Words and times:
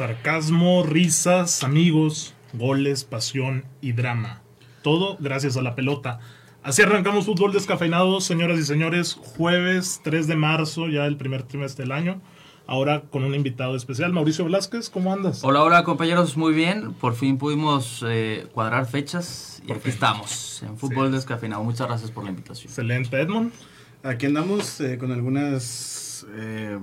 Sarcasmo, 0.00 0.82
risas, 0.82 1.62
amigos, 1.62 2.32
goles, 2.54 3.04
pasión 3.04 3.66
y 3.82 3.92
drama. 3.92 4.40
Todo 4.80 5.18
gracias 5.20 5.58
a 5.58 5.60
la 5.60 5.74
pelota. 5.74 6.20
Así 6.62 6.80
arrancamos 6.80 7.26
fútbol 7.26 7.52
descafeinado, 7.52 8.22
señoras 8.22 8.58
y 8.58 8.62
señores. 8.64 9.12
Jueves 9.12 10.00
3 10.02 10.26
de 10.26 10.36
marzo, 10.36 10.88
ya 10.88 11.04
el 11.04 11.18
primer 11.18 11.42
trimestre 11.42 11.84
del 11.84 11.92
año. 11.92 12.22
Ahora 12.66 13.02
con 13.10 13.24
un 13.24 13.34
invitado 13.34 13.76
especial, 13.76 14.14
Mauricio 14.14 14.46
Velázquez, 14.46 14.88
¿cómo 14.88 15.12
andas? 15.12 15.44
Hola, 15.44 15.62
hola 15.62 15.84
compañeros, 15.84 16.34
muy 16.34 16.54
bien. 16.54 16.94
Por 16.94 17.14
fin 17.14 17.36
pudimos 17.36 18.02
eh, 18.08 18.46
cuadrar 18.54 18.86
fechas 18.86 19.62
y 19.68 19.70
aquí 19.70 19.90
estamos 19.90 20.62
en 20.62 20.78
Fútbol 20.78 21.12
Descafeinado. 21.12 21.62
Muchas 21.62 21.88
gracias 21.88 22.10
por 22.10 22.24
la 22.24 22.30
invitación. 22.30 22.70
Excelente, 22.70 23.20
Edmond. 23.20 23.52
Aquí 24.02 24.24
andamos 24.24 24.80
eh, 24.80 24.96
con 24.96 25.12
algunas 25.12 26.24
eh, 26.38 26.78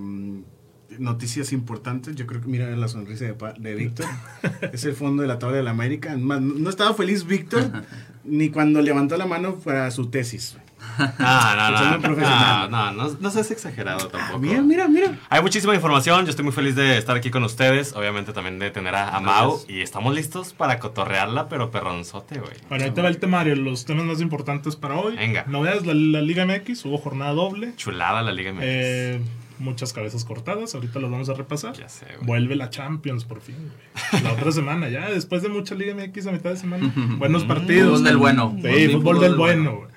noticias 1.00 1.52
importantes. 1.54 2.16
Yo 2.16 2.26
creo 2.28 2.42
que 2.42 2.48
mira 2.48 2.68
la 2.76 2.88
sonrisa 2.88 3.26
de, 3.26 3.34
pa- 3.34 3.54
de 3.54 3.76
Víctor. 3.76 4.06
es 4.74 4.84
el 4.86 4.94
fondo 4.94 5.22
de 5.22 5.28
la 5.28 5.40
tabla 5.40 5.58
de 5.58 5.64
la 5.64 5.72
América. 5.72 6.16
Más, 6.18 6.42
No 6.42 6.70
estaba 6.70 6.94
feliz 6.94 7.26
Víctor 7.26 7.70
ni 8.24 8.50
cuando 8.50 8.82
levantó 8.82 9.18
la 9.18 9.26
mano 9.26 9.56
para 9.56 9.90
su 9.92 10.08
tesis. 10.10 10.58
Ah, 11.00 11.98
no, 12.00 12.00
no, 12.00 12.16
no, 12.16 12.68
no, 12.70 12.92
no, 12.92 13.18
no 13.20 13.32
seas 13.32 13.50
exagerado 13.50 14.08
tampoco. 14.10 14.38
Mira, 14.40 14.62
mira, 14.62 14.88
mira. 14.88 15.18
Hay 15.30 15.42
muchísima 15.42 15.74
información, 15.74 16.24
yo 16.26 16.30
estoy 16.30 16.44
muy 16.46 16.54
feliz 16.54 16.76
de 16.76 16.98
estar 17.00 17.16
aquí 17.18 17.32
con 17.32 17.44
ustedes, 17.44 17.94
obviamente 17.94 18.32
también 18.32 18.60
de 18.60 18.70
tener 18.70 18.94
a, 18.96 19.10
a 19.16 19.20
Mau 19.20 19.60
y 19.68 19.82
estamos 19.82 20.14
listos 20.16 20.54
para 20.54 20.78
cotorrearla, 20.80 21.50
pero 21.50 21.72
perronzote, 21.72 22.40
güey. 22.40 22.54
Bueno, 22.70 22.86
ahí 22.86 22.92
te 22.92 23.02
va 23.02 23.08
el 23.10 23.18
temario, 23.18 23.56
los 23.56 23.86
temas 23.86 24.06
más 24.06 24.22
importantes 24.22 24.76
para 24.76 24.96
hoy. 24.98 25.16
Venga. 25.16 25.46
Novedades 25.48 25.82
de 25.84 25.94
la, 25.96 26.20
la 26.20 26.22
Liga 26.22 26.46
MX, 26.46 26.86
hubo 26.86 27.00
jornada 27.00 27.34
doble. 27.34 27.74
Chulada 27.76 28.22
la 28.22 28.32
Liga 28.32 28.54
MX. 28.54 28.62
Eh, 28.64 29.22
muchas 29.60 29.94
cabezas 29.94 30.26
cortadas, 30.26 30.76
ahorita 30.76 31.00
las 31.00 31.12
vamos 31.12 31.30
a 31.30 31.34
repasar. 31.34 31.74
Ya 31.76 31.90
sé, 31.90 32.06
güey. 32.16 32.28
Vuelve 32.28 32.56
la 32.56 32.70
Champions 32.70 33.26
por 33.26 33.42
fin, 33.42 33.56
güey. 33.56 34.24
La 34.24 34.34
otra 34.34 34.52
semana 34.52 34.90
ya, 34.90 35.10
después 35.10 35.42
de 35.42 35.50
mucha 35.50 35.76
Liga 35.76 35.94
MX 35.96 36.28
a 36.28 36.32
mitad 36.32 36.50
de 36.52 36.58
semana. 36.58 36.94
Buenos 37.18 37.46
partidos. 37.46 38.00
Fútbol 38.00 38.04
del 38.04 38.18
bueno. 38.18 38.58
Sí, 38.62 38.90
fútbol, 38.90 39.20
del 39.20 39.36
bueno. 39.36 39.76
güey. 39.78 39.90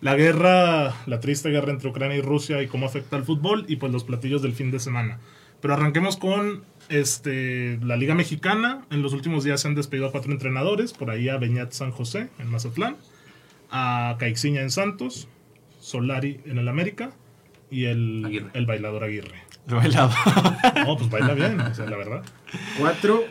La 0.00 0.16
guerra, 0.16 0.94
la 1.06 1.20
triste 1.20 1.48
guerra 1.50 1.72
entre 1.72 1.88
Ucrania 1.88 2.16
y 2.16 2.20
Rusia 2.20 2.62
y 2.62 2.66
cómo 2.66 2.86
afecta 2.86 3.16
al 3.16 3.24
fútbol 3.24 3.64
y 3.68 3.76
pues 3.76 3.90
los 3.90 4.04
platillos 4.04 4.42
del 4.42 4.52
fin 4.52 4.70
de 4.70 4.78
semana. 4.78 5.18
Pero 5.60 5.74
arranquemos 5.74 6.18
con 6.18 6.62
este 6.90 7.78
la 7.82 7.96
Liga 7.96 8.14
Mexicana. 8.14 8.84
En 8.90 9.00
los 9.00 9.14
últimos 9.14 9.44
días 9.44 9.62
se 9.62 9.68
han 9.68 9.74
despedido 9.74 10.08
a 10.08 10.12
cuatro 10.12 10.30
entrenadores. 10.30 10.92
Por 10.92 11.10
ahí 11.10 11.30
a 11.30 11.38
Beñat 11.38 11.72
San 11.72 11.90
José 11.90 12.28
en 12.38 12.50
Mazatlán, 12.50 12.96
a 13.70 14.16
Caixinha 14.18 14.60
en 14.60 14.70
Santos, 14.70 15.26
Solari 15.80 16.40
en 16.44 16.58
el 16.58 16.68
América 16.68 17.12
y 17.74 17.84
el, 17.86 18.22
Aguirre. 18.24 18.50
el 18.54 18.66
bailador 18.66 19.04
Aguirre. 19.04 19.42
He 19.68 19.86
helado. 19.86 20.10
No, 20.86 20.96
pues 20.96 21.08
baila 21.10 21.34
bien, 21.34 21.60
o 21.60 21.74
sea, 21.74 21.86
la 21.86 21.96
verdad. 21.96 22.22
Cuatro 22.78 23.22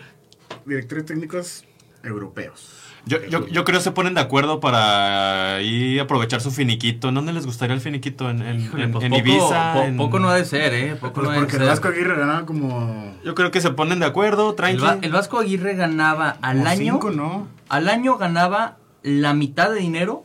directores 0.65 1.05
técnicos 1.05 1.63
europeos. 2.03 2.79
Yo, 3.05 3.17
yo, 3.25 3.45
yo 3.47 3.65
creo 3.65 3.79
que 3.79 3.83
se 3.83 3.91
ponen 3.91 4.13
de 4.13 4.21
acuerdo 4.21 4.61
para 4.61 5.55
ahí 5.55 5.99
aprovechar 5.99 6.39
su 6.39 6.51
finiquito. 6.51 7.09
¿En 7.09 7.15
dónde 7.15 7.33
les 7.33 7.45
gustaría 7.45 7.75
el 7.75 7.81
finiquito? 7.81 8.29
¿En, 8.29 8.41
en, 8.41 8.61
Híjole, 8.61 8.83
en- 8.85 8.91
pues 8.93 9.03
en 9.03 9.11
poco, 9.11 9.21
Ibiza? 9.21 9.73
po- 9.73 9.81
en- 9.83 9.97
poco 9.97 10.19
no 10.19 10.29
ha 10.29 10.35
de 10.35 10.45
ser, 10.45 10.73
¿eh? 10.73 10.95
Poco 10.99 11.15
Pues 11.21 11.27
no 11.29 11.35
porque 11.35 11.57
el. 11.57 11.63
Vasco 11.63 11.89
Aguirre 11.89 12.17
ganaba 12.17 12.45
como. 12.45 13.13
Yo 13.25 13.35
creo 13.35 13.51
que 13.51 13.59
se 13.59 13.71
ponen 13.71 13.99
de 13.99 14.05
acuerdo, 14.05 14.55
El. 14.57 14.81
Va- 14.83 14.97
el 15.01 15.11
Vasco 15.11 15.37
Aguirre 15.39 15.75
ganaba 15.75 16.37
al 16.41 16.57
como 16.59 16.69
año. 16.69 16.93
Cinco, 16.93 17.11
¿no? 17.11 17.47
Al 17.69 17.89
año 17.89 18.17
ganaba 18.17 18.77
la 19.03 19.33
mitad 19.33 19.69
de 19.69 19.79
dinero 19.81 20.23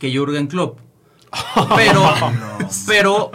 que 0.00 0.10
Jürgen 0.10 0.48
Klopp. 0.48 0.80
Pero, 1.76 2.02
pero 2.86 3.30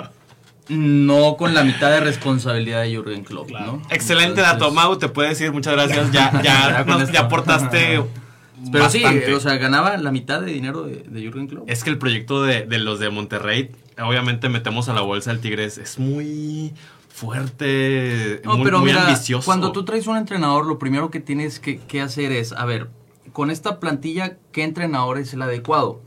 no 0.74 1.38
con 1.38 1.54
la 1.54 1.64
mitad 1.64 1.90
de 1.92 2.00
responsabilidad 2.00 2.82
de 2.84 2.92
Jürgen 2.96 3.24
Klopp, 3.24 3.50
¿no? 3.52 3.82
Excelente 3.90 4.42
Entonces, 4.42 4.60
dato, 4.60 4.72
Mau, 4.72 4.98
te 4.98 5.10
puede 5.10 5.30
decir 5.30 5.52
muchas 5.52 5.74
gracias. 5.74 6.12
Ya, 6.12 6.32
ya, 6.44 6.84
Ya 6.84 6.84
nos- 6.86 7.16
aportaste. 7.18 8.04
Pero 8.72 8.90
sí, 8.90 9.04
o 9.06 9.40
sea, 9.42 9.58
ganaba 9.58 9.98
la 9.98 10.12
mitad 10.12 10.40
de 10.40 10.52
dinero 10.54 10.84
de, 10.84 11.04
de 11.08 11.22
Jürgen 11.22 11.48
Klopp. 11.48 11.70
Es 11.70 11.84
que 11.84 11.90
el 11.90 11.98
proyecto 11.98 12.44
de, 12.44 12.66
de 12.66 12.78
los 12.80 12.98
de 13.00 13.10
Monterrey, 13.10 13.72
obviamente 14.02 14.48
metemos 14.48 14.88
a 14.88 14.94
la 14.94 15.02
bolsa 15.02 15.32
del 15.32 15.42
Tigres, 15.42 15.78
es 15.78 16.00
muy 16.00 16.74
fuerte, 17.10 18.42
No, 18.46 18.56
muy, 18.56 18.64
pero 18.66 18.80
muy 18.80 18.88
mira, 18.92 19.04
ambicioso. 19.06 19.46
cuando 19.46 19.72
tú 19.72 19.84
traes 19.86 20.08
un 20.08 20.18
entrenador, 20.18 20.66
lo 20.66 20.80
primero 20.80 21.10
que 21.12 21.20
tienes 21.20 21.60
que, 21.60 21.78
que 21.80 22.02
hacer 22.02 22.32
es, 22.32 22.54
a 22.54 22.66
ver, 22.66 22.90
con 23.34 23.52
esta 23.52 23.80
plantilla, 23.80 24.38
¿qué 24.52 24.64
entrenador 24.64 25.18
es 25.18 25.34
el 25.34 25.42
adecuado? 25.42 26.02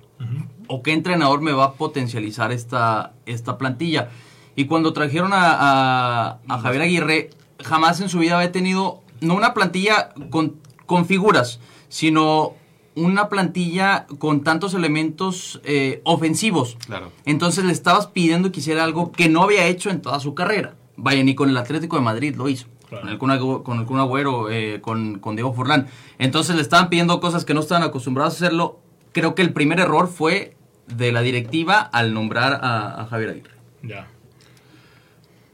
¿O 0.68 0.82
qué 0.82 0.92
entrenador 0.92 1.42
me 1.42 1.52
va 1.52 1.64
a 1.64 1.72
potencializar 1.74 2.52
esta, 2.52 3.12
esta 3.26 3.58
plantilla? 3.58 4.08
Y 4.56 4.64
cuando 4.64 4.92
trajeron 4.92 5.32
a, 5.32 5.52
a- 5.52 6.38
a 6.48 6.58
Javier 6.58 6.82
Aguirre, 6.82 7.30
jamás 7.62 8.00
en 8.00 8.08
su 8.08 8.18
vida 8.18 8.36
había 8.36 8.52
tenido, 8.52 9.02
no 9.20 9.34
una 9.34 9.54
plantilla 9.54 10.10
con, 10.30 10.56
con 10.86 11.06
figuras, 11.06 11.60
sino 11.88 12.54
una 12.94 13.28
plantilla 13.28 14.06
con 14.18 14.42
tantos 14.42 14.72
elementos 14.72 15.60
eh, 15.64 16.00
ofensivos. 16.04 16.78
Claro. 16.86 17.12
Entonces 17.26 17.64
le 17.64 17.72
estabas 17.72 18.06
pidiendo 18.06 18.50
que 18.50 18.60
hiciera 18.60 18.84
algo 18.84 19.12
que 19.12 19.28
no 19.28 19.42
había 19.42 19.66
hecho 19.66 19.90
en 19.90 20.00
toda 20.00 20.18
su 20.20 20.34
carrera. 20.34 20.74
Vaya, 20.96 21.22
ni 21.22 21.34
con 21.34 21.50
el 21.50 21.56
Atlético 21.58 21.96
de 21.96 22.02
Madrid 22.02 22.34
lo 22.36 22.48
hizo. 22.48 22.66
Claro. 22.88 23.02
Con 23.02 23.10
el 23.10 23.18
Kun 23.18 23.30
Agü- 23.30 23.62
con 23.62 23.78
el 23.80 23.84
Kun 23.84 23.98
Agüero, 24.00 24.50
eh, 24.50 24.80
con, 24.80 25.18
con 25.18 25.36
Diego 25.36 25.52
Forlán. 25.52 25.88
Entonces 26.18 26.56
le 26.56 26.62
estaban 26.62 26.88
pidiendo 26.88 27.20
cosas 27.20 27.44
que 27.44 27.52
no 27.52 27.60
estaban 27.60 27.82
acostumbrados 27.82 28.32
a 28.32 28.36
hacerlo. 28.36 28.80
Creo 29.12 29.34
que 29.34 29.42
el 29.42 29.52
primer 29.52 29.78
error 29.80 30.08
fue 30.08 30.56
de 30.86 31.12
la 31.12 31.20
directiva 31.20 31.78
al 31.80 32.14
nombrar 32.14 32.60
a, 32.62 33.02
a 33.02 33.06
Javier 33.06 33.30
Aguirre. 33.30 33.50
Ya. 33.82 34.08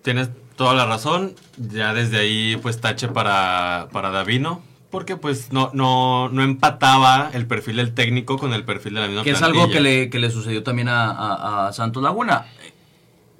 Tienes 0.02 0.30
toda 0.56 0.74
la 0.74 0.86
razón, 0.86 1.34
ya 1.56 1.94
desde 1.94 2.18
ahí 2.18 2.56
pues 2.62 2.80
tache 2.80 3.08
para, 3.08 3.88
para 3.92 4.10
Davino, 4.10 4.60
porque 4.90 5.16
pues 5.16 5.52
no, 5.52 5.70
no, 5.72 6.28
no 6.28 6.42
empataba 6.42 7.30
el 7.32 7.46
perfil 7.46 7.76
del 7.76 7.94
técnico 7.94 8.36
con 8.38 8.52
el 8.52 8.64
perfil 8.64 8.94
de 8.94 9.00
la 9.00 9.06
misma 9.06 9.22
Que 9.22 9.30
es 9.30 9.42
algo 9.42 9.70
que 9.70 9.80
le, 9.80 10.10
que 10.10 10.18
le 10.18 10.30
sucedió 10.30 10.62
también 10.62 10.88
a, 10.88 11.10
a- 11.10 11.68
a 11.68 11.72
Santos 11.72 12.02
Laguna. 12.02 12.46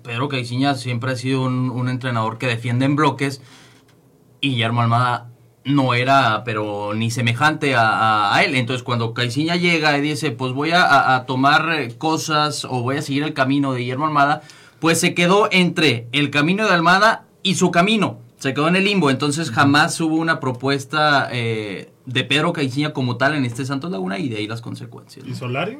Pedro 0.02 0.28
Caixinha 0.28 0.74
siempre 0.74 1.12
ha 1.12 1.16
sido 1.16 1.42
un, 1.42 1.70
un 1.70 1.88
entrenador 1.88 2.38
que 2.38 2.46
defiende 2.46 2.84
en 2.86 2.96
bloques 2.96 3.40
y 4.40 4.50
Guillermo 4.50 4.80
Almada 4.82 5.28
no 5.64 5.94
era, 5.94 6.42
pero 6.44 6.92
ni 6.94 7.10
semejante 7.12 7.74
a, 7.76 8.36
él. 8.44 8.56
Entonces 8.56 8.82
cuando 8.82 9.14
Caixinha 9.14 9.54
llega 9.56 9.96
y 9.96 10.00
dice, 10.00 10.32
pues 10.32 10.52
voy 10.52 10.72
a, 10.72 10.82
a- 10.82 11.14
a 11.16 11.26
tomar 11.26 11.72
eh, 11.72 11.94
cosas 11.98 12.64
o 12.64 12.82
voy 12.82 12.96
a 12.96 13.02
seguir 13.02 13.22
el 13.22 13.32
camino 13.34 13.72
de 13.72 13.80
Guillermo 13.80 14.06
Almada, 14.06 14.42
pues 14.82 14.98
se 14.98 15.14
quedó 15.14 15.48
entre 15.52 16.08
el 16.10 16.30
camino 16.30 16.66
de 16.66 16.74
Almada 16.74 17.24
y 17.44 17.54
su 17.54 17.70
camino. 17.70 18.18
Se 18.38 18.52
quedó 18.52 18.66
en 18.66 18.74
el 18.74 18.82
limbo, 18.84 19.08
entonces 19.10 19.52
jamás 19.52 20.00
hubo 20.00 20.16
una 20.16 20.40
propuesta 20.40 21.28
eh, 21.30 21.92
de 22.06 22.24
Pedro 22.24 22.52
Caixinha 22.52 22.92
como 22.92 23.16
tal 23.16 23.36
en 23.36 23.44
este 23.44 23.64
Santos 23.64 23.92
Laguna 23.92 24.18
y 24.18 24.28
de 24.28 24.38
ahí 24.38 24.48
las 24.48 24.60
consecuencias. 24.60 25.24
¿Y 25.24 25.36
Solari? 25.36 25.78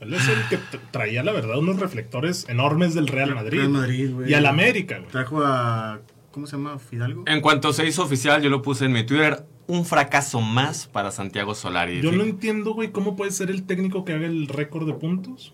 Él 0.00 0.14
es 0.14 0.28
el 0.28 0.38
que 0.48 0.58
tra- 0.58 0.80
traía, 0.92 1.24
la 1.24 1.32
verdad, 1.32 1.58
unos 1.58 1.80
reflectores 1.80 2.46
enormes 2.48 2.94
del 2.94 3.08
Real 3.08 3.34
Madrid. 3.34 3.58
Real 3.58 3.68
Madrid, 3.70 4.12
güey. 4.14 4.30
y 4.30 4.34
al 4.34 4.46
América, 4.46 4.98
güey. 4.98 5.10
Trajo 5.10 5.42
a. 5.44 5.98
¿Cómo 6.30 6.46
se 6.46 6.56
llama? 6.56 6.78
¿Fidalgo? 6.78 7.24
En 7.26 7.40
cuanto 7.40 7.72
se 7.72 7.84
hizo 7.88 8.04
oficial, 8.04 8.40
yo 8.40 8.50
lo 8.50 8.62
puse 8.62 8.84
en 8.84 8.92
mi 8.92 9.02
Twitter, 9.04 9.44
un 9.66 9.84
fracaso 9.84 10.40
más 10.40 10.86
para 10.86 11.10
Santiago 11.10 11.56
Solari. 11.56 12.00
Yo 12.00 12.12
no 12.12 12.22
entiendo, 12.22 12.74
güey, 12.74 12.92
cómo 12.92 13.16
puede 13.16 13.32
ser 13.32 13.50
el 13.50 13.64
técnico 13.64 14.04
que 14.04 14.12
haga 14.12 14.26
el 14.26 14.46
récord 14.46 14.86
de 14.86 14.92
puntos 14.94 15.52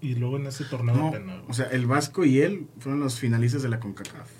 y 0.00 0.14
luego 0.14 0.36
en 0.36 0.46
ese 0.46 0.64
torneo 0.64 0.94
No, 0.96 1.12
o 1.48 1.52
sea, 1.52 1.66
el 1.66 1.86
Vasco 1.86 2.24
y 2.24 2.40
él 2.40 2.66
fueron 2.78 3.00
los 3.00 3.18
finalistas 3.18 3.62
de 3.62 3.68
la 3.68 3.80
CONCACAF. 3.80 4.30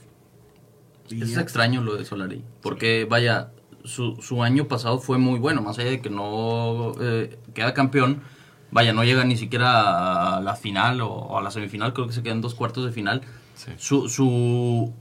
Y 1.10 1.22
Es 1.22 1.31
ya- 1.34 1.41
extraño 1.41 1.82
lo 1.82 1.97
de 1.97 2.04
Solari, 2.04 2.44
porque 2.62 3.04
vaya, 3.09 3.50
su, 3.84 4.16
su 4.22 4.43
año 4.43 4.69
pasado 4.69 4.99
fue 4.99 5.19
muy 5.19 5.38
bueno, 5.38 5.60
más 5.62 5.78
allá 5.78 5.91
de 5.91 6.00
que 6.00 6.10
no 6.10 6.93
eh, 7.00 7.38
queda 7.54 7.75
campeón, 7.75 8.22
vaya, 8.70 8.93
no 8.93 9.03
llega 9.04 9.25
ni 9.25 9.37
siquiera 9.37 10.37
a 10.37 10.41
la 10.41 10.54
final 10.54 11.00
o 11.00 11.37
a 11.37 11.43
la 11.43 11.50
semifinal, 11.50 11.93
creo 11.93 12.06
que 12.06 12.12
se 12.12 12.22
quedan 12.22 12.41
dos 12.41 12.54
cuartos 12.54 12.84
de 12.84 12.93
final. 12.93 13.22
Sí. 13.54 13.72
Su, 13.76 14.09
su, 14.09 14.94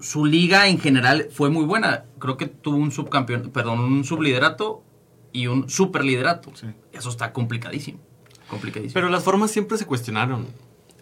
su 0.00 0.26
liga 0.26 0.66
en 0.68 0.78
general 0.80 1.28
fue 1.30 1.50
muy 1.50 1.64
buena, 1.64 2.04
creo 2.18 2.36
que 2.36 2.46
tuvo 2.46 2.76
un 2.76 2.90
subcampeón, 2.90 3.50
perdón, 3.50 3.78
un 3.80 4.02
subliderato 4.04 4.82
y 5.32 5.46
un 5.46 5.68
superliderato. 5.70 6.50
Sí. 6.54 6.66
Eso 6.92 7.08
está 7.10 7.32
complicadísimo, 7.32 8.00
complicadísimo. 8.48 8.94
Pero 8.94 9.08
las 9.08 9.22
formas 9.24 9.50
siempre 9.50 9.78
se 9.78 9.86
cuestionaron. 9.86 10.46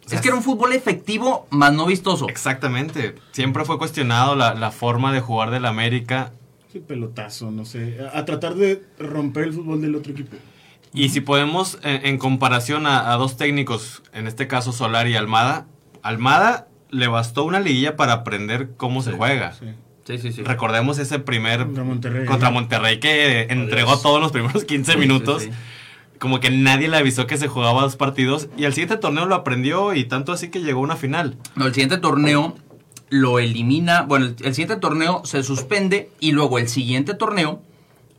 O 0.05 0.09
sea, 0.09 0.17
es 0.17 0.23
que 0.23 0.29
era 0.29 0.37
un 0.37 0.43
fútbol 0.43 0.73
efectivo, 0.73 1.47
más 1.51 1.73
no 1.73 1.87
vistoso. 1.87 2.29
Exactamente. 2.29 3.15
Siempre 3.31 3.65
fue 3.65 3.79
cuestionado 3.79 4.35
la, 4.35 4.55
la 4.55 4.71
forma 4.73 5.13
de 5.13 5.21
jugar 5.21 5.51
del 5.51 5.65
América. 5.65 6.33
Sí, 6.73 6.81
pelotazo, 6.81 7.51
no 7.51 7.65
sé. 7.65 7.99
A, 8.13 8.19
a 8.19 8.25
tratar 8.25 8.55
de 8.55 8.83
romper 8.99 9.45
el 9.45 9.53
fútbol 9.53 9.81
del 9.81 9.95
otro 9.95 10.13
equipo. 10.13 10.37
Y 10.95 11.09
si 11.11 11.21
podemos, 11.21 11.79
en, 11.85 12.05
en 12.07 12.19
comparación 12.19 12.87
a, 12.87 13.13
a 13.13 13.17
dos 13.17 13.37
técnicos, 13.37 14.03
en 14.13 14.27
este 14.27 14.47
caso 14.49 14.73
Solari 14.73 15.13
y 15.13 15.17
Almada, 15.17 15.67
Almada 16.03 16.67
le 16.91 17.07
bastó 17.07 17.45
una 17.45 17.61
liguilla 17.61 17.97
para 17.97 18.13
aprender 18.13 18.71
cómo 18.77 19.03
se 19.03 19.13
juega. 19.13 19.53
Sí. 19.53 19.67
Sí, 20.05 20.19
sí, 20.19 20.33
sí. 20.33 20.43
Recordemos 20.43 20.99
ese 20.99 21.21
primer 21.21 21.61
Contra 21.61 21.85
Monterrey. 21.85 22.27
contra 22.27 22.51
Monterrey 22.51 22.99
que 22.99 23.43
entregó 23.51 23.91
Adiós. 23.91 24.03
todos 24.03 24.21
los 24.21 24.33
primeros 24.33 24.65
15 24.65 24.93
Sí, 24.95 24.99
minutos. 24.99 25.45
Como 26.23 26.39
que 26.39 26.51
nadie 26.51 26.87
le 26.87 26.99
avisó 26.99 27.27
que 27.27 27.37
se 27.37 27.49
jugaba 27.49 27.83
dos 27.83 27.97
partidos. 27.97 28.47
Y 28.57 28.65
al 28.65 28.73
siguiente 28.75 28.97
torneo 28.97 29.27
lo 29.27 29.35
aprendió 29.35 29.93
y 29.93 30.05
tanto 30.05 30.31
así 30.31 30.51
que 30.51 30.61
llegó 30.61 30.79
a 30.79 30.85
una 30.85 30.95
final. 30.95 31.37
No, 31.57 31.67
el 31.67 31.75
siguiente 31.75 31.99
torneo 31.99 32.55
lo 33.09 33.41
elimina, 33.41 34.03
bueno, 34.03 34.27
el, 34.27 34.37
el 34.39 34.55
siguiente 34.55 34.77
torneo 34.77 35.23
se 35.25 35.43
suspende 35.43 36.11
y 36.21 36.31
luego 36.31 36.61
el 36.61 36.69
siguiente 36.69 37.15
torneo 37.15 37.61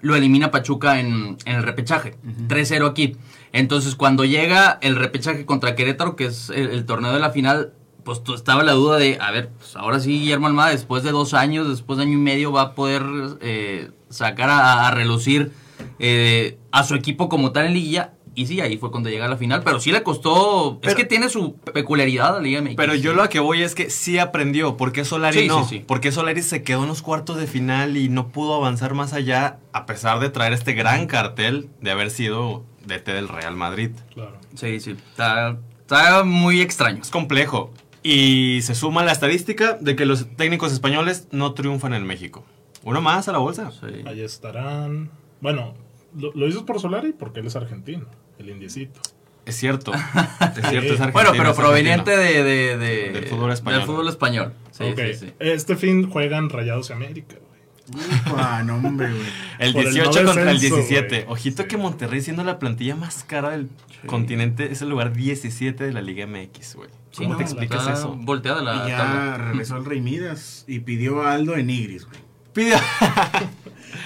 lo 0.01 0.17
elimina 0.17 0.51
Pachuca 0.51 0.99
en, 0.99 1.37
en 1.45 1.55
el 1.55 1.63
repechaje. 1.63 2.17
3-0 2.49 2.89
aquí. 2.89 3.15
Entonces, 3.53 3.95
cuando 3.95 4.25
llega 4.25 4.79
el 4.81 4.97
repechaje 4.97 5.45
contra 5.45 5.73
Querétaro, 5.75 6.17
que 6.17 6.25
es 6.25 6.49
el, 6.49 6.71
el 6.71 6.85
torneo 6.85 7.13
de 7.13 7.21
la 7.21 7.29
final, 7.29 7.71
pues 8.03 8.21
estaba 8.35 8.63
la 8.63 8.73
duda 8.73 8.97
de, 8.97 9.17
a 9.21 9.31
ver, 9.31 9.49
pues 9.57 9.77
ahora 9.77 10.01
sí 10.01 10.19
Guillermo 10.19 10.47
Almada, 10.47 10.71
después 10.71 11.03
de 11.03 11.11
dos 11.11 11.33
años, 11.33 11.69
después 11.69 11.95
de 11.95 12.03
año 12.03 12.15
y 12.15 12.21
medio, 12.21 12.51
va 12.51 12.63
a 12.63 12.75
poder 12.75 13.03
eh, 13.39 13.91
sacar 14.09 14.49
a, 14.49 14.89
a 14.89 14.91
relucir 14.91 15.53
eh, 15.99 16.57
a 16.71 16.83
su 16.83 16.95
equipo 16.95 17.29
como 17.29 17.51
tal 17.51 17.67
en 17.67 17.73
liguilla. 17.73 18.13
Y 18.35 18.47
sí, 18.47 18.61
ahí 18.61 18.77
fue 18.77 18.89
cuando 18.89 19.09
llega 19.11 19.25
a 19.25 19.29
la 19.29 19.37
final, 19.37 19.61
pero 19.63 19.79
sí 19.79 19.91
le 19.91 20.01
costó... 20.01 20.79
es 20.81 20.95
que 20.95 21.05
tiene 21.05 21.29
su 21.29 21.53
peculiaridad 21.55 22.33
la 22.33 22.39
Liga 22.39 22.61
MX. 22.63 22.73
Pero 22.75 22.95
yo 22.95 23.13
lo 23.13 23.29
que 23.29 23.39
voy 23.39 23.61
es 23.61 23.75
que 23.75 23.91
sí 23.91 24.17
aprendió. 24.17 24.75
¿Por 24.75 24.91
qué 24.91 25.05
Solari 25.05 25.41
Sí, 25.41 25.47
no? 25.47 25.63
sí, 25.65 25.77
sí. 25.77 25.83
¿Por 25.85 26.01
qué 26.01 26.11
Solari 26.11 26.41
se 26.41 26.63
quedó 26.63 26.81
en 26.81 26.89
los 26.89 27.03
cuartos 27.03 27.37
de 27.37 27.45
final 27.45 27.95
y 27.95 28.09
no 28.09 28.29
pudo 28.29 28.55
avanzar 28.55 28.95
más 28.95 29.13
allá 29.13 29.59
a 29.71 29.85
pesar 29.85 30.19
de 30.19 30.29
traer 30.31 30.53
este 30.53 30.73
gran 30.73 31.05
cartel 31.05 31.69
de 31.79 31.91
haber 31.91 32.09
sido 32.09 32.63
DT 32.87 33.05
del 33.13 33.27
Real 33.27 33.55
Madrid? 33.55 33.91
Claro. 34.15 34.35
Sí, 34.55 34.79
sí, 34.79 34.95
está, 35.11 35.59
está 35.81 36.23
muy 36.23 36.59
extraño. 36.61 37.03
Es 37.03 37.11
complejo. 37.11 37.71
Y 38.01 38.61
se 38.63 38.73
suma 38.73 39.03
la 39.03 39.11
estadística 39.11 39.77
de 39.79 39.95
que 39.95 40.07
los 40.07 40.25
técnicos 40.37 40.73
españoles 40.73 41.27
no 41.29 41.53
triunfan 41.53 41.93
en 41.93 42.03
México. 42.07 42.43
Uno 42.83 42.99
más 42.99 43.27
a 43.27 43.31
la 43.31 43.37
bolsa. 43.37 43.69
Sí. 43.71 44.01
Ahí 44.07 44.21
estarán. 44.21 45.11
Bueno, 45.43 45.73
lo, 46.17 46.31
lo 46.33 46.45
dices 46.47 46.63
por 46.63 46.79
Solari 46.79 47.11
porque 47.11 47.41
él 47.41 47.47
es 47.47 47.55
argentino, 47.55 48.05
el 48.39 48.49
indiecito. 48.49 48.99
Es 49.45 49.57
cierto. 49.57 49.91
Es 50.55 50.69
cierto, 50.69 50.93
es 50.93 51.01
argentino. 51.01 51.11
Bueno, 51.11 51.31
pero 51.37 51.53
proveniente 51.53 52.15
de, 52.15 52.43
de- 52.43 52.77
de- 52.77 53.09
Del 53.11 53.25
fútbol 53.27 53.51
español. 53.51 53.79
Del 53.81 53.87
fútbol 53.87 54.07
español. 54.07 54.53
Sí, 54.71 54.83
Ok, 54.85 54.99
sí, 55.11 55.13
sí. 55.27 55.33
Este 55.39 55.75
fin 55.75 56.09
juegan 56.09 56.49
Rayados 56.49 56.89
y 56.89 56.93
América, 56.93 57.35
güey. 57.35 58.01
Ufa, 58.25 58.63
no, 58.63 58.75
hombre, 58.77 59.09
güey. 59.11 59.21
El 59.59 59.73
Por 59.73 59.85
el 59.85 59.93
18 59.93 60.19
no 60.21 60.25
contra 60.27 60.49
el 60.51 60.59
descenso, 60.59 60.75
17. 60.77 61.15
güey. 61.23 61.25
Ojito 61.33 61.63
Sí. 61.63 61.67
que 61.67 61.75
Monterrey, 61.77 62.21
siendo 62.21 62.45
la 62.45 62.57
plantilla 62.57 62.95
más 62.95 63.25
cara 63.25 63.49
del 63.49 63.67
continente, 64.05 64.71
es 64.71 64.81
el 64.81 64.87
lugar 64.89 65.11
17 65.11 65.83
de 65.83 65.91
la 65.91 66.01
Liga 66.01 66.25
MX, 66.25 66.75
güey. 66.77 66.89
Sí, 67.11 67.17
¿Cómo 67.23 67.31
no, 67.31 67.37
te 67.37 67.43
explicas 67.43 67.85
eso? 67.87 68.15
Volteada 68.17 68.61
la 68.61 68.85
Y 68.85 68.89
ya 68.89 68.97
tabla. 68.97 69.37
regresó 69.49 69.75
el 69.75 69.83
Rey 69.83 69.99
Midas 69.99 70.63
y 70.67 70.79
pidió 70.79 71.21
a 71.23 71.33
Aldo 71.33 71.57
en 71.57 71.67
Nigris, 71.67 72.05
güey. 72.05 72.19
Pide- 72.53 72.79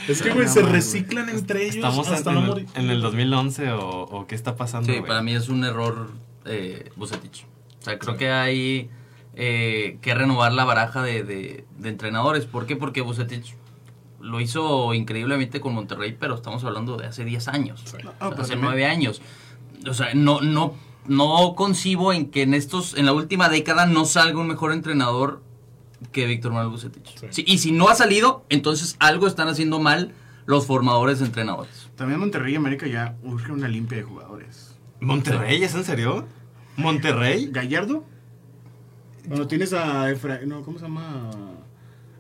Es 0.07 0.22
que, 0.22 0.31
güey, 0.31 0.45
No 0.48 0.51
se 0.54 0.62
reciclan 0.63 1.30
entre 1.30 1.63
ellos 1.63 1.75
¿Estamos 1.78 2.07
hasta 2.10 2.30
en, 2.31 2.36
no 2.36 2.42
en 2.42 2.48
morir. 2.48 2.68
el, 2.75 2.86
en 2.86 2.89
el 2.92 3.01
2011 3.01 3.72
o, 3.72 4.01
o 4.04 4.28
qué 4.28 4.36
está 4.36 4.56
pasando? 4.56 4.92
Sí, 4.92 5.00
para 5.01 5.22
mí 5.22 5.34
es 5.34 5.50
un 5.50 5.63
error 5.63 6.12
eh, 6.45 6.89
Bucetich. 6.95 7.45
O 7.80 7.84
sea, 7.84 7.98
creo 8.00 8.18
que 8.18 8.31
hay 8.31 8.89
eh, 9.36 9.98
que 10.01 10.13
renovar 10.16 10.51
la 10.54 10.63
baraja 10.66 11.01
de, 11.04 11.24
de- 11.24 11.66
de 11.78 11.89
entrenadores. 11.89 12.45
¿Por 12.45 12.66
qué? 12.66 12.75
Porque 12.75 13.01
Bucetich 13.01 13.56
lo 14.19 14.39
hizo 14.42 14.94
increíblemente 14.94 15.62
con 15.62 15.74
Monterrey, 15.75 16.16
pero 16.19 16.36
estamos 16.36 16.63
hablando 16.63 16.98
de 16.98 17.06
hace 17.06 17.24
10 17.24 17.48
años. 17.50 17.81
Sí. 17.86 17.98
No, 18.04 18.10
O 18.10 18.13
sea, 18.13 18.30
pero 18.31 18.42
hace 18.42 18.51
también- 18.54 18.72
9 18.72 18.86
años. 18.86 19.22
O 19.88 19.94
sea, 19.94 20.13
no, 20.16 20.42
no, 20.42 20.74
no 21.06 21.54
concibo 21.56 22.12
en 22.13 22.31
que 22.31 22.42
en 22.42 22.54
estos, 22.56 22.95
en 22.98 23.06
la 23.06 23.13
última 23.13 23.48
década 23.48 23.86
no 23.86 24.06
salga 24.06 24.40
un 24.40 24.48
mejor 24.48 24.72
entrenador 24.74 25.44
que 26.12 26.26
Víctor 26.26 26.52
Manuel 26.52 26.72
Bucetich. 26.72 27.18
Sí. 27.20 27.28
Sí, 27.32 27.44
y 27.48 27.58
si 27.58 27.72
no 27.72 27.90
ha 27.90 27.96
salido, 27.96 28.46
entonces 28.50 28.96
algo 29.00 29.28
están 29.28 29.48
haciendo 29.48 29.80
mal 29.80 30.14
los 30.46 30.66
formadores 30.66 31.20
de 31.20 31.26
entrenadores. 31.26 31.90
También 31.96 32.20
Monterrey 32.20 32.54
y 32.54 32.56
América 32.56 32.88
ya 32.88 33.18
urge 33.24 33.52
una 33.52 33.68
limpia 33.68 33.98
de 33.98 34.04
jugadores. 34.04 34.78
¿Monterrey? 35.00 35.64
¿Es 35.64 35.76
en 35.76 35.84
serio? 35.84 36.26
¿Monterrey? 36.78 37.50
¿Gallardo? 37.52 38.06
Bueno, 39.28 39.48
tienes 39.48 39.74
a 39.74 40.10
Efra... 40.10 40.40
No, 40.46 40.64
¿cómo 40.64 40.80
se 40.80 40.86
llama? 40.86 41.32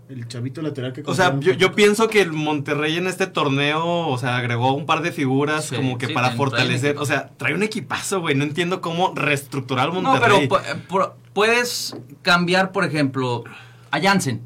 El 0.09 0.25
chavito 0.27 0.61
lateral 0.61 0.93
que... 0.93 1.03
O 1.05 1.13
sea, 1.13 1.37
yo, 1.39 1.73
pienso 1.73 2.07
que 2.07 2.21
el 2.21 2.31
Monterrey 2.31 2.95
en 2.97 3.07
este 3.07 3.27
torneo, 3.27 4.07
o 4.07 4.17
sea, 4.17 4.37
agregó 4.37 4.71
un 4.73 4.85
par 4.85 5.01
de 5.01 5.11
figuras 5.11 5.65
Sí, 5.65 5.75
como 5.75 5.97
que 5.97 6.07
sí, 6.07 6.13
para 6.13 6.31
fortalecer. 6.31 6.97
O 6.97 7.05
sea, 7.05 7.29
trae 7.35 7.53
un 7.53 7.61
equipazo, 7.63 8.21
güey. 8.21 8.33
No 8.33 8.43
entiendo 8.45 8.79
cómo 8.79 9.13
reestructurar 9.15 9.89
al 9.89 9.93
No, 9.93 10.01
Monterrey. 10.01 10.47
pero 10.47 10.61
pu- 10.61 10.87
pu- 10.87 11.11
puedes 11.33 11.97
cambiar, 12.21 12.71
por 12.71 12.85
ejemplo, 12.85 13.43
a 13.91 13.99
Jansen, 13.99 14.41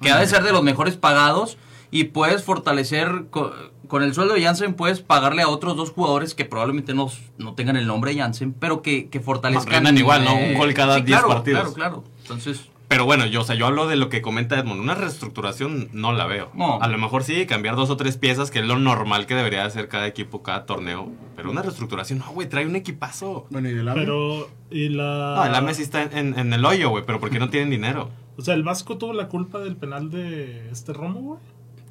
que 0.00 0.10
ha 0.10 0.18
de 0.20 0.26
ser 0.28 0.44
de 0.44 0.52
los 0.52 0.62
mejores 0.62 0.96
pagados, 0.96 1.58
y 1.90 2.04
puedes 2.04 2.44
fortalecer 2.44 3.24
co- 3.30 3.52
con, 3.88 4.02
el 4.04 4.14
sueldo 4.14 4.34
de 4.34 4.42
Jansen, 4.42 4.74
puedes 4.74 5.00
pagarle 5.00 5.42
a 5.42 5.48
otros 5.48 5.76
dos 5.76 5.90
jugadores 5.90 6.34
que 6.34 6.44
probablemente 6.44 6.94
no, 6.94 7.10
no 7.38 7.54
tengan 7.54 7.76
el 7.76 7.86
nombre 7.86 8.14
de 8.14 8.20
Jansen, 8.20 8.52
pero 8.52 8.82
que, 8.82 9.08
que 9.08 9.18
fortalezcan. 9.20 9.74
Rindan 9.74 9.98
igual, 9.98 10.24
¿no? 10.24 10.34
Un 10.34 10.54
gol 10.54 10.72
cada 10.74 10.94
10 10.96 11.06
claro, 11.06 11.28
partidos. 11.28 11.60
Claro, 11.74 11.74
claro. 11.74 12.04
Entonces, 12.22 12.60
Pero 12.92 13.06
bueno, 13.06 13.24
yo, 13.26 13.40
o 13.40 13.44
sea, 13.44 13.54
yo 13.56 13.66
hablo 13.66 13.86
de 13.88 13.96
lo 13.96 14.08
que 14.10 14.20
comenta 14.20 14.58
Edmond. 14.58 14.80
Una 14.80 14.94
reestructuración 14.94 15.88
no 15.92 16.12
la 16.12 16.26
veo. 16.26 16.50
No. 16.54 16.78
A 16.80 16.88
lo 16.88 16.98
mejor 16.98 17.24
sí, 17.24 17.46
cambiar 17.46 17.74
dos 17.74 17.88
o 17.88 17.96
tres 17.96 18.18
piezas, 18.18 18.50
que 18.50 18.58
es 18.58 18.66
lo 18.66 18.78
normal 18.78 19.24
que 19.26 19.34
debería 19.34 19.64
hacer 19.64 19.88
cada 19.88 20.06
equipo, 20.06 20.42
cada 20.42 20.66
torneo. 20.66 21.10
Pero 21.34 21.50
una 21.50 21.62
reestructuración, 21.62 22.18
no, 22.18 22.30
güey, 22.32 22.48
trae 22.48 22.66
un 22.66 22.76
equipazo. 22.76 23.46
Bueno, 23.50 23.70
y 23.70 23.72
del 23.74 23.88
AME. 23.88 24.00
Pero, 24.02 24.48
y 24.70 24.90
la. 24.90 25.34
No, 25.36 25.44
el 25.46 25.54
AME 25.54 25.72
sí 25.74 25.82
está 25.82 26.02
en, 26.02 26.16
en- 26.16 26.38
en 26.38 26.52
el 26.52 26.64
hoyo, 26.64 26.90
güey, 26.90 27.04
pero 27.06 27.18
¿por 27.18 27.30
qué 27.30 27.38
no 27.38 27.48
tienen 27.48 27.70
dinero? 27.70 28.10
O 28.34 28.40
sea, 28.42 28.54
el 28.54 28.62
Vasco 28.62 28.96
tuvo 28.96 29.12
la 29.12 29.28
culpa 29.28 29.58
del 29.58 29.76
penal 29.76 30.10
de 30.10 30.70
este 30.70 30.92
Romo, 30.94 31.20
güey. 31.20 31.40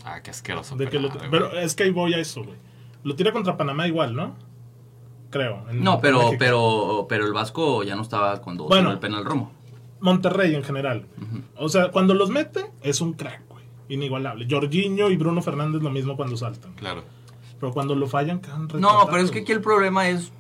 Ah, 0.04 0.22
qué 0.24 0.32
asqueroso. 0.32 0.76
De 0.76 0.88
que 0.90 1.00
lo- 1.00 1.10
pero 1.30 1.52
es 1.58 1.76
que 1.76 1.84
ahí 1.84 1.92
voy 1.92 2.16
a 2.16 2.18
eso, 2.20 2.44
güey. 2.44 2.56
Lo 3.04 3.16
tira 3.16 3.32
contra 3.32 3.58
Panamá 3.58 3.88
igual, 3.88 4.16
¿no? 4.16 4.36
Creo. 5.30 5.64
en- 5.70 5.84
no, 5.84 6.00
pero, 6.02 6.18
México. 6.18 6.36
pero, 6.40 7.06
pero 7.08 7.26
el 7.26 7.34
Vasco 7.34 7.84
ya 7.84 7.96
no 7.96 8.02
estaba 8.02 8.42
cuando 8.42 8.66
Bueno. 8.66 8.92
el 8.92 8.98
penal 9.00 9.24
Romo. 9.24 9.52
Monterrey 10.02 10.54
en 10.56 10.64
general. 10.64 11.08
O 11.56 11.70
sea, 11.70 11.92
cuando 11.92 12.14
los 12.14 12.30
mete, 12.30 12.66
es 12.82 13.00
un 13.02 13.14
crack, 13.14 13.44
güey. 13.50 13.64
Inigualable. 13.90 14.48
Jorginho 14.50 15.10
y 15.10 15.18
Bruno 15.18 15.42
Fernández 15.42 15.82
lo 15.82 15.90
mismo 15.90 16.16
cuando 16.18 16.36
saltan. 16.38 16.74
Claro. 16.74 17.04
Pero 17.60 17.72
cuando 17.74 17.94
lo 17.96 18.08
fallan, 18.08 18.40
quedan 18.42 18.68
No, 18.80 19.08
pero 19.10 19.24
es 19.24 19.32
que 19.32 19.40
aquí 19.40 19.52
el 19.52 19.62
problema 19.62 20.10
es, 20.10 20.32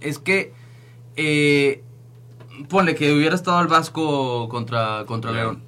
es 0.00 0.18
que, 0.18 0.52
eh, 1.16 1.82
ponle 2.68 2.94
que 2.94 3.12
hubiera 3.14 3.34
estado 3.34 3.60
el 3.60 3.68
Vasco 3.68 4.48
contra, 4.48 5.04
contra 5.06 5.32
León. 5.32 5.62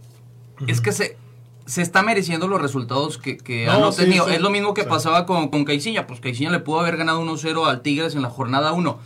Es 0.67 0.81
que 0.81 0.93
se, 0.93 1.19
se 1.67 1.83
está 1.83 2.03
mereciendo 2.03 2.49
los 2.49 2.63
resultados 2.63 3.19
que, 3.19 3.37
que 3.37 3.67
No, 3.67 3.73
han 3.73 3.79
sí, 3.93 4.01
obtenido. 4.03 4.27
sí. 4.29 4.35
es 4.35 4.41
lo 4.41 4.49
mismo 4.51 4.73
que 4.73 4.83
Sí. 4.85 4.89
pasaba 4.89 5.27
con, 5.27 5.49
con 5.49 5.65
Caixinha. 5.65 6.07
Pues 6.07 6.21
Caixinha 6.21 6.51
le 6.51 6.61
pudo 6.61 6.81
haber 6.81 6.97
ganado 6.97 7.21
1-0 7.23 7.67
al 7.67 7.83
Tigres 7.83 8.15
en 8.15 8.23
la 8.23 8.31
jornada 8.31 8.73
1, 8.73 8.99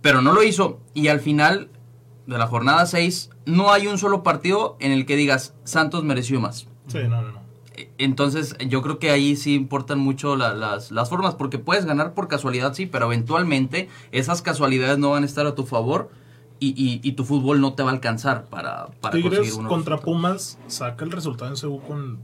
pero 0.00 0.22
no 0.22 0.32
lo 0.32 0.42
hizo. 0.42 0.78
Y 0.94 1.08
al 1.08 1.20
final 1.20 1.68
de 2.26 2.38
la 2.38 2.46
jornada 2.46 2.84
6 2.86 3.30
no 3.46 3.72
hay 3.72 3.86
un 3.86 3.98
solo 3.98 4.22
partido 4.22 4.76
en 4.80 4.92
el 4.92 5.06
que 5.06 5.16
digas 5.16 5.54
Santos 5.64 6.02
mereció 6.04 6.40
más. 6.40 6.66
Sí, 6.88 6.98
no, 7.08 7.22
no, 7.22 7.32
no. 7.32 7.46
Entonces, 7.98 8.56
yo 8.68 8.80
creo 8.82 8.98
que 8.98 9.10
ahí 9.10 9.36
sí 9.36 9.54
importan 9.54 9.98
mucho 9.98 10.34
la- 10.36 10.54
las, 10.54 10.90
las 10.90 11.08
formas, 11.10 11.34
porque 11.34 11.58
puedes 11.58 11.84
ganar 11.84 12.14
por 12.14 12.26
casualidad, 12.26 12.72
sí, 12.74 12.86
pero 12.86 13.06
eventualmente 13.06 13.88
esas 14.12 14.40
casualidades 14.42 14.98
no 14.98 15.10
van 15.10 15.22
a 15.24 15.26
estar 15.26 15.46
a 15.46 15.54
tu 15.54 15.64
favor 15.66 16.10
y, 16.58 16.68
y- 16.70 17.00
y 17.06 17.12
tu 17.12 17.24
fútbol 17.24 17.60
no 17.60 17.74
te 17.74 17.82
va 17.82 17.90
a 17.90 17.92
alcanzar 17.92 18.46
para, 18.46 18.86
para 19.02 19.12
Tigres 19.14 19.52
contra 19.54 19.96
resultados. 19.96 20.00
Pumas 20.04 20.58
saca 20.68 21.04
el 21.04 21.10
resultado 21.12 21.50
en 21.54 21.60
CU 21.60 21.80
con. 21.86 22.18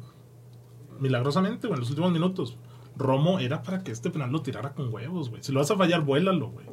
Milagrosamente, 1.00 1.66
güey, 1.66 1.74
en 1.76 1.80
los 1.80 1.90
últimos 1.90 2.12
minutos. 2.12 2.56
Romo 2.96 3.38
era 3.38 3.62
para 3.62 3.82
que 3.82 3.90
este 3.90 4.10
penal 4.10 4.30
lo 4.30 4.42
tirara 4.42 4.72
con 4.74 4.92
huevos, 4.92 5.30
güey. 5.30 5.42
Si 5.42 5.50
lo 5.52 5.60
vas 5.60 5.70
a 5.70 5.76
fallar, 5.76 6.02
vuélalo, 6.02 6.48
güey. 6.50 6.66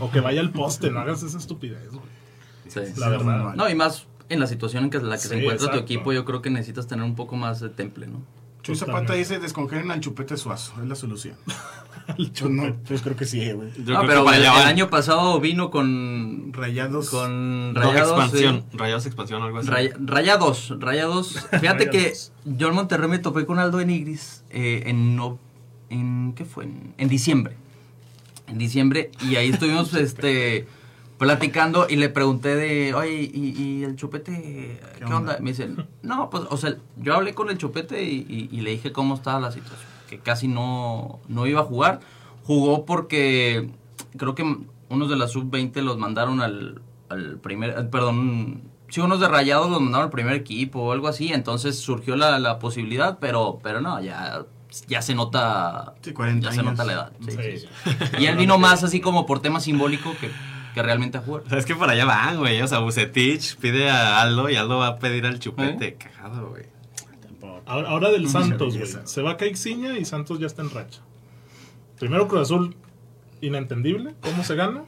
O 0.00 0.10
que 0.10 0.20
vaya 0.20 0.40
al 0.40 0.50
poste, 0.52 0.90
no 0.90 1.00
hagas 1.00 1.22
esa 1.22 1.38
estupidez, 1.38 1.90
güey. 1.90 2.02
Sí. 2.68 2.80
La 2.96 3.08
verdad. 3.08 3.54
No, 3.54 3.68
y 3.68 3.74
más 3.74 4.06
en 4.28 4.40
la 4.40 4.46
situación 4.46 4.84
en 4.84 4.90
que, 4.90 4.98
la 5.00 5.16
que 5.16 5.22
se 5.28 5.38
encuentra 5.38 5.70
tu 5.70 5.78
equipo, 5.78 6.12
yo 6.12 6.24
creo 6.24 6.42
que 6.42 6.50
necesitas 6.50 6.86
tener 6.86 7.04
un 7.04 7.14
poco 7.14 7.36
más 7.36 7.60
de 7.60 7.68
temple, 7.68 8.06
¿no? 8.08 8.20
Chuy 8.62 8.74
Zapata 8.74 9.14
dice, 9.14 9.38
descongelen 9.38 9.90
al 9.92 10.00
chupete 10.00 10.36
suazo. 10.36 10.72
Es 10.82 10.88
la 10.88 10.94
solución. 10.96 11.36
Yo 12.34 12.48
no, 12.48 12.66
yo 12.68 12.96
creo 13.02 13.16
que 13.16 13.24
sí, 13.24 13.50
güey. 13.50 13.68
Yo 13.84 13.94
No, 13.94 14.06
creo 14.06 14.24
pero 14.24 14.32
el, 14.32 14.46
año 14.46 14.88
pasado 14.88 15.40
vino 15.40 15.72
con, 15.72 16.52
Rayados. 16.52 17.10
con 17.10 17.72
No, 17.74 17.80
Rayados. 17.80 18.10
expansión. 18.10 18.64
sí. 18.70 18.76
Rayados 18.78 19.06
expansión, 19.06 19.42
algo 19.42 19.58
así. 19.58 19.68
Ray- 19.68 19.90
Rayados, 19.98 20.72
Rayados. 20.78 21.48
Fíjate 21.60 21.90
que 21.90 22.12
yo 22.44 22.68
en 22.68 22.74
Monterrey 22.76 23.08
me 23.08 23.18
topé 23.18 23.44
con 23.44 23.58
Aldo 23.58 23.80
Enigris 23.80 24.44
eh, 24.50 24.84
en, 24.86 25.16
no- 25.16 25.40
en 25.90 26.32
¿qué 26.36 26.44
fue? 26.44 26.64
En, 26.64 26.94
en 26.96 27.08
diciembre. 27.08 27.56
En 28.46 28.58
diciembre 28.58 29.10
y 29.28 29.34
ahí 29.34 29.48
estuvimos 29.48 29.92
este 29.94 30.68
platicando 31.18 31.86
y 31.88 31.96
le 31.96 32.08
pregunté 32.08 32.54
de, 32.56 32.94
oye, 32.94 33.30
¿y, 33.32 33.54
y 33.62 33.84
el 33.84 33.96
chupete 33.96 34.80
qué, 34.98 35.04
onda? 35.04 35.16
onda? 35.16 35.38
Me 35.40 35.50
dicen, 35.50 35.86
no, 36.02 36.28
pues, 36.30 36.44
o 36.50 36.56
sea, 36.56 36.76
yo 36.96 37.14
hablé 37.14 37.34
con 37.34 37.48
el 37.50 37.58
chupete 37.58 38.02
y, 38.02 38.26
y- 38.28 38.48
y 38.52 38.60
le 38.60 38.70
dije 38.72 38.92
cómo 38.92 39.14
estaba 39.14 39.40
la 39.40 39.50
situación, 39.52 39.88
que 40.08 40.18
casi 40.18 40.46
no, 40.48 41.20
no 41.28 41.46
iba 41.46 41.60
a 41.60 41.64
jugar. 41.64 42.00
Jugó 42.44 42.84
porque 42.84 43.70
creo 44.16 44.34
que 44.34 44.42
unos 44.88 45.08
de 45.08 45.16
la 45.16 45.26
sub-20 45.26 45.80
los 45.82 45.98
mandaron 45.98 46.40
al, 46.40 46.80
al 47.08 47.38
primer, 47.38 47.70
eh, 47.70 47.82
perdón, 47.90 48.62
sí, 48.88 49.00
unos 49.00 49.18
de 49.18 49.26
Rayados 49.28 49.70
los 49.70 49.80
mandaron 49.80 50.04
al 50.04 50.10
primer 50.12 50.34
equipo 50.34 50.80
o 50.80 50.92
algo 50.92 51.08
así, 51.08 51.32
entonces 51.32 51.78
surgió 51.78 52.14
la, 52.14 52.38
la 52.38 52.58
posibilidad, 52.58 53.18
pero, 53.18 53.58
pero 53.62 53.80
no, 53.80 54.00
ya, 54.00 54.44
ya 54.86 55.02
se 55.02 55.14
nota, 55.14 55.94
Sí, 56.02 56.12
40 56.12 56.50
ya 56.50 56.54
se 56.54 56.62
nota 56.62 56.84
la 56.84 56.92
edad. 56.92 57.12
sí, 57.24 57.30
Sí. 57.32 57.38
sí, 57.58 57.66
sí. 57.66 57.94
Y 58.18 58.26
él 58.26 58.36
vino 58.36 58.58
más 58.60 58.84
así 58.84 59.00
como 59.00 59.24
por 59.26 59.40
tema 59.40 59.58
simbólico 59.60 60.12
que, 60.20 60.30
que 60.76 60.82
realmente 60.82 61.16
a 61.16 61.22
jugar. 61.22 61.42
O 61.46 61.48
sea, 61.48 61.56
es 61.58 61.64
que 61.64 61.74
para 61.74 61.92
allá 61.92 62.04
van, 62.04 62.36
güey. 62.36 62.60
O 62.60 62.68
sea, 62.68 62.80
Bucetich 62.80 63.56
pide 63.56 63.88
a 63.88 64.20
Aldo 64.20 64.50
y 64.50 64.56
Aldo 64.56 64.76
va 64.76 64.88
a 64.88 64.98
pedir 64.98 65.24
al 65.24 65.38
chupete. 65.38 65.94
Cagado, 65.94 66.50
güey. 66.50 66.64
Tampoco. 67.22 67.62
Ahora, 67.64 67.88
ahora 67.88 68.10
del 68.10 68.28
Santos, 68.28 68.76
güey. 68.76 68.86
Se 69.04 69.22
va 69.22 69.38
Caixinha 69.38 69.96
y 69.98 70.04
Santos 70.04 70.38
ya 70.38 70.46
está 70.46 70.60
en 70.60 70.68
racha. 70.70 71.00
Primero 71.98 72.28
Cruz 72.28 72.42
Azul, 72.42 72.76
inentendible, 73.40 74.14
cómo 74.20 74.44
se 74.44 74.54
gana. 74.54 74.84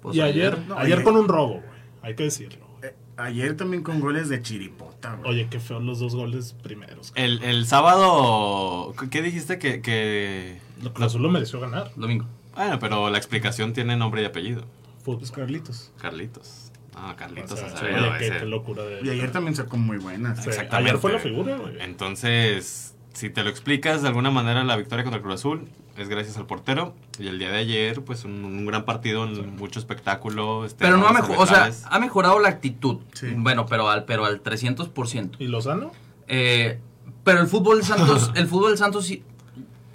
Pues 0.00 0.14
y 0.16 0.20
ayer, 0.20 0.56
no, 0.68 0.78
ayer 0.78 1.02
con 1.02 1.16
un 1.16 1.26
robo, 1.26 1.54
güey. 1.54 1.80
Hay 2.02 2.14
que 2.14 2.22
decirlo. 2.22 2.64
Eh, 2.84 2.94
ayer 3.16 3.56
también 3.56 3.82
con 3.82 3.98
goles 3.98 4.28
de 4.28 4.40
chiripota, 4.42 5.16
güey. 5.16 5.28
Oye, 5.32 5.48
qué 5.50 5.58
feo 5.58 5.80
los 5.80 5.98
dos 5.98 6.14
goles 6.14 6.54
primeros. 6.62 7.12
El, 7.16 7.42
el 7.42 7.66
sábado, 7.66 8.94
¿qué 9.10 9.22
dijiste 9.22 9.58
que, 9.58 9.80
que... 9.82 10.60
Lo- 10.84 10.94
Cruz 10.94 11.06
Azul 11.08 11.22
lo 11.22 11.30
mereció 11.30 11.58
ganar. 11.58 11.90
Domingo. 11.96 12.26
Bueno, 12.54 12.78
pero 12.78 13.10
la 13.10 13.18
explicación 13.18 13.72
tiene 13.72 13.96
nombre 13.96 14.22
y 14.22 14.24
apellido. 14.24 14.64
Fútbol. 15.06 15.20
Los 15.20 15.30
Carlitos. 15.30 15.92
Carlitos. 16.00 16.72
Ah, 16.96 17.14
Carlitos 17.16 17.52
O 17.52 17.56
sea, 17.56 18.08
oye, 18.16 18.18
qué, 18.18 18.44
locura 18.46 18.82
de 18.82 19.00
Y 19.04 19.10
ayer 19.10 19.30
también 19.30 19.54
sacó 19.54 19.76
muy 19.76 19.98
buenas. 19.98 20.42
Sí. 20.42 20.48
Exactamente. 20.48 20.90
Ayer 20.90 21.00
fue 21.00 21.12
la 21.12 21.18
figura, 21.20 21.56
güey. 21.56 21.80
Entonces, 21.80 22.94
si 23.12 23.30
te 23.30 23.44
lo 23.44 23.50
explicas 23.50 24.02
de 24.02 24.08
alguna 24.08 24.30
manera, 24.32 24.64
la 24.64 24.76
victoria 24.76 25.04
contra 25.04 25.18
el 25.18 25.22
Cruz 25.22 25.36
Azul 25.36 25.68
es 25.96 26.08
gracias 26.08 26.36
al 26.38 26.46
portero. 26.46 26.94
Y 27.20 27.28
el 27.28 27.38
día 27.38 27.50
de 27.50 27.58
ayer, 27.58 28.02
pues 28.02 28.24
un, 28.24 28.44
un 28.44 28.66
gran 28.66 28.84
partido, 28.84 29.26
mucho 29.26 29.78
espectáculo. 29.78 30.64
este, 30.64 30.84
Pero 30.84 30.96
no 30.96 31.06
ha 31.06 31.12
mejorado, 31.12 31.40
o 31.40 31.46
sea, 31.46 31.70
ha 31.84 31.98
mejorado 32.00 32.40
la 32.40 32.48
actitud. 32.48 32.98
Sí. 33.12 33.28
Bueno, 33.36 33.66
pero 33.66 33.88
al, 33.88 34.06
pero 34.06 34.24
al 34.24 34.42
300%. 34.42 35.36
¿Y 35.38 35.46
Lozano? 35.46 35.92
Eh, 36.26 36.80
pero 37.22 37.40
el 37.40 37.46
fútbol 37.46 37.78
del 37.78 37.86
Santos, 37.86 38.32
el 38.36 38.46
fútbol 38.48 38.70
del 38.70 38.78
Santos, 38.78 39.06
sí- 39.06 39.22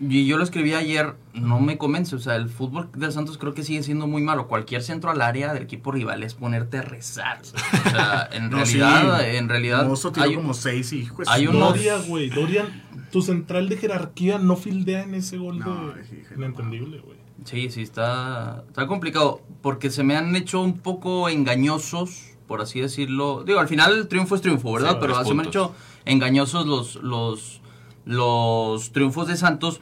y 0.01 0.25
yo 0.25 0.37
lo 0.37 0.43
escribí 0.43 0.73
ayer, 0.73 1.15
no 1.33 1.59
me 1.59 1.77
convence. 1.77 2.15
O 2.15 2.19
sea, 2.19 2.35
el 2.35 2.49
fútbol 2.49 2.89
del 2.95 3.11
Santos 3.11 3.37
creo 3.37 3.53
que 3.53 3.63
sigue 3.63 3.83
siendo 3.83 4.07
muy 4.07 4.21
malo. 4.23 4.47
Cualquier 4.47 4.81
centro 4.81 5.11
al 5.11 5.21
área 5.21 5.53
del 5.53 5.63
equipo 5.63 5.91
rival 5.91 6.23
es 6.23 6.33
ponerte 6.33 6.79
a 6.79 6.81
rezar. 6.81 7.39
O 7.41 7.89
sea, 7.89 8.27
en 8.31 8.49
No, 8.49 8.57
realidad, 8.57 9.19
sí. 9.19 9.35
en 9.37 9.47
realidad. 9.49 9.85
Mozo 9.87 10.11
tiró 10.11 10.25
hay- 10.25 10.35
como 10.35 10.53
seis 10.53 10.91
y 10.93 10.99
hijo 11.01 11.17
de 11.21 11.25
hay 11.29 11.47
unos- 11.47 11.69
Doria, 11.75 11.97
güey. 12.07 12.29
Dorian, 12.29 12.67
tu 13.11 13.21
central 13.21 13.69
de 13.69 13.77
jerarquía 13.77 14.39
no 14.39 14.55
fildea 14.55 15.03
en 15.03 15.13
ese 15.15 15.37
gol 15.37 15.59
No, 15.59 15.93
de... 15.93 16.01
híjole, 16.01 16.35
Inentendible, 16.35 16.99
güey. 16.99 17.17
Sí, 17.45 17.69
sí, 17.71 17.81
está, 17.81 18.63
está 18.67 18.87
complicado. 18.87 19.41
Porque 19.61 19.89
se 19.89 20.03
me 20.03 20.15
han 20.17 20.35
hecho 20.35 20.61
un 20.61 20.79
poco 20.79 21.27
engañosos, 21.29 22.31
por 22.47 22.61
así 22.61 22.79
decirlo. 22.79 23.43
Digo, 23.45 23.59
al 23.59 23.67
final 23.67 23.93
el 23.97 24.07
triunfo 24.07 24.35
es 24.35 24.41
triunfo, 24.41 24.71
¿verdad? 24.73 24.91
Sí, 24.93 24.97
Pero 25.01 25.23
se 25.25 25.33
me 25.33 25.41
han 25.43 25.47
hecho 25.47 25.73
engañosos 26.05 26.65
los, 26.65 26.95
los, 26.95 27.60
los 28.05 28.91
triunfos 28.91 29.27
de 29.27 29.37
Santos 29.37 29.81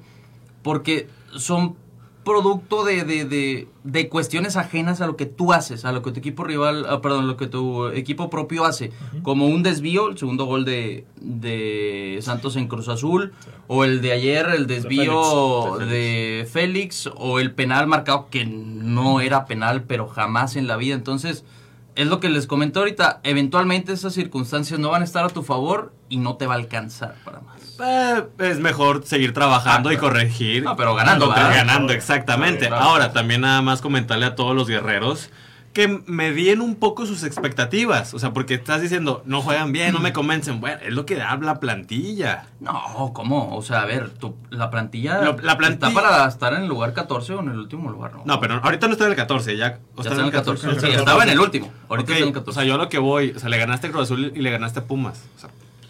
porque 0.62 1.08
son 1.36 1.76
producto 2.24 2.84
de, 2.84 3.06
de, 3.06 3.26
de, 3.26 3.68
de 3.84 4.10
cuestiones 4.10 4.56
ajenas 4.56 5.02
a 5.02 5.08
lo 5.08 5.16
que 5.16 5.26
tú 5.26 5.54
haces, 5.54 5.86
a 5.86 5.92
lo 5.92 6.04
que 6.04 6.12
tu 6.12 6.20
equipo 6.20 6.44
rival, 6.44 6.86
ah, 6.88 7.02
perdón, 7.02 7.28
lo 7.28 7.38
que 7.38 7.48
tu 7.48 7.88
equipo 7.88 8.30
propio 8.30 8.66
hace, 8.66 8.92
como 9.24 9.48
un 9.48 9.64
desvío, 9.64 10.10
el 10.10 10.18
segundo 10.18 10.46
gol 10.46 10.64
de, 10.64 11.06
de 11.22 12.20
Santos 12.22 12.56
en 12.56 12.68
Cruz 12.68 12.88
Azul, 12.88 13.34
o 13.68 13.84
el 13.84 14.02
de 14.02 14.12
ayer, 14.12 14.48
el 14.50 14.68
desvío 14.68 15.78
Félix. 15.78 15.90
de 15.90 16.48
Félix, 16.52 17.10
o 17.16 17.40
el 17.40 17.52
penal 17.52 17.88
marcado 17.88 18.28
que 18.30 18.46
no 18.46 19.22
era 19.22 19.46
penal, 19.46 19.84
pero 19.84 20.08
jamás 20.08 20.56
en 20.56 20.68
la 20.68 20.78
vida. 20.78 20.96
Entonces, 20.96 21.46
es 21.96 22.08
lo 22.08 22.20
que 22.20 22.30
les 22.30 22.48
comento 22.48 22.80
ahorita, 22.80 23.22
eventualmente 23.24 23.92
esas 23.92 24.14
circunstancias 24.14 24.80
no 24.80 24.90
van 24.90 25.02
a 25.02 25.06
estar 25.06 25.26
a 25.26 25.30
tu 25.30 25.42
favor 25.42 25.94
y 26.10 26.18
no 26.18 26.36
te 26.36 26.46
va 26.46 26.54
a 26.54 26.58
alcanzar 26.58 27.16
para 27.26 27.40
más. 27.42 27.59
Eh, 27.81 28.24
es 28.39 28.59
mejor 28.59 29.03
seguir 29.05 29.33
trabajando 29.33 29.89
Ah, 29.89 29.93
y 29.93 29.98
pero- 29.98 30.07
corregir. 30.09 30.63
No, 30.63 30.75
pero 30.75 30.95
ganando, 30.95 31.29
¿verdad? 31.29 31.53
ganando, 31.55 31.93
exactamente. 31.93 32.67
Claro. 32.67 32.83
Ahora, 32.83 33.12
también 33.13 33.41
nada 33.41 33.62
más 33.62 33.81
comentarle 33.81 34.25
a 34.25 34.36
todos 34.36 34.55
los 34.55 34.67
guerreros 34.67 35.29
que 35.71 35.88
medien 36.07 36.62
un 36.62 36.75
poco 36.75 37.05
sus 37.05 37.24
expectativas. 37.24 38.15
O 38.15 38.19
sea, 38.19 38.33
porque 38.33 38.55
estás 38.55 38.81
diciendo, 38.81 39.21
no 39.25 39.41
juegan 39.43 39.71
bien, 39.71 39.93
no 39.93 40.00
me 40.00 40.12
convencen. 40.12 40.59
Bueno, 40.59 40.79
es 40.83 40.91
lo 40.93 41.05
que 41.05 41.15
da 41.15 41.38
la 41.38 41.59
plantilla. 41.59 42.45
No, 42.59 43.12
¿cómo? 43.13 43.55
O 43.55 43.62
sea, 43.62 43.81
a 43.81 43.86
ver, 43.86 44.09
tu- 44.09 44.36
la 44.50 44.71
plantilla 44.71 45.19
la 45.41 45.57
plantilla- 45.57 45.89
está 45.89 45.93
para 45.93 46.27
estar 46.27 46.53
en 46.55 46.63
el 46.63 46.67
lugar 46.67 46.93
14 46.93 47.33
o 47.36 47.39
en 47.41 47.50
el 47.50 47.59
último 47.59 47.89
lugar, 47.91 48.13
¿no? 48.15 48.24
No, 48.25 48.39
pero 48.39 48.59
ahorita 48.63 48.88
no 48.88 48.93
está 48.93 49.05
en 49.05 49.12
el 49.12 49.15
14, 49.15 49.55
ya. 49.57 49.77
o 49.95 50.01
ya 50.01 50.09
está 50.09 50.19
en 50.21 50.25
el 50.25 50.31
14. 50.31 50.63
en 50.65 50.69
el 50.71 50.75
Sí, 50.77 50.81
14. 50.81 51.00
estaba 51.00 51.24
en 51.24 51.29
el 51.29 51.39
último. 51.39 51.71
Ahorita 51.88 52.03
Ok, 52.03 52.09
está 52.09 52.17
en 52.17 52.24
el 52.24 52.29
O 52.29 52.33
14. 52.33 52.59
sea, 52.59 52.63
yo 52.67 52.74
a 52.74 52.77
lo 52.77 52.89
que 52.89 52.98
voy, 52.98 53.31
o 53.36 53.39
sea, 53.39 53.50
le 53.50 53.57
ganaste 53.59 53.88
a 53.88 53.91
Cruz 53.91 54.03
Azul 54.03 54.31
y 54.36 54.39
le 54.39 54.50
ganaste 54.51 54.79
a 54.79 54.83
Pumas. 54.86 55.24
O 55.38 55.39
sea, 55.39 55.50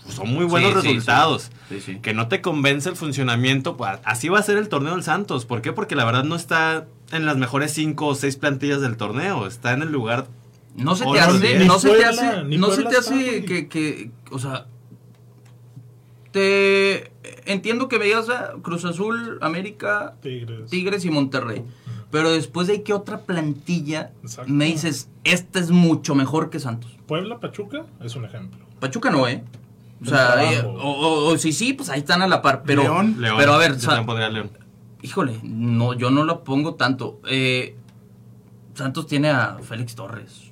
son 0.09 0.33
muy 0.33 0.45
buenos 0.45 0.73
Sí, 0.73 0.79
sí, 0.81 0.87
resultados. 0.87 1.51
Sí, 1.69 1.81
sí. 1.81 1.99
Que 1.99 2.13
no 2.13 2.27
te 2.27 2.41
convence 2.41 2.89
el 2.89 2.95
funcionamiento, 2.95 3.77
pues 3.77 3.99
así 4.03 4.29
va 4.29 4.39
a 4.39 4.43
ser 4.43 4.57
el 4.57 4.69
torneo 4.69 4.93
del 4.93 5.03
Santos. 5.03 5.45
¿Por 5.45 5.61
qué? 5.61 5.71
Porque 5.73 5.95
la 5.95 6.05
verdad 6.05 6.23
no 6.23 6.35
está 6.35 6.87
en 7.11 7.25
las 7.25 7.37
mejores 7.37 7.71
cinco 7.73 8.07
o 8.07 8.15
seis 8.15 8.35
plantillas 8.35 8.81
del 8.81 8.97
torneo. 8.97 9.47
Está 9.47 9.73
en 9.73 9.81
el 9.81 9.91
lugar. 9.91 10.27
No 10.75 10.95
se 10.95 11.05
te 11.05 11.19
hace, 11.19 11.59
ni 11.59 11.65
no 11.65 11.79
se 11.79 11.89
te 11.89 12.05
hace, 12.05 12.43
no 12.43 12.71
se 12.71 12.83
te 12.83 12.97
hace 12.97 13.45
que, 13.45 13.67
que, 13.67 14.11
o 14.31 14.39
sea, 14.39 14.67
te 16.31 17.11
entiendo 17.45 17.87
que 17.87 17.97
veías 17.97 18.29
a 18.29 18.53
Cruz 18.61 18.85
Azul, 18.85 19.39
América, 19.41 20.15
Tigres. 20.21 20.69
Tigres 20.69 21.05
y 21.05 21.09
Monterrey. 21.09 21.63
Pero 22.11 22.31
después 22.31 22.67
de 22.67 22.81
¿qué 22.81 22.93
otra 22.93 23.21
plantilla 23.21 24.11
Exacto. 24.23 24.51
me 24.51 24.65
dices, 24.65 25.09
esta 25.23 25.59
es 25.59 25.69
mucho 25.69 26.15
mejor 26.15 26.49
que 26.49 26.59
Santos? 26.59 26.97
Puebla, 27.07 27.39
Pachuca 27.39 27.85
es 28.01 28.15
un 28.15 28.25
ejemplo. 28.25 28.65
Pachuca 28.79 29.11
no, 29.11 29.27
¿eh? 29.27 29.43
O 30.01 30.05
sea, 30.05 30.51
eh, 30.53 30.61
o, 30.65 30.69
o- 30.71 31.33
o 31.33 31.37
si 31.37 31.51
sí, 31.51 31.73
pues 31.73 31.89
ahí 31.89 31.99
están 31.99 32.21
a 32.21 32.27
la 32.27 32.41
par. 32.41 32.63
Pero, 32.65 32.83
León. 32.83 33.15
León. 33.19 33.35
pero 33.37 33.53
a 33.53 33.57
ver, 33.57 33.73
yo 33.73 33.79
Sa- 33.79 33.87
también 33.87 34.05
pondría 34.05 34.27
a 34.27 34.29
León. 34.29 34.51
híjole, 35.01 35.39
no, 35.43 35.93
yo 35.93 36.09
no 36.09 36.23
lo 36.23 36.43
pongo 36.43 36.75
tanto. 36.75 37.19
Eh, 37.27 37.75
Santos 38.75 39.07
tiene 39.07 39.29
a 39.29 39.57
Félix 39.61 39.95
Torres, 39.95 40.51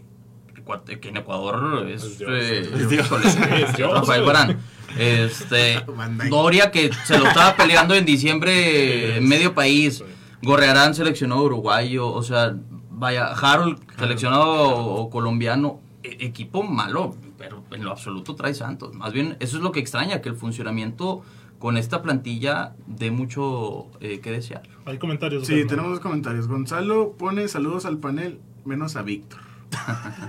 que 1.02 1.08
en 1.10 1.18
Ecuador 1.18 1.88
es, 1.88 2.04
Es 2.04 2.18
Dios, 2.20 2.32
eh, 2.34 2.70
es 2.74 2.90
Dios. 2.90 3.06
híjole, 3.06 3.24
Es 3.64 3.76
Dios, 3.78 3.94
Rafael. 3.94 4.24
Varane. 4.24 4.58
Este. 4.98 5.82
Doria 6.30 6.72
que 6.72 6.92
se 7.06 7.18
lo 7.20 7.28
estaba 7.28 7.56
peleando 7.56 7.94
en 7.96 8.06
diciembre 8.06 9.18
en 9.18 9.28
medio 9.28 9.54
país. 9.54 10.00
Sí. 10.00 10.04
Gorrearán 10.44 10.94
seleccionado 10.94 11.42
uruguayo, 11.44 12.08
o 12.10 12.22
sea, 12.22 12.54
vaya, 12.92 13.28
Harold 13.32 13.80
seleccionado 13.98 15.10
colombiano, 15.10 15.80
E- 16.04 16.18
equipo 16.26 16.64
malo, 16.64 17.16
pero 17.38 17.64
en 17.72 17.84
lo 17.84 17.92
absoluto 17.92 18.36
trae 18.36 18.54
Santos. 18.54 18.94
Más 18.94 19.14
bien, 19.14 19.38
eso 19.40 19.58
es 19.58 19.64
lo 19.64 19.72
que 19.72 19.80
extraña, 19.80 20.22
que 20.22 20.30
el 20.30 20.36
funcionamiento 20.36 21.24
con 21.60 21.78
esta 21.78 22.02
plantilla 22.02 22.74
dé 22.86 23.12
mucho 23.12 23.88
eh, 24.00 24.20
que 24.20 24.32
desear. 24.32 24.64
Hay 24.86 24.98
comentarios. 24.98 25.48
Sí, 25.48 25.66
tenemos 25.66 26.00
comentarios. 26.00 26.48
Gonzalo 26.48 27.14
pone 27.14 27.48
saludos 27.48 27.86
al 27.86 27.98
panel, 27.98 28.40
menos 28.66 28.96
a 28.96 29.02
Víctor. 29.02 29.42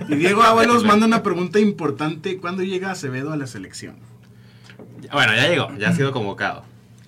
Y 0.07 0.15
Diego 0.15 0.41
Ábalos 0.43 0.83
manda 0.85 1.05
una 1.05 1.23
pregunta 1.23 1.59
importante. 1.59 2.37
¿Cuándo 2.37 2.63
llega 2.63 2.91
Acevedo 2.91 3.31
a 3.31 3.37
la 3.37 3.47
selección? 3.47 3.95
Bueno, 5.11 5.33
ya 5.35 5.47
llegó, 5.47 5.75
ya 5.77 5.89
ha 5.89 5.93
sido 5.93 6.11
convocado. 6.11 6.63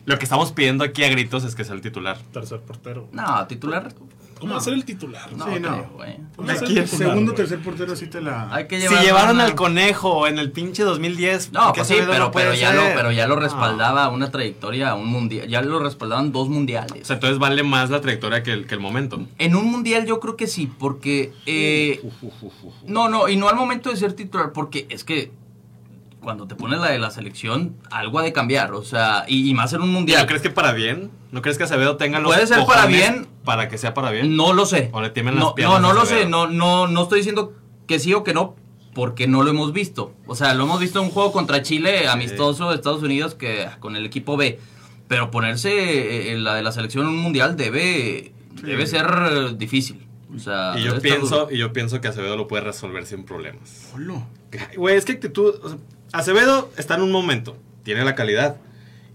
Lo 0.06 0.18
que 0.18 0.24
estamos 0.24 0.52
pidiendo 0.52 0.84
aquí 0.84 1.04
a 1.04 1.10
gritos 1.10 1.44
es 1.44 1.56
que 1.56 1.64
sea 1.64 1.76
el 1.76 1.82
titular. 1.82 2.18
Tercer 2.32 2.60
portero. 2.62 3.08
No, 3.12 3.46
titular. 3.48 3.94
¿Cómo 4.42 4.54
va 4.54 4.60
a 4.60 4.64
ser 4.64 4.74
el 4.74 4.84
titular? 4.84 5.32
No, 5.34 5.46
Sí, 5.46 5.60
no. 5.62 5.70
creo, 5.70 5.90
güey. 5.94 6.18
¿Cómo 6.36 6.48
va 6.48 6.54
a 6.54 6.58
ser 6.58 6.66
Aquí 6.68 6.78
el 6.80 6.84
titular, 6.84 7.08
segundo, 7.10 7.32
güey? 7.32 7.36
tercer 7.38 7.60
portero 7.64 7.96
sí 7.96 8.08
te 8.08 8.20
la... 8.22 8.54
Hay 8.54 8.68
que 8.68 8.82
Si 8.82 8.88
llevar 8.88 9.04
llevaron 9.06 9.36
una- 9.36 9.46
al 9.46 9.56
conejo 9.56 10.28
en 10.28 10.40
el 10.40 10.52
pinche 10.52 10.84
2010. 10.84 11.52
No, 11.54 11.60
¿por 11.66 11.74
qué 11.74 11.78
pues 11.82 11.88
sí, 11.88 11.96
pero, 12.00 12.18
no 12.26 12.32
pero, 12.32 12.54
ya 12.54 12.74
lo, 12.74 12.82
pero 12.96 13.12
ya 13.12 13.28
lo 13.28 13.36
No. 13.36 13.42
respaldaba 13.42 14.10
una 14.10 14.32
trayectoria, 14.32 14.96
un 14.96 15.08
mundial. 15.08 15.48
Ya 15.48 15.62
lo 15.62 15.80
respaldaban 15.80 16.32
dos 16.32 16.50
mundiales. 16.50 17.04
O 17.04 17.06
sea, 17.06 17.14
entonces 17.16 17.38
vale 17.40 17.64
más 17.64 17.90
la 17.92 18.02
trayectoria 18.02 18.44
que 18.44 18.52
el, 18.52 18.66
que 18.68 18.74
el 18.74 18.82
momento. 18.82 19.26
En 19.38 19.56
un 19.56 19.66
mundial 19.72 20.06
yo 20.06 20.20
creo 20.20 20.36
que 20.36 20.48
sí, 20.48 20.68
porque... 20.78 21.32
eh, 21.46 22.02
no, 22.88 23.08
no, 23.10 23.30
y 23.30 23.36
no 23.38 23.48
al 23.48 23.56
momento 23.56 23.90
de 23.92 23.98
ser 23.98 24.14
titular, 24.14 24.52
porque 24.54 24.88
es 24.90 25.04
que 25.04 25.32
cuando 26.22 26.48
te 26.48 26.56
pones 26.56 26.80
la 26.80 26.90
de 26.92 27.00
la 27.00 27.12
selección, 27.12 27.76
algo 27.90 28.20
ha 28.20 28.22
de 28.24 28.32
cambiar, 28.32 28.74
o 28.74 28.84
sea, 28.84 29.26
y, 29.28 29.50
y 29.50 29.54
más 29.54 29.74
en 29.74 29.82
un 29.82 29.90
¿Y 29.90 29.94
mundial. 29.94 30.22
¿No 30.22 30.28
crees 30.28 30.42
que 30.42 30.50
para 30.52 30.72
bien? 30.74 31.12
¿No 31.32 31.42
crees 31.42 31.58
que 31.58 31.64
Acevedo 31.64 31.98
tenga 31.98 32.20
los 32.20 32.32
Puede 32.34 32.48
ser 32.48 32.66
para 32.66 32.86
bien. 32.86 33.28
Para 33.44 33.68
que 33.70 33.78
sea 33.78 33.94
para 33.94 34.12
bien. 34.12 34.36
No 34.36 34.54
lo 34.54 34.66
sé. 34.66 34.90
O 34.94 35.02
le 35.02 35.10
tiemblan 35.10 35.36
las 35.36 35.44
no, 35.46 35.56
piernas 35.56 35.82
no, 35.82 35.88
no 35.88 35.94
lo 35.94 36.06
sé, 36.06 36.26
no, 36.26 36.48
no, 36.48 36.88
no 36.88 37.04
estoy 37.04 37.20
diciendo 37.20 37.54
que 37.88 38.00
sí 38.00 38.14
o 38.14 38.24
que 38.24 38.34
no, 38.34 38.56
porque 38.94 39.28
no 39.28 39.42
lo 39.44 39.50
hemos 39.50 39.74
visto. 39.74 40.14
O 40.28 40.36
sea, 40.36 40.54
lo 40.54 40.64
hemos 40.66 40.80
visto 40.80 41.00
en 41.00 41.06
un 41.06 41.12
juego 41.12 41.32
contra 41.32 41.62
Chile, 41.64 42.08
amistoso 42.08 42.70
de 42.70 42.76
Estados 42.76 43.02
Unidos, 43.02 43.36
que 43.36 43.68
con 43.80 43.96
el 43.96 44.06
equipo 44.06 44.38
B. 44.38 44.60
Pero 45.08 45.32
ponerse 45.32 45.72
eh, 45.72 46.32
en 46.34 46.44
la 46.44 46.56
de 46.56 46.62
la 46.64 46.72
selección 46.72 47.06
en 47.06 47.10
un 47.14 47.18
mundial 47.18 47.58
debe, 47.58 48.32
debe 48.64 48.86
ser 48.88 49.06
eh, 49.32 49.54
difícil. 49.58 50.06
O 50.34 50.40
sea, 50.40 50.76
Y 50.78 50.84
yo 50.84 51.02
pienso, 51.02 51.40
duro. 51.40 51.52
y 51.52 51.58
yo 51.58 51.74
pienso 51.74 52.00
que 52.00 52.08
Acevedo 52.08 52.38
lo 52.38 52.48
puede 52.48 52.64
resolver 52.64 53.06
sin 53.06 53.24
problemas. 53.26 53.90
Olo. 53.94 54.26
Güey, 54.78 54.96
es 54.96 55.04
que 55.06 55.14
actitud. 55.14 55.56
o 55.62 55.70
sea, 55.70 55.78
Acevedo 56.14 56.72
está 56.78 56.96
en 56.96 57.02
un 57.02 57.12
momento, 57.12 57.58
tiene 57.84 58.04
la 58.04 58.16
calidad. 58.16 58.58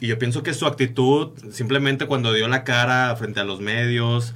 Y 0.01 0.09
yo 0.09 0.19
pienso 0.19 0.43
que 0.43 0.53
su 0.55 0.67
actitud, 0.67 1.31
simplemente 1.51 2.07
cuando 2.07 2.33
dio 2.33 2.49
la 2.49 2.65
cara 2.65 3.15
frente 3.17 3.41
a 3.41 3.45
los 3.45 3.61
medios, 3.61 4.35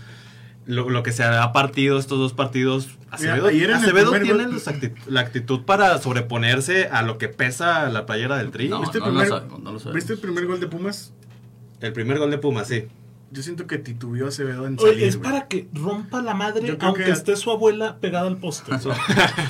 lo, 0.66 0.88
lo 0.88 1.02
que 1.02 1.12
se 1.12 1.22
ha 1.22 1.52
partido 1.52 1.98
estos 1.98 2.18
dos 2.18 2.32
partidos, 2.32 2.88
Acevedo, 3.10 3.48
el 3.50 3.72
Acevedo 3.74 4.10
primer 4.12 4.22
tiene 4.22 4.44
gol- 4.44 4.52
los 4.54 4.68
acti- 4.68 4.94
la 5.06 5.20
actitud 5.20 5.62
para 5.64 5.98
sobreponerse 5.98 6.88
a 6.88 7.02
lo 7.02 7.18
que 7.18 7.28
pesa 7.28 7.88
la 7.90 8.06
playera 8.06 8.36
del 8.38 8.50
tri. 8.50 8.68
No, 8.68 8.80
¿Viste, 8.80 8.98
el 8.98 9.04
lo 9.04 9.10
primer, 9.10 9.28
sabemos, 9.28 9.60
no 9.60 9.72
lo. 9.72 9.92
¿Viste 9.92 10.12
el 10.14 10.18
primer 10.18 10.46
gol 10.46 10.60
de 10.60 10.66
Pumas? 10.68 11.12
El 11.80 11.92
primer 11.92 12.18
gol 12.18 12.30
de 12.30 12.38
Pumas, 12.38 12.68
sí. 12.68 12.84
Yo 13.32 13.42
siento 13.42 13.66
que 13.66 13.78
titubeó 13.78 14.28
Acevedo 14.28 14.66
en 14.66 14.76
Oye, 14.80 14.90
salir, 14.92 15.04
es 15.04 15.16
güey. 15.18 15.30
para 15.30 15.46
que 15.48 15.68
rompa 15.72 16.20
la 16.22 16.34
madre 16.34 16.66
Yo 16.66 16.76
creo 16.78 16.88
aunque 16.88 17.04
que- 17.04 17.10
esté 17.12 17.36
su 17.36 17.50
abuela 17.50 17.96
pegada 18.00 18.26
al 18.26 18.36
poste. 18.38 18.72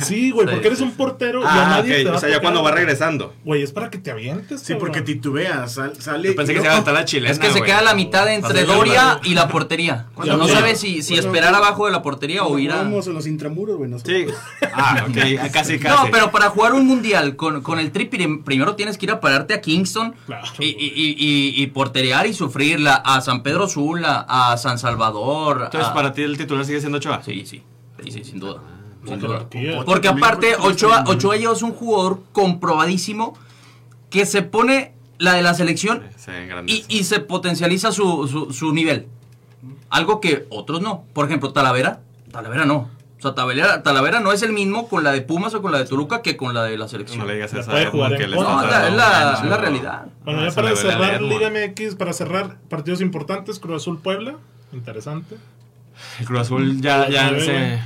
sí, 0.03 0.31
güey, 0.33 0.47
porque 0.49 0.67
eres 0.69 0.81
un 0.81 0.93
portero 0.93 1.41
y 1.43 1.45
a 1.45 1.49
Ah, 1.51 1.71
nadie 1.79 1.95
te 1.97 2.01
ok. 2.03 2.09
va 2.09 2.13
O 2.13 2.17
a 2.17 2.21
sea, 2.21 2.29
ya 2.29 2.35
tocar, 2.37 2.43
cuando 2.53 2.63
va 2.63 2.73
regresando. 2.73 3.35
Güey, 3.45 3.63
es 3.63 3.73
para 3.73 3.91
que 3.91 3.99
te 3.99 4.11
avientes, 4.11 4.61
Sí, 4.63 4.75
porque 4.75 5.01
titubea, 5.01 5.67
sal- 5.69 5.95
sale. 6.01 6.29
Yo 6.29 6.37
pensé 6.37 6.53
que 6.53 6.59
se 6.61 6.65
luego- 6.65 6.65
iba 6.65 6.73
a 6.73 6.77
aventar 6.77 6.95
la 6.95 7.05
chilena. 7.05 7.31
Es 7.33 7.39
que 7.39 7.47
se 7.49 7.53
güey. 7.59 7.65
queda 7.65 7.79
a 7.79 7.83
la 7.83 7.95
mitad 7.95 8.33
entre 8.33 8.65
Doria 8.65 9.21
y 9.25 9.35
la 9.35 9.49
portería. 9.49 10.07
O 10.17 10.25
sea, 10.25 10.37
no 10.37 10.47
Ya, 10.47 10.55
sabe 10.55 10.71
ya. 10.71 10.77
si, 10.77 11.03
si 11.03 11.15
Cuando- 11.15 11.29
esperar 11.29 11.55
abajo 11.55 11.87
de 11.87 11.93
la 11.93 12.03
portería 12.03 12.43
o 12.45 12.49
Cuando 12.49 12.59
ir 12.63 12.71
a... 12.71 12.75
jugábamos 12.75 13.07
en 13.07 13.15
los 13.15 13.27
intramuros, 13.27 13.77
güey. 13.79 13.91
Sí. 14.05 14.27
Ah, 14.75 15.07
ok. 15.09 15.17
ah, 15.41 15.49
Casi, 15.51 15.79
casi. 15.79 16.05
No, 16.05 16.11
pero 16.11 16.31
para 16.31 16.51
jugar 16.51 16.75
un 16.75 16.87
mundial 16.87 17.37
con, 17.37 17.63
con 17.63 17.79
el 17.79 17.91
tri 17.91 18.05
prim- 18.05 18.43
primero 18.45 18.75
tienes 18.77 18.99
que 18.99 19.07
ir 19.07 19.13
a 19.13 19.21
pararte 19.21 19.55
a 19.55 19.61
Kingston 19.63 20.15
y, 20.59 20.67
y- 20.67 21.63
y 21.63 21.67
porterear 21.69 22.27
y 22.27 22.35
sufrirla 22.35 22.95
a 22.97 23.21
San 23.23 23.43
Pedro 23.43 23.69
Sula, 23.71 24.27
a 24.29 24.57
San 24.57 24.79
Salvador. 24.79 25.63
Entonces, 25.65 25.91
a- 25.91 25.95
para 25.95 26.13
ti 26.13 26.23
el 26.23 26.37
titular 26.37 26.65
sigue 26.65 26.81
siendo 26.81 26.99
Ochoa. 26.99 27.23
Sí, 27.23 27.45
sí, 27.47 27.63
sí, 28.05 28.11
sí, 28.11 28.25
sin 28.25 28.39
duda. 28.41 28.61
La 29.05 29.11
Sin 29.13 29.21
duda. 29.21 29.47
Porque 29.87 30.09
aparte, 30.09 30.55
Ochoa, 30.57 31.05
Ochoa 31.07 31.37
ya 31.37 31.51
es 31.51 31.63
un 31.63 31.73
jugador 31.73 32.23
comprobadísimo 32.33 33.35
que 34.11 34.27
se 34.27 34.43
pone 34.43 34.93
la 35.19 35.35
de 35.35 35.43
la 35.43 35.55
selección 35.55 36.03
Se 36.17 36.33
y, 36.67 37.05
se 37.05 37.21
potencializa 37.21 37.93
su, 37.93 38.27
su, 38.27 38.53
su 38.53 38.73
nivel. 38.73 39.07
Algo 39.89 40.21
que 40.21 40.47
otros 40.51 40.81
no. 40.83 41.05
Por 41.13 41.27
ejemplo, 41.27 41.53
Talavera. 41.53 42.01
Talavera 42.31 42.65
no. 42.65 42.89
O 43.21 43.23
sea, 43.23 43.35
Talavera, 43.35 43.83
Talavera 43.83 44.21
no 44.21 44.33
es 44.33 44.43
el 44.43 44.53
mismo 44.55 44.89
con 44.89 45.05
la 45.05 45.13
de 45.13 45.21
Pumas 45.21 45.55
o 45.55 45.61
con 45.61 45.71
la 45.73 45.79
de 45.79 45.85
Toluca 45.85 46.23
que 46.23 46.37
con 46.39 46.55
la 46.55 46.65
de 46.65 46.77
la 46.79 46.89
selección. 46.89 47.19
No 47.21 47.27
le 47.27 47.35
digas 47.35 47.53
Le 47.53 47.61
eso 47.61 47.71
puede 47.71 47.87
a 47.87 47.91
jugar 47.91 48.13
Edmond, 48.13 48.23
en 48.23 48.31
que 48.31 48.37
le 48.37 48.37
contra. 48.37 48.55
No, 48.55 48.63
está 48.63 48.89
es 48.89 48.95
la, 48.95 49.33
es 49.35 49.45
la- 49.45 49.57
realidad. 49.59 50.07
Bueno, 50.25 50.49
ya 50.49 50.55
para 50.55 50.75
cerrar. 50.77 51.21
Liga 51.23 51.51
MX, 51.51 51.95
para 51.97 52.13
cerrar 52.15 52.57
partidos 52.71 53.01
importantes, 53.03 53.59
Cruz 53.61 53.83
Azul 53.83 53.99
Puebla, 53.99 54.37
interesante. 54.73 55.37
El 56.19 56.27
Cruz 56.27 56.41
Azul 56.41 56.81
ya, 56.81 57.09
ya 57.11 57.29
Se. 57.39 57.79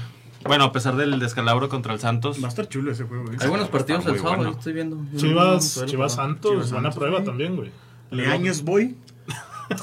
Bueno, 0.45 0.65
a 0.65 0.73
pesar 0.73 0.95
del 0.97 1.19
descalabro 1.19 1.69
contra 1.69 1.93
el 1.95 2.01
Santos. 2.01 2.41
Va 2.41 2.47
a 2.47 2.49
estar 2.51 2.69
chulo 2.69 2.93
ese 2.93 3.05
juego, 3.05 3.25
güey. 3.25 3.37
Hay 3.41 3.49
buenos 3.49 3.69
partidos 3.71 4.07
el 4.07 4.19
sábado, 4.19 4.37
bueno. 4.37 4.51
estoy 4.53 4.73
viendo. 4.75 4.99
Chivas, 5.17 5.83
Chivas 5.87 6.15
Santos, 6.15 6.51
Chivas 6.53 6.71
buena 6.71 6.93
Santos, 6.93 6.99
prueba 6.99 7.19
sí. 7.21 7.25
también, 7.25 7.57
güey. 7.57 7.71
Leaños 8.11 8.63
Boy. 8.63 8.95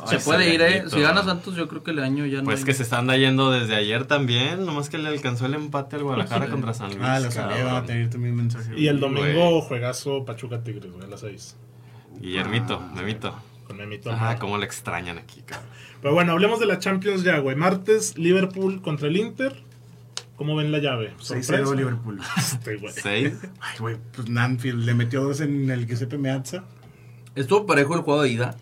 Se 0.05 0.19
puede 0.19 0.53
ir, 0.53 0.61
eh. 0.61 0.83
Si 0.87 0.99
gana 0.99 1.23
Santos, 1.23 1.55
yo 1.55 1.67
creo 1.67 1.83
que 1.83 1.91
el 1.91 1.99
año 1.99 2.25
ya 2.25 2.39
no. 2.39 2.45
Pues 2.45 2.59
hay- 2.59 2.65
que 2.65 2.73
se 2.73 2.83
están 2.83 3.07
yendo 3.09 3.51
desde 3.51 3.75
ayer 3.75 4.05
también, 4.05 4.65
nomás 4.65 4.89
que 4.89 4.97
le 4.97 5.09
alcanzó 5.09 5.45
el 5.47 5.53
empate 5.55 5.95
al 5.95 6.03
Guadalajara 6.03 6.47
contra 6.49 6.73
San 6.73 6.89
Luis. 6.89 7.01
Ah, 7.01 7.19
la 7.19 7.31
salida 7.31 7.55
va 7.55 7.55
a 7.55 7.65
cabrón. 7.65 7.85
tener 7.87 8.09
también 8.09 8.33
un 8.33 8.39
mensaje. 8.41 8.71
Y 8.77 8.87
el 8.87 8.99
güey. 8.99 9.13
domingo 9.13 9.61
juegazo 9.61 10.23
Pachuca 10.25 10.63
Tigres, 10.63 10.91
güey, 10.91 11.05
a 11.05 11.07
las 11.07 11.19
6. 11.21 11.55
Guillermito, 12.19 12.79
Ah, 12.81 12.93
Memito. 12.95 13.35
Con 13.67 13.77
Memito. 13.77 14.11
Ah, 14.11 14.35
cómo 14.39 14.57
le 14.57 14.65
extrañan 14.65 15.17
aquí, 15.17 15.41
cabrón. 15.45 15.67
Pero 16.01 16.13
bueno, 16.13 16.31
hablemos 16.33 16.59
de 16.59 16.65
la 16.65 16.79
Champions 16.79 17.23
ya, 17.23 17.37
güey. 17.39 17.55
Martes, 17.55 18.17
Liverpool 18.17 18.81
contra 18.81 19.07
el 19.07 19.17
Inter. 19.17 19.55
¿Cómo 20.35 20.55
ven 20.55 20.71
la 20.71 20.79
llave? 20.79 21.13
6-0 21.19 21.75
Liverpool. 21.75 22.19
Este, 22.37 22.77
güey. 22.77 22.91
¿Seis? 22.93 23.33
Ay, 23.59 23.77
güey, 23.79 23.97
pues 24.13 24.27
Nanfield 24.29 24.83
le 24.85 24.93
metió 24.95 25.23
dos 25.23 25.39
en 25.41 25.69
el 25.69 25.85
Giuseppe 25.87 26.17
Meazza. 26.17 26.63
Estuvo 27.35 27.65
parejo 27.67 27.93
el 27.95 28.01
juego 28.01 28.23
de 28.23 28.29
ida, 28.29 28.57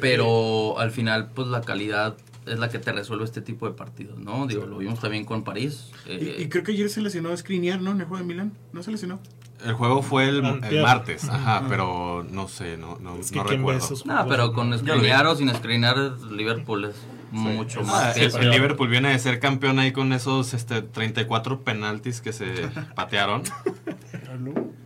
pero 0.00 0.78
al 0.78 0.90
final, 0.90 1.30
pues 1.34 1.48
la 1.48 1.60
calidad 1.60 2.16
es 2.46 2.58
la 2.58 2.68
que 2.68 2.78
te 2.78 2.90
resuelve 2.92 3.24
este 3.24 3.42
tipo 3.42 3.66
de 3.66 3.72
partidos, 3.74 4.18
¿no? 4.18 4.46
Digo, 4.46 4.66
lo 4.66 4.78
vimos 4.78 4.98
también 5.00 5.24
con 5.24 5.44
París. 5.44 5.90
eh, 6.06 6.36
Y, 6.38 6.42
y 6.44 6.48
creo 6.48 6.64
que 6.64 6.72
ayer 6.72 6.88
se 6.90 7.00
lesionó 7.00 7.30
a 7.30 7.36
Skriniar, 7.36 7.80
¿no? 7.80 7.90
En 7.92 8.00
el 8.00 8.06
juego 8.06 8.22
de 8.22 8.28
Milán. 8.28 8.52
¿No 8.72 8.82
se 8.82 8.90
lesionó? 8.90 9.20
El 9.64 9.74
juego 9.74 10.00
fue 10.02 10.26
el, 10.28 10.42
el 10.70 10.82
martes, 10.82 11.28
ajá, 11.28 11.64
pero 11.68 12.24
no 12.30 12.48
sé, 12.48 12.78
no, 12.78 12.96
no, 12.98 13.16
Es 13.16 13.30
que 13.30 13.36
no 13.38 13.44
recuerdo. 13.44 13.86
No, 14.06 14.26
pero 14.26 14.54
con 14.54 14.72
escrinear 14.72 15.26
o 15.26 15.36
sin 15.36 15.50
escrinear, 15.50 15.98
Liverpool 16.32 16.86
es 16.86 16.96
mucho 17.30 17.80
es- 17.82 17.86
más 17.86 18.16
Ah, 18.16 18.20
eso. 18.20 18.38
el 18.38 18.50
Liverpool 18.50 18.88
viene 18.88 19.10
de 19.10 19.18
ser 19.18 19.38
campeón 19.38 19.78
ahí 19.78 19.92
con 19.92 20.14
esos 20.14 20.54
este, 20.54 20.80
34 20.80 21.60
penaltis 21.62 22.22
que 22.22 22.32
se 22.32 22.46
patearon. 22.96 23.42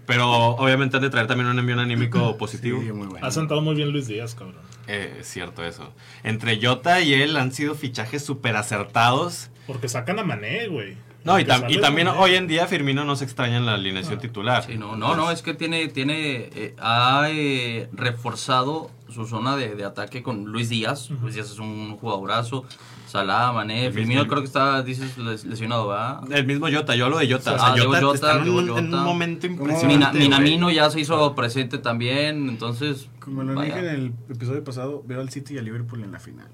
Pero 0.06 0.28
obviamente 0.30 0.96
han 0.96 1.02
de 1.02 1.11
traer 1.11 1.26
también 1.26 1.49
un 1.49 1.58
envío 1.58 1.78
anímico 1.78 2.37
positivo. 2.37 2.80
Sí, 2.82 2.92
muy 2.92 3.06
bueno. 3.06 3.26
Ha 3.26 3.30
sentado 3.30 3.61
muy 3.62 3.75
bien 3.75 3.90
Luis 3.90 4.06
Díaz, 4.06 4.34
cabrón. 4.34 4.56
Eh, 4.87 5.18
es 5.20 5.26
cierto 5.26 5.64
eso. 5.64 5.92
Entre 6.23 6.61
Jota 6.61 7.00
y 7.00 7.14
él 7.14 7.37
han 7.37 7.52
sido 7.52 7.75
fichajes 7.75 8.25
súper 8.25 8.56
acertados. 8.56 9.50
Porque 9.67 9.88
sacan 9.88 10.19
a 10.19 10.25
Mané, 10.25 10.69
güey. 10.69 10.97
No, 11.25 11.39
y, 11.41 11.45
tam- 11.45 11.80
también 11.80 12.08
hoy 12.08 12.34
en 12.34 12.47
día 12.47 12.67
Firmino 12.67 13.04
no 13.04 13.17
se 13.17 13.25
extraña 13.25 13.56
en 13.56 13.65
la 13.67 13.75
alineación 13.75 14.19
titular. 14.19 14.63
Sí, 14.65 14.76
no, 14.76 14.95
no, 14.97 15.17
no, 15.17 15.30
es 15.30 15.41
que 15.43 15.54
tiene, 15.54 15.89
tiene, 15.89 16.50
eh, 16.54 16.76
ha 16.78 17.26
eh, 17.30 17.89
reforzado 17.93 18.91
su 19.08 19.26
zona 19.26 19.56
de, 19.56 19.75
de 19.75 19.84
ataque 19.84 20.23
con 20.23 20.45
Luis 20.47 20.69
Díaz. 20.69 21.10
Luis 21.10 21.34
Díaz 21.34 21.50
es 21.50 21.58
un 21.58 21.97
jugadorazo. 21.97 22.65
Salah, 23.06 23.52
Mané, 23.52 23.87
El 23.87 23.93
Firmino 23.93 24.21
mismo- 24.23 24.28
creo 24.30 24.43
que 24.43 24.47
está, 24.47 24.82
dices, 24.82 25.17
les- 25.19 25.45
lesionado, 25.45 25.89
¿verdad? 25.89 26.21
El 26.32 26.47
mismo 26.47 26.67
Jota, 26.71 26.97
yo 26.97 27.04
hablo 27.04 27.19
de 27.19 27.30
Jota. 27.32 27.54
O 27.54 27.58
sea, 27.58 27.69
Ah, 27.69 27.76
Jota, 27.78 28.00
Jota, 28.00 28.15
está 28.17 28.32
en 28.43 28.49
un, 28.50 28.65
en 28.65 28.71
un 28.71 28.91
Jota. 28.91 29.02
momento 29.04 29.47
impresionante. 29.47 30.19
Mina-. 30.19 30.39
Minamino 30.41 30.71
ya 30.71 30.91
se 30.91 31.00
hizo 31.00 31.34
presente 31.34 31.78
también, 31.78 32.49
entonces... 32.49 33.08
Como 33.21 33.43
lo 33.45 33.54
vaya. 33.54 33.76
dije 33.76 33.89
en 33.89 33.95
el 33.95 34.13
episodio 34.28 34.65
pasado, 34.65 35.02
veo 35.06 35.21
al 35.21 35.30
City 35.30 35.54
y 35.54 35.58
al 35.58 35.65
Liverpool 35.65 36.02
en 36.02 36.10
la 36.13 36.19
final. 36.19 36.49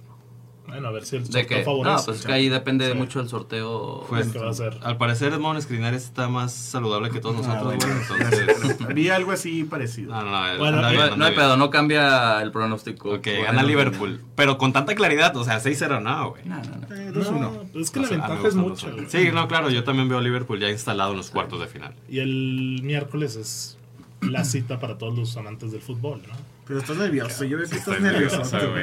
Bueno, 0.66 0.86
a 0.86 0.90
ver 0.92 1.04
si 1.04 1.16
el 1.16 1.24
De 1.24 1.32
sorteo 1.32 1.46
que, 1.48 1.58
no, 1.58 1.64
favorece. 1.64 2.04
pues 2.06 2.20
es 2.20 2.26
que 2.26 2.32
ahí 2.32 2.48
depende 2.48 2.88
Sí. 2.92 2.96
mucho 2.96 3.18
del 3.18 3.28
sorteo. 3.28 4.06
Pues, 4.08 4.28
¿Qué 4.28 4.38
va 4.38 4.46
a 4.48 4.50
hacer? 4.50 4.78
Al 4.82 4.96
parecer, 4.98 5.32
Edmond 5.32 5.60
Skriniar 5.60 5.94
está 5.94 6.28
más 6.28 6.52
saludable 6.52 7.10
que 7.10 7.18
todos 7.18 7.36
nosotros, 7.36 7.60
Ah, 7.60 7.64
güey. 7.64 7.78
bueno, 7.78 7.94
entonces. 8.00 8.94
Vi 8.94 9.08
algo 9.08 9.32
así 9.32 9.64
parecido. 9.64 10.12
No, 10.14 10.22
no, 10.22 10.30
no. 10.52 10.58
Bueno, 10.58 10.76
anda 10.76 10.90
eh, 10.92 10.96
bien, 10.96 11.10
no, 11.10 11.16
no 11.16 11.24
hay 11.24 11.34
pedo, 11.34 11.56
no 11.56 11.70
cambia 11.70 12.40
el 12.40 12.52
pronóstico. 12.52 13.10
Ok, 13.14 13.24
Bueno, 13.26 13.42
gana 13.44 13.62
no, 13.62 13.68
Liverpool. 13.68 14.20
Pero 14.36 14.58
con 14.58 14.72
tanta 14.72 14.94
claridad, 14.94 15.36
o 15.36 15.42
sea, 15.44 15.58
6-0 15.60 16.00
no, 16.00 16.30
güey. 16.30 16.44
No, 16.44 16.56
no, 16.56 16.62
no. 16.62 16.94
Eh, 16.96 17.10
No, 17.12 17.20
2-1. 17.20 17.80
es 17.80 17.90
que 17.90 17.98
O 17.98 18.02
la 18.02 18.08
sea, 18.08 18.16
a 18.16 18.20
mí 18.20 18.26
ventaja 18.28 18.42
me 18.42 18.48
es 18.48 18.54
dos. 18.54 18.86
Sí, 19.08 19.30
no, 19.32 19.48
claro, 19.48 19.70
yo 19.70 19.82
también 19.82 20.08
veo 20.08 20.18
a 20.18 20.22
Liverpool 20.22 20.60
ya 20.60 20.70
instalado 20.70 21.10
en 21.12 21.16
los 21.16 21.30
cuartos 21.30 21.58
de 21.60 21.66
final. 21.66 21.94
Y 22.08 22.20
el 22.20 22.80
miércoles 22.84 23.34
es 23.34 23.76
la 24.20 24.44
cita 24.44 24.78
para 24.78 24.98
todos 24.98 25.18
los 25.18 25.36
amantes 25.36 25.72
del 25.72 25.80
fútbol, 25.80 26.22
¿no? 26.28 26.34
Pero 26.66 26.78
estás 26.78 26.96
nervioso. 26.96 27.42
Yo 27.44 27.56
veo 27.58 27.68
que 27.68 27.74
estás 27.76 28.00
nervioso. 28.00 28.42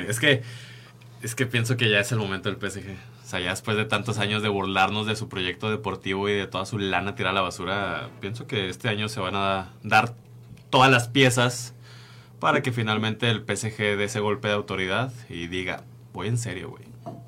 Es 0.09 0.19
que, 0.19 0.41
es 1.21 1.35
que 1.35 1.45
pienso 1.45 1.77
que 1.77 1.89
ya 1.89 1.99
es 1.99 2.11
el 2.11 2.19
momento 2.19 2.49
del 2.51 2.57
PSG. 2.59 2.89
O 3.25 3.29
sea, 3.29 3.39
ya 3.39 3.49
después 3.49 3.75
de 3.75 3.85
tantos 3.85 4.19
años 4.19 4.41
de 4.41 4.49
burlarnos 4.49 5.05
de 5.05 5.15
su 5.15 5.27
proyecto 5.27 5.69
deportivo 5.69 6.29
y 6.29 6.33
de 6.33 6.47
toda 6.47 6.65
su 6.65 6.77
lana 6.79 7.15
tirada 7.15 7.31
a 7.31 7.35
la 7.35 7.41
basura, 7.41 8.09
pienso 8.21 8.47
que 8.47 8.69
este 8.69 8.87
año 8.89 9.09
se 9.09 9.19
van 9.19 9.35
a 9.35 9.69
dar 9.83 10.13
todas 10.69 10.89
las 10.91 11.07
piezas 11.09 11.73
para 12.39 12.61
que 12.61 12.71
finalmente 12.71 13.29
el 13.29 13.39
PSG 13.41 13.97
dé 13.97 14.03
ese 14.05 14.19
golpe 14.19 14.47
de 14.47 14.53
autoridad 14.53 15.11
y 15.29 15.47
diga, 15.47 15.83
voy 16.13 16.27
en 16.27 16.37
serio, 16.37 16.69
güey. 16.69 16.83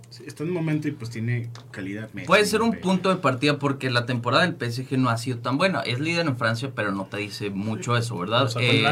Sí, 0.10 0.24
está 0.26 0.44
en 0.44 0.50
un 0.50 0.56
momento 0.56 0.88
y 0.88 0.92
pues 0.92 1.10
tiene 1.12 1.50
calidad 1.72 2.10
media. 2.14 2.26
Puede 2.28 2.46
ser 2.46 2.62
un 2.62 2.72
Pero- 2.72 2.82
punto 2.84 3.10
de 3.10 3.18
partida 3.18 3.60
porque 3.60 3.90
la 3.92 4.06
temporada 4.06 4.44
del 4.48 4.56
PSG 4.56 4.98
no 4.98 5.10
ha 5.10 5.18
sido 5.18 5.38
tan 5.40 5.58
buena. 5.58 5.82
Es 5.82 6.00
líder 6.00 6.26
en 6.28 6.36
Francia, 6.38 6.72
pero 6.74 6.92
no 6.92 7.06
te 7.06 7.18
dice 7.18 7.50
mucho 7.52 7.96
eso, 7.98 8.18
¿verdad? 8.18 8.48
Ha, 8.50 8.54
güey. 8.54 8.86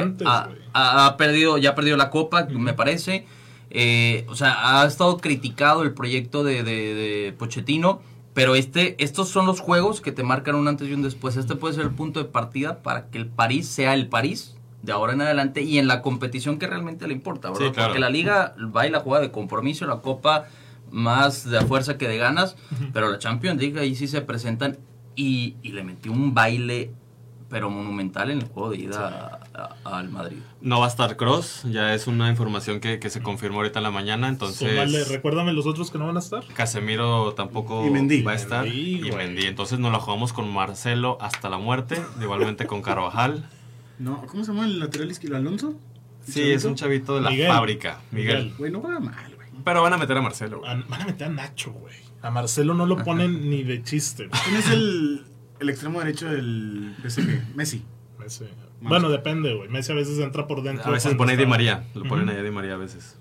ha- 0.74 1.06
ha 1.08 1.18
perdido, 1.18 1.58
ya 1.58 1.72
ha 1.72 1.76
perdido 1.76 1.98
la 1.98 2.10
copa, 2.10 2.46
me 2.52 2.74
parece. 2.74 3.26
Eh, 3.70 4.26
o 4.30 4.36
sea, 4.36 4.82
ha 4.82 4.86
estado 4.86 5.18
criticado 5.18 5.84
el 5.84 5.94
proyecto 5.94 6.44
de, 6.44 6.64
de, 6.64 6.96
de 6.96 7.36
Pochettino. 7.38 8.02
Pero 8.34 8.54
este, 8.54 9.04
estos 9.04 9.30
son 9.30 9.48
los 9.48 9.60
juegos 9.62 10.00
que 10.00 10.12
te 10.12 10.22
marcan 10.22 10.54
un 10.54 10.68
antes 10.68 10.88
y 10.88 10.94
un 10.94 11.02
después. 11.02 11.38
Este 11.38 11.56
puede 11.56 11.74
ser 11.74 11.86
el 11.86 11.92
punto 11.92 12.20
de 12.20 12.30
partida 12.30 12.84
para 12.84 13.10
que 13.10 13.18
el 13.18 13.26
París 13.26 13.68
sea 13.68 13.96
el 13.96 14.10
París 14.10 14.56
de 14.84 14.92
ahora 14.92 15.14
en 15.14 15.22
adelante 15.22 15.64
y 15.64 15.80
en 15.80 15.88
la 15.88 16.04
competición 16.04 16.60
que 16.60 16.68
realmente 16.68 17.08
le 17.08 17.14
importa, 17.14 17.50
¿verdad? 17.50 17.66
Sí, 17.66 17.72
claro. 17.72 17.90
Porque 17.90 18.00
la 18.00 18.12
liga 18.12 18.56
va 18.76 18.86
y 18.86 18.92
la 18.92 19.00
juega 19.00 19.22
de 19.22 19.32
compromiso, 19.32 19.88
la 19.88 20.02
copa 20.02 20.46
más 20.92 21.50
de 21.50 21.60
fuerza 21.62 21.98
que 21.98 22.08
de 22.08 22.18
ganas, 22.18 22.56
pero 22.94 23.10
la 23.10 23.18
Champions 23.18 23.60
League 23.60 23.80
ahí 23.80 23.96
sí 23.96 24.08
se 24.08 24.22
presentan 24.22 24.78
y, 25.16 25.56
y 25.64 25.72
le 25.72 25.84
metió 25.84 26.12
un 26.12 26.34
baile 26.34 26.92
pero 27.50 27.70
monumental 27.70 28.30
en 28.30 28.40
el 28.40 28.48
juego 28.48 28.70
de 28.70 28.78
ida 28.78 29.40
al 29.84 30.10
Madrid. 30.10 30.38
No 30.62 30.80
va 30.80 30.86
a 30.86 30.90
estar 30.90 31.16
Cross, 31.18 31.64
ya 31.70 31.94
es 31.94 32.08
una 32.08 32.30
información 32.30 32.80
que, 32.80 33.00
que 33.00 33.10
se 33.10 33.22
confirmó 33.22 33.58
ahorita 33.58 33.80
en 33.80 33.84
la 33.84 33.92
mañana, 33.92 34.28
entonces... 34.28 34.70
Súmale, 34.70 35.04
recuérdame 35.06 35.54
los 35.54 35.66
otros 35.66 35.90
que 35.92 35.98
no 35.98 36.06
van 36.08 36.16
a 36.18 36.20
estar. 36.20 36.46
Casemiro 36.54 37.34
tampoco 37.34 37.86
Y 37.86 37.90
Mendy. 37.90 38.22
va 38.24 38.34
a 38.34 38.36
estar. 38.36 38.64
Mendy, 38.66 39.08
y. 39.08 39.12
Mendy. 39.12 39.46
Entonces 39.46 39.80
nos 39.80 39.92
la 39.92 40.00
jugamos 40.00 40.34
con 40.34 40.52
Marcelo 40.54 41.18
hasta 41.22 41.50
la 41.50 41.58
muerte. 41.58 42.02
Igualmente 42.22 42.66
con 42.68 42.82
Carvajal. 42.82 43.50
No, 44.00 44.22
¿cómo 44.28 44.44
se 44.44 44.52
llama 44.54 44.66
el 44.68 44.78
lateral 44.78 45.10
izquierdo? 45.10 45.38
¿Alonso? 45.38 45.74
Sí, 46.24 46.52
es 46.52 46.66
un 46.66 46.76
chavito 46.76 47.16
de 47.16 47.22
la 47.22 47.32
Miguel. 47.32 47.48
fábrica. 47.48 48.00
Miguel. 48.12 48.54
Güey, 48.56 48.72
no 48.72 48.80
va 48.80 49.00
mal, 49.00 49.34
güey. 49.36 49.48
Pero 49.66 49.82
van 49.82 49.92
a 49.92 49.98
meter 49.98 50.16
a 50.16 50.22
Marcelo. 50.22 50.62
van 50.62 50.84
a 51.02 51.06
meter 51.06 51.28
a 51.28 51.32
Nacho, 51.32 51.72
güey. 51.72 51.96
A 52.22 52.30
Marcelo 52.30 52.76
no 52.76 52.86
lo 52.86 52.98
ponen 53.04 53.50
ni 53.50 53.64
de 53.64 53.82
chiste. 53.82 54.30
¿Quién 54.44 54.56
es 54.58 54.70
el, 54.70 55.26
el 55.60 55.70
extremo 55.70 55.98
derecho 56.00 56.28
del 56.28 56.94
PSG? 57.04 57.56
Messi. 57.56 57.84
Messi. 58.20 58.46
Bueno, 58.82 59.10
depende, 59.10 59.54
güey. 59.54 59.70
Messi 59.70 59.92
a 59.92 59.96
veces 59.96 60.20
entra 60.20 60.48
por 60.48 60.62
dentro. 60.64 60.86
A 60.88 60.92
veces 60.92 61.16
pone 61.16 61.36
Di 61.36 61.46
María. 61.46 61.86
Lo 61.96 62.04
ponen 62.06 62.26
Ujú. 62.26 62.34
ahí 62.34 62.42
a 62.42 62.44
Di 62.44 62.52
María 62.52 62.74
a 62.76 62.78
veces. 62.78 63.18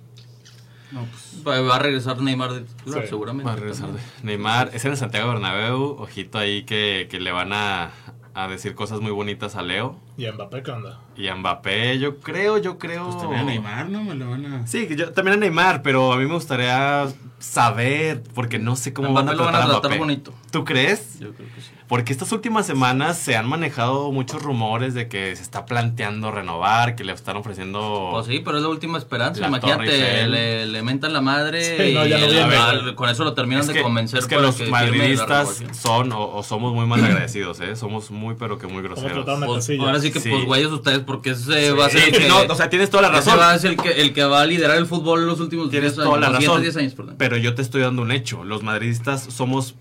No, 0.93 1.05
pues. 1.05 1.43
Va 1.47 1.77
a 1.77 1.79
regresar 1.79 2.21
Neymar 2.21 2.53
de 2.53 2.61
titular, 2.61 3.03
Sí, 3.03 3.09
seguramente. 3.09 3.47
Va 3.47 3.55
a 3.55 3.57
regresar 3.57 3.89
de 3.93 4.01
Neymar. 4.23 4.71
Es 4.73 4.85
en 4.85 4.93
el 4.93 4.97
Santiago 4.97 5.29
Bernabéu. 5.31 5.97
Ojito 5.99 6.39
ahí 6.39 6.63
que, 6.65 7.09
que 7.11 7.19
le 7.19 7.33
van 7.33 7.53
a, 7.53 7.91
a 8.35 8.49
decir 8.49 8.75
cosas 8.75 9.01
muy 9.01 9.11
bonitas 9.11 9.57
a 9.57 9.63
Leo. 9.63 9.99
¿Y 10.17 10.27
a 10.27 10.33
Mbappé 10.33 10.63
qué 10.63 10.71
onda? 10.71 11.01
Y 11.17 11.27
a 11.29 11.35
Mbappé, 11.35 11.99
yo 11.99 12.19
creo, 12.21 12.59
yo 12.59 12.79
creo... 12.79 13.07
Pues 13.07 13.19
también 13.19 13.41
a 13.41 13.45
Neymar, 13.45 13.89
¿no? 13.89 14.05
Me 14.05 14.15
lo 14.15 14.31
van 14.31 14.47
a. 14.47 14.67
Sí, 14.67 14.87
que 14.87 14.95
yo, 14.97 15.13
también 15.13 15.39
a 15.39 15.41
Neymar, 15.41 15.83
pero 15.83 16.13
a 16.13 16.17
mí 16.17 16.27
me 16.27 16.35
gustaría 16.35 17.07
saber, 17.39 18.23
porque 18.35 18.59
no 18.59 18.77
sé 18.77 18.93
cómo 18.93 19.13
van 19.13 19.29
a 19.29 19.33
lo 19.35 19.45
van 19.45 19.55
a 19.55 19.59
tratar 19.59 19.63
a 19.69 19.73
tratar 19.73 19.91
Mbappé. 19.91 19.99
bonito. 19.99 20.35
¿Tú 20.51 20.65
crees? 20.65 21.19
Yo 21.21 21.33
creo 21.35 21.49
que 21.55 21.61
sí. 21.61 21.71
Porque 21.87 22.13
estas 22.13 22.33
últimas 22.33 22.67
semanas 22.67 23.17
se 23.17 23.37
han 23.37 23.47
manejado 23.49 24.11
muchos 24.11 24.43
rumores 24.43 24.93
de 24.95 25.07
que 25.09 25.37
se 25.37 25.43
está 25.43 25.67
planteando 25.67 26.33
renovar, 26.33 26.97
que 26.97 27.05
le 27.05 27.13
están 27.13 27.37
ofreciendo... 27.37 28.09
Pues 28.11 28.27
sí, 28.27 28.41
pero 28.45 28.57
es 28.57 28.65
la 28.65 28.71
última 28.71 28.99
esperanza. 28.99 29.41
La 29.43 29.47
Imagínate, 29.49 30.27
le, 30.27 30.67
le 30.67 30.83
mentan 30.83 31.13
la 31.13 31.21
madre 31.21 31.63
Sí, 31.63 31.95
no, 31.95 32.05
y 32.05 32.09
ya 32.09 32.19
no 32.19 32.25
el- 32.25 32.33
viene. 32.33 32.57
al- 32.57 32.95
con 32.97 33.09
eso 33.09 33.23
lo 33.23 33.35
terminan 33.35 33.61
es 33.61 33.69
de 33.69 33.75
que, 33.75 33.83
convencer 33.83 34.19
es 34.19 34.27
que 34.27 34.35
los 34.37 34.59
la 34.59 34.67
madridistas 34.69 35.63
son 35.81 36.11
o, 36.11 36.29
o 36.35 36.43
somos 36.43 36.73
muy 36.75 36.87
mal 36.87 37.05
agradecidos, 37.05 37.61
¿eh? 37.61 37.77
Somos 37.77 38.11
muy 38.11 38.35
pero 38.35 38.59
que 38.59 38.67
muy 38.67 38.83
groseros. 38.83 39.25
Pues, 39.25 39.71
ahora 39.79 40.01
sí 40.01 40.11
que, 40.11 40.19
Sí. 40.19 40.31
pues, 40.31 40.45
güeyes 40.45 40.73
ustedes, 40.73 41.01
porque 41.01 41.31
ese 41.31 41.69
Sí, 41.69 41.73
va 41.77 41.87
a 41.87 41.91
ser 41.91 42.03
el 42.09 42.19
que... 42.19 42.29
no, 42.29 42.41
o 42.49 42.55
sea, 42.57 42.69
tienes 42.69 42.91
toda 42.91 43.03
la 43.09 43.09
ese 43.19 43.31
razón. 43.31 43.39
va 43.39 43.53
a 43.53 43.59
ser 43.61 43.71
el 43.73 43.77
que, 43.77 43.91
el 44.01 44.13
que 44.13 44.25
va 44.25 44.41
a 44.41 44.47
liderar 44.47 44.77
el 44.77 44.87
fútbol 44.87 45.25
los 45.25 45.39
últimos 45.39 45.71
Tienes 45.71 45.95
10 45.95 46.05
toda 46.05 46.19
la 46.19 46.27
años, 46.27 46.41
los 46.43 46.45
razón. 46.47 46.57
siguientes 46.65 46.75
10 46.75 46.77
años, 46.85 46.95
perdón. 46.95 47.15
Pero 47.29 47.37
yo 47.43 47.55
te 47.55 47.63
estoy 47.63 47.83
dando 47.83 48.03
un 48.03 48.13
hecho. 48.13 48.45
Los 48.45 48.63
madridistas 48.63 49.23
somos 49.23 49.75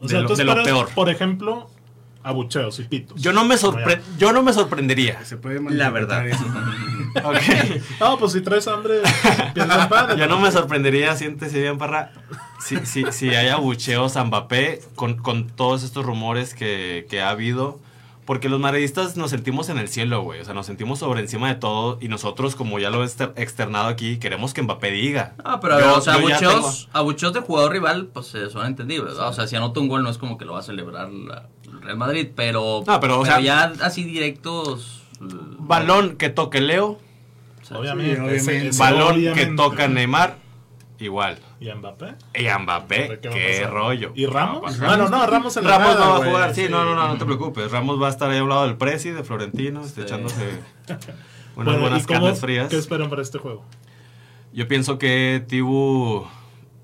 O 0.00 0.04
de, 0.04 0.08
sea, 0.08 0.20
lo, 0.20 0.28
de 0.34 0.44
peor. 0.64 0.88
por 0.94 1.10
ejemplo, 1.10 1.68
abucheos 2.22 2.78
y 2.78 2.84
pitos. 2.84 3.20
Yo 3.20 3.32
no 3.32 3.44
me 3.44 3.56
sorpre- 3.56 4.00
yo 4.18 4.32
no 4.32 4.42
me 4.42 4.52
sorprendería. 4.52 5.22
Se 5.24 5.36
puede 5.36 5.60
La 5.70 5.90
verdad. 5.90 6.26
eso. 6.26 6.44
No, 8.00 8.18
pues 8.18 8.32
si 8.32 8.40
traes 8.40 8.68
hambre, 8.68 9.00
piensa 9.52 9.88
en. 9.88 10.16
Yo 10.16 10.26
no 10.28 10.38
me 10.38 10.50
sorprendería, 10.52 11.16
siéntese 11.16 11.60
bien, 11.60 11.76
Parra, 11.76 12.12
si, 12.64 12.76
si, 12.86 13.04
si 13.10 13.30
hay 13.34 13.48
abucheos 13.48 14.16
a 14.16 14.24
Mbappé 14.24 14.80
con, 14.94 15.16
con 15.16 15.48
todos 15.48 15.82
estos 15.82 16.04
rumores 16.06 16.54
que, 16.54 17.06
que 17.10 17.20
ha 17.20 17.30
habido. 17.30 17.80
Porque 18.30 18.48
los 18.48 18.60
madridistas 18.60 19.16
nos 19.16 19.30
sentimos 19.30 19.70
en 19.70 19.78
el 19.78 19.88
cielo, 19.88 20.22
güey. 20.22 20.38
O 20.40 20.44
sea, 20.44 20.54
nos 20.54 20.64
sentimos 20.66 21.00
sobre 21.00 21.20
encima 21.20 21.48
de 21.48 21.56
todo. 21.56 21.98
Y 22.00 22.06
nosotros, 22.06 22.54
como 22.54 22.78
ya 22.78 22.88
lo 22.88 23.02
he 23.02 23.04
exter- 23.04 23.32
externado 23.34 23.88
aquí, 23.88 24.18
queremos 24.18 24.54
que 24.54 24.62
Mbappé 24.62 24.92
diga. 24.92 25.34
Ah, 25.42 25.58
pero 25.60 25.80
Yo- 25.80 25.96
o 25.96 26.00
sea, 26.00 26.14
yo 26.20 26.28
ya 26.28 26.36
abucheos, 26.36 26.88
abucheos 26.92 27.32
de 27.32 27.40
jugador 27.40 27.72
rival, 27.72 28.06
pues 28.06 28.32
eh, 28.36 28.48
son 28.48 28.66
entendibles, 28.66 29.14
¿verdad? 29.14 29.30
O 29.30 29.32
sea, 29.32 29.48
si 29.48 29.56
anota 29.56 29.80
un 29.80 29.88
gol 29.88 30.04
no 30.04 30.10
es 30.10 30.16
como 30.18 30.38
que 30.38 30.44
lo 30.44 30.52
va 30.52 30.60
a 30.60 30.62
celebrar 30.62 31.10
la- 31.10 31.48
el 31.64 31.82
Real 31.82 31.96
Madrid, 31.96 32.28
pero, 32.36 32.84
No, 32.86 33.00
pero, 33.00 33.18
o 33.18 33.26
sea- 33.26 33.40
ya 33.40 33.72
así 33.82 34.04
directos... 34.04 35.02
eh, 35.20 35.24
Balón 35.58 36.14
que 36.16 36.28
toque 36.28 36.60
Leo, 36.60 37.00
Obviamente. 37.72 38.14
Sí, 38.14 38.20
obviamente. 38.20 38.36
ese- 38.36 38.68
ese 38.68 38.78
balón 38.78 39.14
obviamente. 39.16 39.50
que 39.50 39.56
toca 39.56 39.88
Neymar, 39.88 40.36
igual. 41.00 41.36
¿Y 41.60 41.68
a 41.68 41.74
Mbappé? 41.76 42.14
Y 42.34 42.46
a 42.46 42.58
Mbappé, 42.58 43.20
¿Qué 43.20 43.66
rollo. 43.66 44.12
¿Y 44.14 44.24
Ramos? 44.26 44.78
No, 44.78 44.86
Bueno, 44.86 45.08
no, 45.10 45.26
Ramos 45.26 45.56
en 45.58 45.64
la 45.66 45.78
Ramos 45.78 45.98
no 45.98 46.08
va 46.10 46.16
a 46.16 46.28
jugar, 46.30 46.54
sí, 46.54 46.66
no, 46.70 46.84
no, 46.86 46.94
no, 46.94 47.06
no 47.08 47.18
te 47.18 47.24
preocupes. 47.26 47.70
Ramos 47.70 48.00
va 48.00 48.06
a 48.06 48.10
estar 48.10 48.30
ahí 48.30 48.38
a 48.38 48.42
un 48.42 48.48
lado 48.48 48.62
del 48.66 48.76
Presi, 48.78 49.10
de 49.10 49.22
Florentino, 49.22 49.82
este, 49.82 50.00
Sí. 50.00 50.06
echándose 50.06 50.58
unas 50.88 51.06
Bueno, 51.54 51.74
¿y 51.76 51.80
buenas 51.80 52.06
carnes 52.06 52.40
frías. 52.40 52.68
¿Qué 52.70 52.76
esperan 52.76 53.10
para 53.10 53.20
este 53.22 53.38
juego? 53.38 53.62
Yo 54.52 54.66
pienso 54.68 54.98
que 54.98 55.44
Tibu 55.46 56.26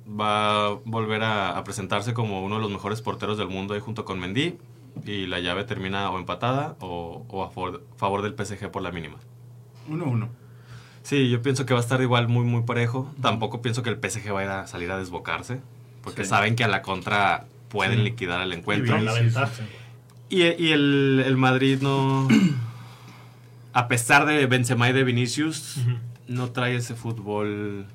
va 0.08 0.66
a 0.66 0.70
volver 0.84 1.22
a, 1.24 1.56
a 1.56 1.64
presentarse 1.64 2.12
como 2.14 2.44
uno 2.44 2.56
de 2.56 2.60
los 2.60 2.70
mejores 2.70 3.00
porteros 3.00 3.38
del 3.38 3.48
mundo 3.48 3.72
ahí 3.74 3.80
junto 3.80 4.04
con 4.04 4.20
Mendy. 4.20 4.58
Y 5.04 5.26
la 5.26 5.40
llave 5.40 5.64
termina 5.64 6.10
o 6.10 6.18
empatada 6.18 6.76
o, 6.80 7.24
o 7.28 7.44
a 7.44 7.50
favor, 7.50 7.82
favor 7.96 8.22
del 8.22 8.34
PSG 8.34 8.70
por 8.70 8.82
la 8.82 8.90
mínima. 8.92 9.16
Uno, 9.88 10.04
uno. 10.04 10.28
Sí, 11.06 11.30
yo 11.30 11.40
pienso 11.40 11.66
que 11.66 11.72
va 11.72 11.78
a 11.78 11.82
estar 11.84 12.00
igual 12.02 12.26
muy, 12.26 12.44
muy 12.44 12.62
parejo. 12.62 13.08
Tampoco 13.22 13.62
pienso 13.62 13.84
que 13.84 13.90
el 13.90 13.96
PSG 14.00 14.32
vaya 14.32 14.62
a 14.62 14.66
salir 14.66 14.90
a 14.90 14.98
desbocarse. 14.98 15.60
Porque 16.02 16.24
Sí. 16.24 16.30
saben 16.30 16.56
que 16.56 16.64
a 16.64 16.68
la 16.68 16.82
contra 16.82 17.46
pueden 17.68 17.98
Sí. 17.98 18.02
liquidar 18.06 18.40
el 18.40 18.52
Y 18.52 18.56
encuentro. 18.56 18.88
traen 18.88 19.04
la 19.04 19.12
ventaja. 19.12 19.52
Y, 20.28 20.42
y 20.42 20.72
el, 20.72 21.22
el 21.24 21.36
Madrid 21.36 21.78
no. 21.80 22.26
A 23.72 23.86
pesar 23.86 24.26
de 24.26 24.46
Benzema 24.46 24.90
y 24.90 24.92
de 24.94 25.04
Vinicius, 25.04 25.76
no 26.26 26.50
trae 26.50 26.74
ese 26.74 26.96
fútbol 26.96 27.86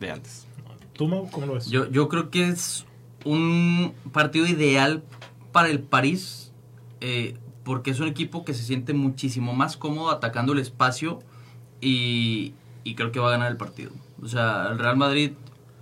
de 0.00 0.10
antes. 0.10 0.46
¿Tú, 0.94 1.08
Mau, 1.08 1.28
cómo 1.30 1.44
lo 1.46 1.54
ves? 1.54 1.68
Yo, 1.68 1.90
yo 1.90 2.08
creo 2.08 2.30
que 2.30 2.48
es 2.48 2.86
un 3.26 3.92
partido 4.12 4.46
ideal 4.46 5.02
para 5.52 5.68
el 5.68 5.80
París, 5.80 6.52
eh, 7.02 7.36
porque 7.64 7.90
es 7.90 8.00
un 8.00 8.08
equipo 8.08 8.46
que 8.46 8.54
se 8.54 8.62
siente 8.62 8.94
muchísimo 8.94 9.52
más 9.52 9.76
cómodo 9.76 10.10
atacando 10.10 10.54
el 10.54 10.58
espacio 10.58 11.18
y, 11.80 12.54
y 12.84 12.94
creo 12.94 13.12
que 13.12 13.20
va 13.20 13.28
a 13.28 13.32
ganar 13.32 13.50
el 13.50 13.56
partido. 13.56 13.90
O 14.22 14.26
sea, 14.28 14.68
el 14.70 14.78
Real 14.78 14.96
Madrid, 14.96 15.32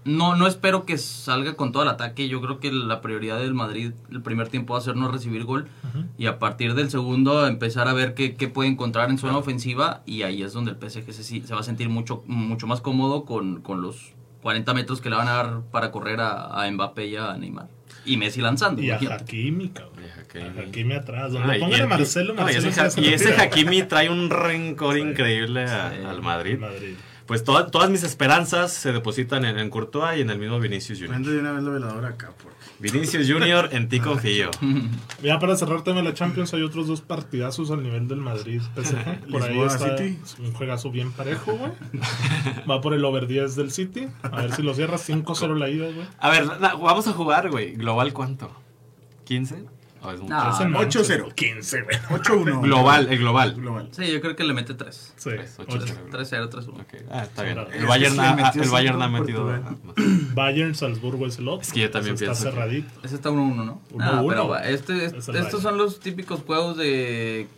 no, 0.04 0.36
no 0.36 0.46
espero 0.46 0.84
que 0.86 0.98
salga 0.98 1.54
con 1.54 1.72
todo 1.72 1.82
el 1.82 1.88
ataque, 1.88 2.28
yo 2.28 2.40
creo 2.40 2.60
que 2.60 2.70
la 2.72 3.00
prioridad 3.00 3.38
del 3.38 3.54
Madrid 3.54 3.92
el 4.10 4.22
primer 4.22 4.48
tiempo 4.48 4.74
va 4.74 4.78
a 4.78 4.82
ser 4.82 4.94
no 4.96 5.08
recibir 5.08 5.44
gol 5.44 5.68
Ujú. 5.88 6.04
y 6.16 6.26
a 6.26 6.38
partir 6.38 6.74
del 6.74 6.90
segundo 6.90 7.46
empezar 7.46 7.88
a 7.88 7.92
ver 7.92 8.14
qué, 8.14 8.36
qué 8.36 8.46
puede 8.48 8.68
encontrar 8.68 9.10
en 9.10 9.18
zona 9.18 9.36
ofensiva 9.36 10.02
y 10.06 10.22
ahí 10.22 10.42
es 10.42 10.52
donde 10.52 10.70
el 10.72 10.76
PSG 10.76 11.12
se, 11.12 11.24
se 11.24 11.54
va 11.54 11.60
a 11.60 11.64
sentir 11.64 11.88
mucho, 11.88 12.22
mucho 12.26 12.66
más 12.68 12.80
cómodo 12.80 13.24
con, 13.24 13.62
con 13.62 13.82
los 13.82 14.12
40 14.42 14.74
metros 14.74 15.00
que 15.00 15.10
le 15.10 15.16
van 15.16 15.26
a 15.28 15.32
dar 15.32 15.60
para 15.72 15.90
correr 15.90 16.20
a, 16.20 16.62
a 16.62 16.70
Mbappé 16.70 17.06
y 17.08 17.16
a 17.16 17.36
Neymar. 17.36 17.68
Y 18.06 18.16
Messi 18.16 18.40
lanzando. 18.40 18.80
Y 18.82 18.90
a. 18.90 18.96
Hakimi, 18.96 19.68
cabrón. 19.70 20.04
Y 20.04 20.08
a 20.08 20.20
Hakimi. 20.22 20.60
Hakimi 20.68 20.94
atrás. 20.94 21.32
Donde 21.32 21.52
Ah, 21.52 21.56
y 21.56 21.60
pongan 21.60 21.80
a 21.80 21.82
el- 21.84 21.88
Marcelo, 21.88 22.34
no, 22.34 22.40
y 22.40 22.44
Marcelo. 22.44 22.68
ese, 22.68 22.90
se 22.90 23.00
Ha- 23.00 23.04
y 23.04 23.12
ese 23.14 23.24
retira. 23.30 23.42
Hakimi 23.44 23.82
trae 23.82 24.08
un 24.10 24.30
rencor 24.30 24.96
increíble 24.98 25.64
a- 25.64 25.90
Sí, 25.90 25.96
al 26.06 26.22
Madrid. 26.22 26.58
Madrid. 26.58 26.94
Pues 27.26 27.42
toda- 27.44 27.66
todas 27.70 27.90
mis 27.90 28.02
esperanzas 28.04 28.72
se 28.72 28.92
depositan 28.92 29.44
en, 29.44 29.58
en 29.58 29.68
Courtois 29.70 30.18
y 30.18 30.20
en 30.20 30.30
el 30.30 30.38
mismo 30.38 30.60
Vinicius 30.60 30.98
Junior. 30.98 31.14
Prende 31.16 31.32
de 31.32 31.40
una 31.40 31.52
vez 31.52 31.62
la 31.64 31.70
veladora 31.70 32.08
acá, 32.10 32.32
porque. 32.40 32.56
Vinicius 32.78 33.28
Junior, 33.30 33.68
en 33.72 33.88
ti 33.88 34.00
confío. 34.00 34.50
Ya 35.22 35.38
para 35.38 35.56
cerrar 35.56 35.82
tema 35.82 35.96
de 35.98 36.02
la 36.04 36.14
Champions, 36.14 36.52
hay 36.54 36.62
otros 36.62 36.86
dos 36.86 37.00
partidazos 37.00 37.70
al 37.70 37.82
nivel 37.82 38.06
del 38.06 38.18
Madrid 38.18 38.60
PSG. 38.76 39.28
Por 39.30 39.42
ahí 39.42 39.58
está 39.60 39.96
City. 39.96 40.18
un 40.40 40.52
juegazo 40.52 40.90
bien 40.90 41.10
parejo, 41.12 41.52
güey. 41.56 41.72
Va 42.70 42.80
por 42.80 42.94
el 42.94 43.04
over 43.04 43.26
10 43.26 43.56
del 43.56 43.70
City. 43.72 44.06
A 44.22 44.42
ver 44.42 44.52
si 44.52 44.62
lo 44.62 44.74
cierras 44.74 45.08
5-0 45.08 45.56
la 45.58 45.68
ida, 45.68 45.86
güey. 45.86 46.06
A 46.18 46.30
ver, 46.30 46.46
na- 46.60 46.74
vamos 46.74 47.08
a 47.08 47.12
jugar, 47.12 47.50
güey. 47.50 47.72
¿Global 47.74 48.12
cuánto? 48.12 48.52
¿15? 49.26 49.64
¿O 50.02 50.10
es 50.12 50.20
mucho? 50.20 50.34
No, 50.34 50.50
Es 50.54 50.60
en 50.60 50.70
no. 50.72 50.80
8-0. 50.80 51.34
15, 51.34 51.82
güey. 51.82 51.96
8-1. 52.10 52.60
Global, 52.62 53.08
el 53.10 53.18
global. 53.18 53.54
Global. 53.54 53.88
Sí, 53.92 54.10
yo 54.12 54.20
creo 54.20 54.36
que 54.36 54.44
le 54.44 54.52
mete 54.52 54.74
3. 54.74 55.14
Sí, 55.16 55.30
Tres, 55.30 55.54
ocho, 55.58 55.78
ocho. 55.78 55.84
cero. 55.86 56.00
3-0, 56.10 56.50
3-1. 56.50 56.80
Ok, 56.80 56.94
Ah, 57.10 57.22
está 57.24 57.42
bien. 57.42 57.58
El 57.72 57.86
Bayern, 57.86 58.14
sí 58.14 58.20
ha, 58.20 58.50
el 58.54 58.68
Bayern 58.70 59.02
ha 59.02 59.08
metido. 59.08 59.50
Bayern, 60.34 60.74
Salzburgo 60.74 61.26
es 61.26 61.38
el 61.38 61.48
otro. 61.48 61.62
Es 61.62 61.72
que 61.72 61.80
yo 61.80 61.90
también 61.90 62.16
pienso 62.16 62.32
Está 62.32 62.50
que- 62.50 62.54
cerradito. 62.56 62.88
Ese 63.02 63.14
está 63.16 63.30
1-1, 63.30 63.54
¿no? 63.64 63.80
Uno, 63.92 64.04
Ah, 64.04 64.20
uno. 64.20 64.28
pero 64.28 64.48
va, 64.48 64.60
este, 64.68 65.06
Es 65.06 65.12
el 65.12 65.18
estos 65.18 65.34
Bayern. 65.34 65.60
son 65.62 65.78
los 65.78 66.00
típicos 66.00 66.40
juegos 66.46 66.76
de 66.76 67.48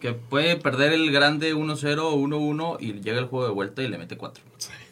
que 0.00 0.12
puede 0.12 0.56
perder 0.56 0.92
el 0.92 1.10
grande 1.10 1.52
1-0 1.54 1.98
o 2.10 2.14
1-1 2.14 2.76
y 2.78 2.92
llega 3.00 3.18
el 3.18 3.24
juego 3.26 3.46
de 3.46 3.52
vuelta 3.52 3.82
y 3.82 3.88
le 3.88 3.98
mete 3.98 4.16
4. 4.16 4.42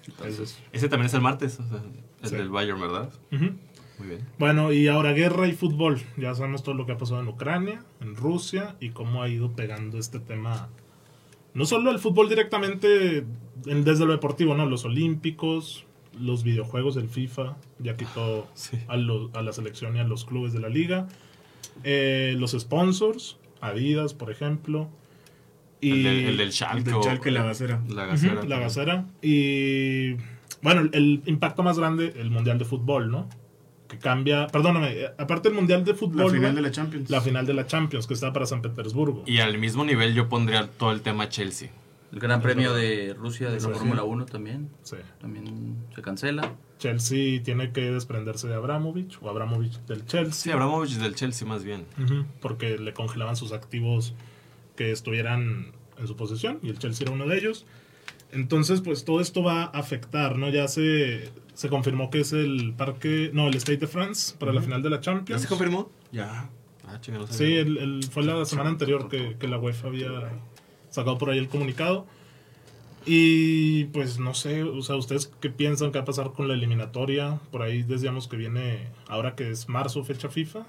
Entonces, 0.07 0.59
Ese 0.73 0.89
también 0.89 1.07
es 1.07 1.15
el 1.15 1.21
martes, 1.21 1.59
o 1.61 1.69
sea, 1.69 1.79
el 2.23 2.29
Sí. 2.31 2.37
del 2.37 2.49
Bayern, 2.49 2.81
¿verdad? 2.81 3.09
ujú. 3.33 3.51
Muy 3.99 4.09
bien. 4.09 4.21
Bueno, 4.39 4.73
y 4.73 4.89
ahora 4.89 5.13
guerra 5.13 5.47
y 5.47 5.53
fútbol. 5.53 6.01
Ya 6.17 6.35
sabemos 6.35 6.63
todo 6.63 6.75
lo 6.75 6.85
que 6.87 6.93
ha 6.93 6.99
pasado 6.99 7.21
en 7.21 7.29
Ucrania, 7.29 7.85
en 8.01 8.17
Rusia 8.17 8.77
y 8.81 8.91
cómo 8.91 9.23
ha 9.23 9.29
ido 9.29 9.53
pegando 9.53 9.99
este 9.99 10.19
tema. 10.21 10.69
No 11.55 11.65
solo 11.65 11.91
el 11.93 11.99
fútbol 12.01 12.29
directamente 12.29 13.25
en- 13.67 13.85
desde 13.85 14.05
lo 14.07 14.13
deportivo, 14.13 14.55
no, 14.57 14.67
los 14.67 14.85
olímpicos, 14.85 15.85
los 16.19 16.43
videojuegos 16.45 16.95
del 16.97 17.09
FIFA, 17.09 17.57
ya 17.79 17.97
quitó 17.97 18.49
Sí. 18.55 18.79
a, 18.89 18.97
lo- 18.97 19.31
a 19.35 19.43
la 19.43 19.53
selección 19.53 19.97
y 19.97 20.01
a 20.01 20.05
los 20.05 20.25
clubes 20.25 20.53
de 20.53 20.61
la 20.61 20.69
liga. 20.69 21.07
Eh, 21.85 22.35
los 22.39 22.53
sponsors, 22.53 23.37
Adidas, 23.61 24.13
por 24.15 24.31
ejemplo. 24.31 24.89
Y 25.81 25.91
El 25.91 26.03
del, 26.03 26.07
el 26.07 26.37
del. 26.37 26.51
El 26.75 26.85
del 26.85 27.35
la 27.35 27.43
gasera. 27.45 27.81
La 27.89 28.03
Ujú, 28.03 28.11
gasera. 28.11 28.45
la 28.45 28.59
gasera. 28.59 29.07
Y 29.23 30.15
bueno, 30.63 30.81
el- 30.83 30.91
el 30.93 31.23
impacto 31.27 31.63
más 31.63 31.79
grande, 31.79 32.15
el 32.17 32.31
Mundial 32.31 32.59
de 32.59 32.65
Fútbol, 32.65 33.11
¿no? 33.11 33.29
Que 33.89 33.99
cambia, 33.99 34.47
perdóname, 34.47 34.93
eh, 34.93 35.11
aparte 35.19 35.49
del 35.51 35.57
Mundial 35.57 35.85
de 35.85 35.93
La 35.93 35.99
Fútbol, 35.99 36.31
final 36.31 36.41
güey, 36.53 36.55
de 36.55 36.63
la 36.63 36.71
Champions. 36.71 37.11
la 37.11 37.21
final 37.21 37.47
de 37.47 37.55
la 37.55 37.67
Champions, 37.67 38.07
que 38.07 38.15
está 38.15 38.33
para 38.33 38.47
San 38.47 38.63
Petersburgo. 38.63 39.25
Y 39.27 39.39
al 39.41 39.59
mismo 39.59 39.85
nivel 39.85 40.15
yo 40.15 40.29
pondría 40.29 40.69
todo 40.69 40.91
el 40.93 41.03
tema 41.03 41.29
Chelsea. 41.29 41.71
El 42.13 42.21
Gran 42.21 42.41
Premio 42.41 42.73
de 42.73 43.13
Rusia 43.13 43.49
de 43.49 43.55
la 43.55 43.61
Sí. 43.61 43.67
Fórmula 43.73 44.05
1 44.05 44.25
también. 44.27 44.71
Sí. 44.85 44.97
También 45.21 45.77
se 45.95 46.01
cancela. 46.01 46.53
Chelsea 46.79 47.43
tiene 47.43 47.73
que 47.73 47.91
desprenderse 47.91 48.47
de 48.49 48.55
Abramovich, 48.55 49.19
o 49.21 49.29
Abramovich 49.29 49.81
del 49.87 50.07
Chelsea. 50.07 50.33
Sí, 50.33 50.51
Abramovich 50.51 50.93
del 50.99 51.15
Chelsea 51.17 51.47
más 51.47 51.65
bien. 51.65 51.85
Porque 52.41 52.79
le 52.79 52.95
congelaban 52.95 53.37
sus 53.37 53.53
activos 53.53 54.15
que 54.77 54.93
estuvieran 54.93 55.73
en 55.99 56.07
su 56.07 56.17
posesión 56.17 56.59
y 56.63 56.69
el 56.71 56.79
Chelsea 56.79 57.05
era 57.05 57.13
uno 57.15 57.27
de 57.27 57.37
ellos. 57.39 57.67
Entonces, 58.33 58.81
pues 58.81 59.05
todo 59.05 59.21
esto 59.21 59.43
va 59.43 59.65
a 59.65 59.67
afectar, 59.67 60.39
¿no? 60.39 60.49
Ya 60.51 60.69
se, 60.69 61.31
se 61.55 61.69
confirmó 61.69 62.11
que 62.11 62.21
es 62.21 62.33
el 62.33 62.75
parque, 62.77 63.31
no, 63.33 63.49
el 63.49 63.55
State 63.57 63.79
de 63.79 63.87
France 63.87 64.35
para 64.39 64.53
la 64.53 64.61
final 64.61 64.83
de 64.83 64.91
la 64.91 64.97
¿Ya 64.97 65.03
Champions. 65.03 65.43
se 65.43 65.49
confirmó? 65.49 65.91
Ya. 66.13 66.51
Ah, 66.87 66.99
Sí, 67.31 67.55
el, 67.55 67.79
el- 67.79 68.05
fue 68.11 68.23
la 68.25 68.45
semana 68.45 68.69
anterior 68.71 69.09
que, 69.09 69.37
que 69.39 69.49
la 69.49 69.59
UEFA 69.59 69.89
había 69.89 70.09
sacado 70.91 71.17
por 71.17 71.31
ahí 71.31 71.39
el 71.39 71.49
comunicado. 71.49 72.07
Y 73.07 73.85
pues 73.87 74.19
no 74.19 74.33
sé, 74.33 74.63
o 74.63 74.81
sea, 74.83 74.97
¿ustedes 74.97 75.31
qué 75.41 75.51
piensan 75.51 75.93
que 75.93 75.99
va 75.99 76.03
a 76.03 76.07
pasar 76.07 76.33
con 76.33 76.49
la 76.49 76.55
eliminatoria? 76.55 77.39
Por 77.51 77.61
ahí 77.63 77.83
decíamos 77.83 78.29
que 78.29 78.37
viene, 78.37 78.89
ahora 79.09 79.35
que 79.35 79.51
es 79.51 79.69
marzo, 79.69 80.03
fecha 80.05 80.29
FIFA. 80.31 80.61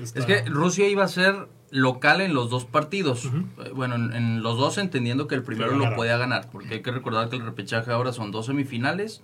Está- 0.00 0.20
Es 0.20 0.26
que 0.26 0.42
Rusia 0.48 0.88
iba 0.88 1.02
a 1.04 1.08
ser 1.08 1.48
local 1.70 2.20
en 2.20 2.34
los 2.34 2.50
dos 2.50 2.64
partidos. 2.66 3.24
Ujú. 3.24 3.38
Eh, 3.64 3.70
Bueno, 3.74 3.96
en, 3.96 4.12
en 4.14 4.42
los 4.42 4.58
dos 4.58 4.78
entendiendo 4.78 5.26
que 5.26 5.34
el 5.34 5.42
primero 5.42 5.76
lo 5.76 5.94
podía 5.96 6.16
ganar, 6.18 6.48
porque 6.52 6.74
hay 6.74 6.82
que 6.82 6.92
recordar 6.92 7.28
que 7.30 7.36
el 7.36 7.42
repechaje 7.44 7.90
ahora 7.90 8.12
son 8.12 8.30
dos 8.30 8.46
semifinales, 8.46 9.22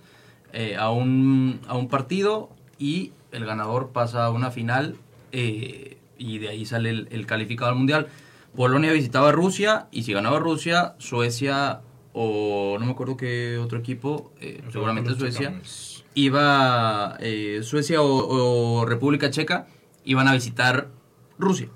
eh, 0.53 0.75
a, 0.77 0.91
un, 0.91 1.59
a 1.67 1.75
un 1.75 1.87
partido 1.87 2.49
y 2.77 3.11
el 3.31 3.45
ganador 3.45 3.89
pasa 3.91 4.25
a 4.25 4.31
una 4.31 4.51
final 4.51 4.95
eh, 5.31 5.97
y 6.17 6.39
de 6.39 6.49
ahí 6.49 6.65
sale 6.65 6.89
el, 6.89 7.07
el 7.11 7.25
calificado 7.25 7.71
al 7.71 7.77
mundial. 7.77 8.07
Polonia 8.55 8.91
visitaba 8.91 9.29
a 9.29 9.31
Rusia 9.31 9.87
y 9.91 10.03
si 10.03 10.13
ganaba 10.13 10.39
Rusia, 10.39 10.95
Suecia 10.97 11.81
o 12.13 12.77
no 12.79 12.85
me 12.85 12.91
acuerdo 12.91 13.15
qué 13.15 13.59
otro 13.59 13.77
equipo, 13.77 14.33
eh, 14.41 14.61
seguramente 14.71 15.13
Suecia, 15.13 15.49
checamos. 15.49 16.03
iba 16.15 17.15
eh, 17.19 17.59
Suecia 17.63 18.01
o, 18.01 18.79
o 18.79 18.85
República 18.85 19.29
Checa 19.29 19.67
iban 20.03 20.27
a 20.27 20.33
visitar 20.33 20.89
Rusia. 21.37 21.69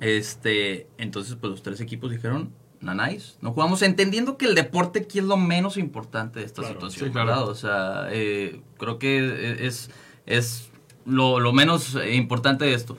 Este, 0.00 0.86
entonces 0.96 1.36
pues 1.36 1.50
los 1.50 1.62
tres 1.62 1.80
equipos 1.80 2.10
dijeron, 2.10 2.52
Nanais, 2.80 3.36
no 3.40 3.52
jugamos 3.52 3.82
entendiendo 3.82 4.36
que 4.36 4.46
el 4.46 4.54
deporte 4.54 5.00
aquí 5.00 5.18
es 5.18 5.24
lo 5.24 5.36
menos 5.36 5.76
importante 5.76 6.40
de 6.40 6.46
esta 6.46 6.62
Claro, 6.62 6.74
situación, 6.74 7.06
sí, 7.08 7.12
claro. 7.12 7.46
O 7.46 7.54
sea, 7.54 8.06
eh, 8.10 8.60
creo 8.78 8.98
que 8.98 9.66
es, 9.66 9.90
es 10.26 10.70
lo, 11.04 11.40
lo 11.40 11.52
menos 11.52 11.96
importante 12.12 12.64
de 12.66 12.74
esto. 12.74 12.96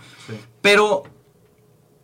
Pero 0.62 1.04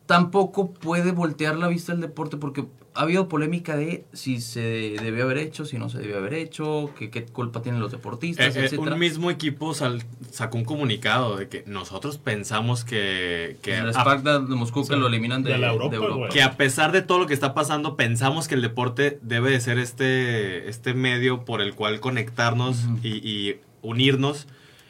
tampoco 0.05 0.71
puede 0.71 1.11
voltear 1.11 1.57
la 1.57 1.67
vista 1.67 1.91
del 1.91 2.01
deporte 2.01 2.37
porque 2.37 2.65
ha 2.95 3.01
habido 3.01 3.27
polémica 3.27 3.75
de 3.75 4.05
si 4.13 4.39
se 4.41 4.95
debió 5.01 5.25
haber 5.25 5.37
hecho, 5.39 5.65
si 5.65 5.77
no 5.77 5.89
se 5.89 5.97
debió 5.99 6.17
haber 6.17 6.33
hecho, 6.35 6.91
que 6.97 7.09
qué 7.09 7.25
culpa 7.25 7.61
tienen 7.61 7.81
los 7.81 7.91
deportistas, 7.91 8.55
Eh, 8.55 8.59
eh, 8.61 8.65
etcétera. 8.65 8.93
un 8.93 8.99
mismo 8.99 9.29
equipo 9.29 9.73
sal- 9.73 10.03
sacó 10.31 10.57
un 10.57 10.65
comunicado 10.65 11.35
de 11.35 11.49
que 11.49 11.63
nosotros 11.67 12.17
pensamos 12.17 12.85
que, 12.85 13.57
que, 13.61 13.77
el 13.77 13.91
a, 13.95 14.17
de 14.17 14.55
Moscú 14.55 14.81
que 14.87 14.93
Sí, 14.93 14.99
lo 14.99 15.07
eliminan 15.07 15.43
de, 15.43 15.51
de 15.51 15.57
la 15.57 15.67
de 15.67 15.73
Europa, 15.95 16.29
que 16.29 16.41
a 16.41 16.55
pesar 16.57 16.91
de 16.93 17.01
todo 17.01 17.19
lo 17.19 17.27
que 17.27 17.33
está 17.33 17.53
pasando, 17.53 17.95
pensamos 17.97 18.47
que 18.47 18.55
el 18.55 18.61
deporte 18.61 19.19
debe 19.21 19.51
de 19.51 19.59
ser 19.59 19.77
este, 19.77 20.69
este 20.69 20.93
medio 20.93 21.43
por 21.45 21.61
el 21.61 21.75
cual 21.75 21.99
conectarnos 21.99 22.77
y, 23.03 23.09
y 23.29 23.55
unirnos 23.81 24.47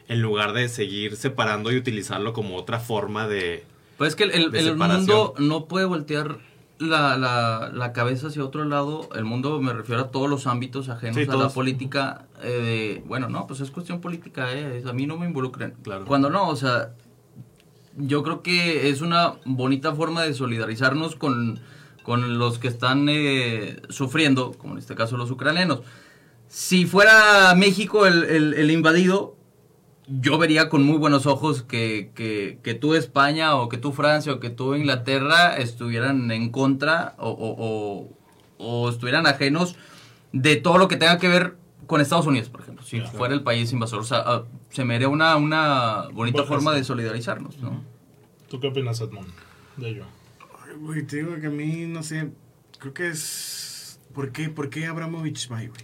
en 0.08 0.22
lugar 0.22 0.54
de 0.54 0.70
seguir 0.70 1.15
separando 1.15 1.72
y 1.72 1.78
utilizarlo 1.78 2.34
como 2.34 2.56
otra 2.58 2.80
forma 2.80 3.28
de... 3.28 3.63
Pues 3.98 4.10
es 4.10 4.15
que 4.15 4.26
el, 4.26 4.32
el- 4.32 4.52
de 4.52 4.60
el 4.60 4.76
mundo 4.76 5.34
no 5.39 5.65
puede 5.65 5.86
voltear 5.86 6.38
la, 6.80 7.18
la, 7.18 7.72
la 7.74 7.94
cabeza 7.94 8.28
hacia 8.28 8.44
otro 8.44 8.66
lado. 8.66 9.10
El 9.16 9.24
mundo 9.26 9.60
me 9.62 9.74
refiero 9.74 10.02
a 10.02 10.08
todos 10.12 10.30
los 10.30 10.48
ámbitos 10.48 10.90
ajenos 10.90 11.16
Sí, 11.16 11.28
a 11.30 11.36
la 11.36 11.50
política. 11.50 12.26
eh, 12.44 12.50
de, 13.02 13.04
bueno, 13.08 13.30
no, 13.30 13.48
pues 13.48 13.60
es 13.62 13.72
cuestión 13.72 14.02
política, 14.02 14.54
eh, 14.54 14.84
a 14.88 14.94
mí 14.94 15.06
no 15.08 15.18
me 15.18 15.26
involucren. 15.26 15.74
Claro. 15.84 16.06
Cuando 16.06 16.30
no, 16.30 16.48
o 16.50 16.56
sea, 16.56 16.92
yo 17.98 18.24
creo 18.24 18.42
que 18.42 18.90
es 18.90 19.02
una 19.02 19.36
bonita 19.46 19.94
forma 19.96 20.24
de 20.24 20.34
solidarizarnos 20.34 21.16
con, 21.16 21.60
con 22.04 22.38
los 22.38 22.60
que 22.60 22.68
están 22.68 23.08
eh, 23.10 23.82
sufriendo, 23.90 24.52
como 24.58 24.74
en 24.74 24.80
este 24.80 24.96
caso 24.96 25.16
los 25.18 25.32
ucranianos. 25.32 25.80
Si 26.48 26.86
fuera 26.86 27.54
México 27.56 28.06
el, 28.06 28.24
el- 28.26 28.54
el 28.54 28.72
invadido, 28.72 29.36
yo 30.08 30.38
vería 30.38 30.70
con 30.70 30.84
muy 30.84 30.98
buenos 30.98 31.26
ojos 31.26 31.63
que, 31.63 32.12
que, 32.15 32.60
que 32.63 32.74
tú 32.76 32.94
España 32.96 33.56
o 33.56 33.70
que 33.70 33.78
tú 33.78 33.91
Francia 33.91 34.34
o 34.34 34.39
que 34.39 34.50
tú 34.50 34.76
Inglaterra 34.76 35.58
estuvieran 35.58 36.30
en 36.32 36.50
contra 36.52 37.15
o, 37.18 37.30
o- 37.30 37.56
o- 37.58 38.10
o 38.58 38.89
estuvieran 38.89 39.26
ajenos 39.28 39.76
de 40.32 40.56
todo 40.58 40.78
lo 40.78 40.88
que 40.88 40.96
tenga 40.98 41.18
que 41.18 41.28
ver 41.28 41.56
con 41.88 42.02
Estados 42.02 42.26
Unidos, 42.28 42.50
por 42.50 42.62
ejemplo, 42.62 42.84
si 42.86 43.00
fuera 43.02 43.34
el 43.34 43.44
país 43.44 43.72
invasor. 43.74 44.00
O 44.00 44.04
sea, 44.04 44.24
ah, 44.26 44.44
se 44.70 44.84
me 44.86 44.96
haría 44.96 45.08
una, 45.10 45.36
una 45.36 46.08
bonita 46.13 46.44
forma 46.46 46.72
de 46.74 46.84
solidarizarnos, 46.84 47.58
¿no? 47.60 47.82
¿Tú 48.50 48.60
qué 48.60 48.68
opinas, 48.68 49.00
Edmond? 49.02 49.28
De 49.78 49.89
ello. 49.89 50.06
Ay, 50.65 50.76
Güey, 50.80 51.04
te 51.06 51.18
digo 51.18 51.36
que 51.39 51.48
a 51.48 51.52
mí, 51.52 51.86
no 51.88 52.02
sé, 52.04 52.30
creo 52.80 52.94
que 52.94 53.10
es... 53.10 54.00
¿Por 54.13 54.32
qué, 54.32 54.50
por 54.50 54.70
qué 54.70 54.86
Abramovich 54.86 55.52
va, 55.52 55.58
ahí, 55.58 55.68
güey? 55.68 55.82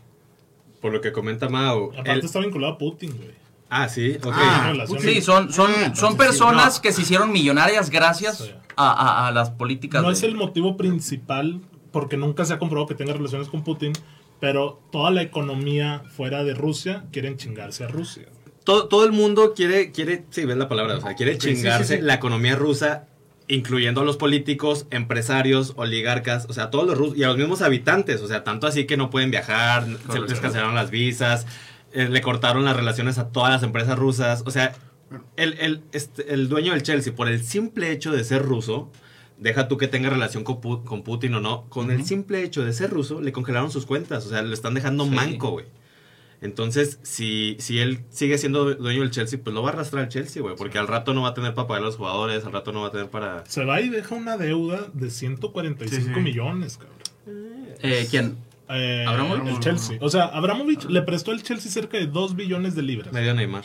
Por 0.80 0.94
lo 0.94 1.02
que 1.02 1.12
comenta 1.12 1.50
Mao. 1.50 1.92
Aparte 1.98 2.26
está 2.26 2.40
vinculado 2.40 2.74
a 2.74 2.78
Putin, 2.78 3.16
güey. 3.18 3.41
Ah, 3.72 3.90
sí, 3.90 4.18
ok. 4.24 4.34
Ah. 4.36 4.74
Sí, 5.00 5.22
son, 5.22 5.52
son, 5.52 5.72
Ah, 5.76 5.96
son 5.96 6.12
sí, 6.12 6.18
personas 6.18 6.76
no. 6.76 6.82
que 6.84 6.92
se 6.92 7.02
hicieron 7.02 7.32
millonarias 7.32 7.90
gracias 7.90 8.52
a, 8.76 8.92
a- 8.92 9.28
a 9.28 9.32
las 9.32 9.50
políticas. 9.50 10.02
No 10.04 10.10
de- 10.10 10.14
es 10.14 10.22
el 10.24 10.36
motivo 10.36 10.78
principal, 10.78 11.62
porque 11.92 12.18
nunca 12.18 12.46
se 12.46 12.54
ha 12.54 12.60
comprobado 12.60 12.88
que 12.88 12.96
tenga 12.96 13.14
relaciones 13.14 13.48
con 13.48 13.64
Putin, 13.64 13.94
pero 14.40 14.80
toda 14.92 15.10
la 15.12 15.22
economía 15.24 16.04
fuera 16.16 16.44
de 16.44 16.54
Rusia 16.54 17.06
quieren 17.12 17.38
chingarse 17.38 17.84
a 17.84 17.88
Rusia. 17.88 18.28
todo, 18.64 18.88
todo 18.88 19.06
el 19.06 19.12
mundo 19.12 19.54
quiere, 19.56 19.92
quiere, 19.92 20.24
sí, 20.30 20.46
ves 20.46 20.56
la 20.58 20.70
palabra, 20.70 20.98
o 20.98 21.02
sea, 21.02 21.16
quiere 21.16 21.34
Sí, 21.34 21.40
sí, 21.50 21.56
chingarse 21.56 21.96
sí, 21.96 22.00
sí. 22.00 22.02
la 22.06 22.14
economía 22.14 22.56
rusa, 22.56 23.08
incluyendo 23.48 24.02
a 24.02 24.04
los 24.06 24.18
políticos, 24.18 24.86
empresarios, 24.92 25.74
oligarcas, 25.78 26.46
o 26.48 26.54
sea, 26.54 26.70
todos 26.70 26.86
los 26.88 26.98
rusos 26.98 27.18
y 27.18 27.24
a 27.24 27.28
los 27.28 27.38
mismos 27.38 27.62
habitantes, 27.64 28.22
o 28.22 28.28
sea, 28.28 28.44
tanto 28.44 28.68
así 28.68 28.86
que 28.86 28.98
no 28.98 29.10
pueden 29.10 29.32
viajar, 29.32 29.86
se 30.12 30.20
les 30.20 30.40
cancelaron 30.40 30.76
las 30.76 30.90
visas, 30.92 31.48
eh, 31.94 32.08
le 32.10 32.22
cortaron 32.22 32.66
las 32.66 32.76
relaciones 32.76 33.18
a 33.18 33.30
todas 33.30 33.52
las 33.52 33.64
empresas 33.64 33.98
rusas, 33.98 34.44
o 34.46 34.52
sea, 34.52 34.74
el, 35.36 35.54
el, 35.60 35.82
este, 35.92 36.34
el 36.34 36.48
dueño 36.50 36.72
del 36.74 36.84
Chelsea, 36.84 37.14
por 37.16 37.28
el 37.28 37.44
simple 37.44 37.92
hecho 37.92 38.12
de 38.12 38.24
ser 38.24 38.42
ruso, 38.44 38.90
deja 39.38 39.68
tú 39.68 39.78
que 39.78 39.88
tenga 39.88 40.10
relación 40.10 40.44
con, 40.44 40.62
con 40.84 41.04
Putin 41.04 41.34
o 41.36 41.40
no, 41.42 41.66
con 41.70 41.92
el 41.92 42.06
simple 42.06 42.44
hecho 42.44 42.64
de 42.64 42.74
ser 42.74 42.90
ruso, 42.92 43.22
le 43.22 43.32
congelaron 43.32 43.72
sus 43.72 43.86
cuentas, 43.86 44.26
o 44.26 44.30
sea, 44.30 44.42
le 44.42 44.54
están 44.54 44.74
dejando 44.74 45.04
Sí. 45.06 45.10
manco, 45.10 45.50
güey. 45.52 45.66
Entonces, 46.44 46.98
si, 47.04 47.56
si 47.60 47.78
él 47.78 48.00
sigue 48.10 48.38
siendo 48.40 48.74
dueño 48.74 49.02
del 49.02 49.12
Chelsea, 49.12 49.40
pues 49.44 49.54
lo 49.54 49.62
va 49.62 49.70
a 49.70 49.74
arrastrar 49.74 50.04
al 50.06 50.10
Chelsea, 50.10 50.42
güey. 50.42 50.56
Porque 50.56 50.80
al 50.80 50.88
rato 50.88 51.14
no 51.14 51.22
va 51.22 51.30
a 51.30 51.34
tener 51.36 51.54
para 51.54 51.68
pagar 51.68 51.84
a 51.84 51.86
los 51.86 51.98
jugadores, 51.98 52.44
al 52.46 52.52
rato 52.52 52.72
no 52.72 52.82
va 52.82 52.88
a 52.88 52.92
tener 52.92 53.10
para... 53.12 53.44
Se 53.46 53.64
va 53.64 53.80
y 53.80 53.90
deja 53.90 54.16
una 54.16 54.38
deuda 54.38 54.88
de 54.94 55.12
145 55.12 56.02
Sí, 56.08 56.12
sí. 56.12 56.20
millones, 56.20 56.78
cabrón. 56.78 56.98
Eh, 57.84 58.08
¿Quién? 58.10 58.38
Eh, 58.74 59.06
¿Abramovich? 59.08 59.48
El 59.48 59.60
Chelsea. 59.60 59.98
O 60.02 60.10
sea, 60.10 60.26
Abramovich 60.26 60.86
le 60.86 61.02
prestó 61.02 61.32
al 61.32 61.42
Chelsea 61.44 61.72
cerca 61.72 61.98
de 61.98 62.08
2 62.08 62.36
billones 62.36 62.76
de 62.76 62.82
libras. 62.84 63.14
Medio 63.14 63.34
Neymar. 63.34 63.64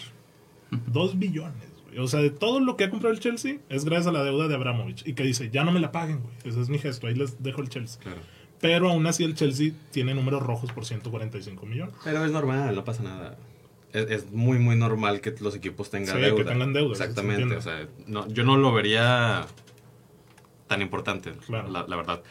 2 0.86 1.18
billones, 1.18 1.68
güey. 1.84 1.98
O 1.98 2.08
sea, 2.08 2.20
de 2.20 2.30
todo 2.30 2.60
lo 2.60 2.76
que 2.76 2.84
ha 2.84 2.90
comprado 2.90 3.14
el 3.14 3.20
Chelsea 3.20 3.58
es 3.68 3.84
gracias 3.84 4.08
a 4.08 4.12
la 4.12 4.24
deuda 4.24 4.48
de 4.48 4.54
Abramovich. 4.54 5.06
Y 5.06 5.14
que 5.14 5.22
dice, 5.22 5.50
ya 5.50 5.64
no 5.64 5.72
me 5.72 5.80
la 5.80 5.92
paguen, 5.92 6.20
güey. 6.22 6.34
Ese 6.44 6.60
es 6.60 6.68
mi 6.68 6.78
gesto, 6.78 7.06
ahí 7.06 7.14
les 7.14 7.42
dejo 7.42 7.62
el 7.62 7.68
Chelsea. 7.68 8.00
Claro. 8.02 8.18
Pero 8.60 8.90
aún 8.90 9.06
así 9.06 9.22
el 9.22 9.34
Chelsea 9.34 9.72
tiene 9.92 10.14
números 10.14 10.42
rojos 10.42 10.72
por 10.72 10.84
145 10.86 11.66
millones. 11.66 11.94
Pero 12.04 12.24
es 12.24 12.30
normal, 12.32 12.74
no 12.74 12.84
pasa 12.84 13.02
nada. 13.02 13.36
Es, 13.92 14.10
es 14.10 14.32
muy, 14.32 14.58
muy 14.58 14.76
normal 14.76 15.20
que 15.20 15.34
los 15.40 15.54
equipos 15.54 15.90
tengan 15.90 16.16
Sí, 16.16 16.22
deuda. 16.22 16.36
que 16.36 16.44
tengan 16.50 16.72
deuda, 16.72 16.92
Exactamente. 16.92 17.48
se 17.48 17.56
O 17.56 17.60
sea, 17.62 17.86
no, 18.06 18.26
yo 18.28 18.44
no 18.44 18.56
lo 18.56 18.72
vería 18.72 19.46
tan 20.66 20.82
importante, 20.82 21.32
Claro. 21.46 21.68
la, 21.70 21.86
la 21.86 21.96
verdad. 21.96 22.22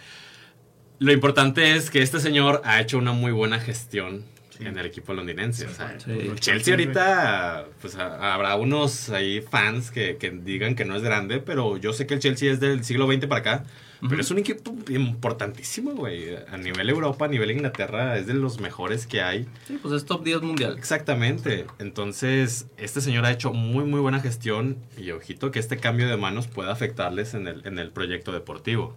Lo 1.00 1.12
importante 1.12 1.76
es 1.76 1.90
que 1.90 2.02
este 2.02 2.20
señor 2.20 2.62
ha 2.64 2.80
hecho 2.82 2.98
una 2.98 3.12
muy 3.12 3.32
buena 3.32 3.60
gestión 3.60 4.24
en 4.60 4.78
el 4.78 4.86
equipo 4.86 5.14
londinense. 5.14 5.66
o 5.68 5.70
sea, 5.74 5.98
Sí. 6.00 6.32
Chelsea 6.40 6.74
ahorita, 6.74 7.66
pues 7.82 7.96
a- 7.98 8.34
habrá 8.34 8.56
unos 8.56 9.10
ahí 9.10 9.42
fans 9.42 9.92
que, 9.92 10.16
que 10.16 10.32
digan 10.32 10.76
que 10.76 10.86
no 10.86 10.96
es 10.96 11.02
grande, 11.04 11.40
pero 11.40 11.76
yo 11.76 11.92
sé 11.92 12.08
que 12.08 12.14
el 12.14 12.22
Chelsea 12.22 12.52
es 12.54 12.62
del 12.62 12.86
siglo 12.86 13.06
XX 13.12 13.28
para 13.28 13.40
acá. 13.42 13.64
Pero 14.08 14.22
es 14.22 14.30
un 14.30 14.38
equipo 14.38 14.76
importantísimo, 14.90 15.92
güey. 15.94 16.36
A 16.52 16.58
nivel 16.58 16.90
Europa, 16.90 17.26
a 17.26 17.28
nivel 17.28 17.50
Inglaterra, 17.52 18.18
es 18.18 18.28
de 18.28 18.34
los 18.36 18.60
mejores 18.60 19.08
que 19.08 19.22
hay. 19.22 19.48
Sí, 19.68 19.80
pues 19.82 19.94
es 19.96 20.06
top 20.06 20.24
10 20.24 20.42
mundial. 20.42 20.76
Exactamente. 20.78 21.66
Entonces, 21.80 22.68
este 22.78 23.02
señor 23.02 23.26
ha 23.26 23.32
hecho 23.32 23.52
muy, 23.54 23.84
muy 23.86 24.00
buena 24.02 24.20
gestión 24.20 24.78
y 24.98 25.12
ojito 25.12 25.50
que 25.50 25.60
este 25.60 25.78
cambio 25.78 26.08
de 26.08 26.18
manos 26.18 26.48
pueda 26.48 26.72
afectarles 26.72 27.34
en 27.34 27.48
el, 27.48 27.66
en 27.66 27.80
el 27.80 27.90
proyecto 27.92 28.32
deportivo. 28.32 28.96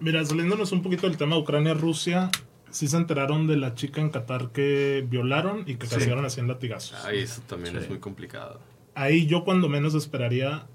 Mira, 0.00 0.24
saliéndonos 0.24 0.72
un 0.72 0.82
poquito 0.82 1.06
del 1.08 1.16
tema 1.16 1.36
de 1.36 1.42
Ucrania-Rusia, 1.42 2.30
sí 2.70 2.88
se 2.88 2.96
enteraron 2.96 3.46
de 3.46 3.56
la 3.56 3.74
chica 3.74 4.00
en 4.00 4.10
Qatar 4.10 4.50
que 4.50 5.04
violaron 5.08 5.60
y 5.66 5.76
que 5.76 5.86
Sí. 5.86 5.94
castigaron 5.94 6.24
así 6.24 6.40
en 6.40 6.48
latigazos. 6.48 7.04
Ay, 7.04 7.18
eso 7.20 7.42
también 7.46 7.74
Sí. 7.76 7.82
es 7.82 7.88
muy 7.88 7.98
complicado. 7.98 8.60
Ahí 8.94 9.26
yo 9.26 9.44
cuando 9.44 9.68
menos 9.68 9.94
esperaría 9.94 10.66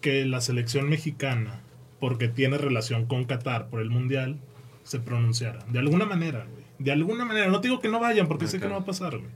que 0.00 0.24
la 0.24 0.40
selección 0.40 0.88
mexicana, 0.88 1.60
porque 2.00 2.28
tiene 2.28 2.58
relación 2.58 3.06
con 3.06 3.24
Qatar 3.24 3.68
por 3.68 3.80
el 3.80 3.90
Mundial, 3.90 4.38
se 4.84 5.00
pronunciara. 5.00 5.58
De 5.68 5.78
alguna 5.80 6.06
manera, 6.06 6.46
güey. 6.50 6.64
De 6.78 6.92
alguna 6.92 7.24
manera. 7.24 7.48
No 7.48 7.60
te 7.60 7.68
digo 7.68 7.80
que 7.80 7.88
no 7.88 7.98
vayan, 7.98 8.28
porque 8.28 8.44
Ah, 8.44 8.48
sé 8.48 8.60
que 8.60 8.66
no 8.68 8.74
va 8.74 8.80
a 8.80 8.84
pasar, 8.84 9.18
güey. 9.18 9.30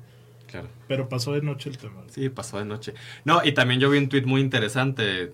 Claro. 0.47 0.69
Pero 0.87 1.09
pasó 1.09 1.33
de 1.33 1.43
noche 1.43 1.69
el 1.71 1.79
tema. 1.79 1.95
güey. 2.03 2.11
Sí, 2.11 2.29
pasó 2.29 2.59
de 2.59 2.65
noche. 2.65 2.95
No, 3.25 3.45
y 3.45 3.53
también 3.53 3.81
yo 3.81 3.91
vi 3.91 3.99
un 3.99 4.09
tweet 4.09 4.25
muy 4.25 4.41
interesante. 4.41 5.33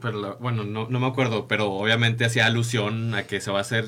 Pero 0.00 0.20
la- 0.20 0.32
bueno, 0.34 0.64
no, 0.64 0.86
no 0.88 1.00
me 1.00 1.06
acuerdo, 1.06 1.46
pero 1.48 1.72
obviamente 1.72 2.24
hacía 2.24 2.46
alusión 2.46 3.14
a 3.14 3.24
que 3.24 3.40
se 3.40 3.50
va 3.50 3.58
a 3.58 3.60
hacer 3.62 3.86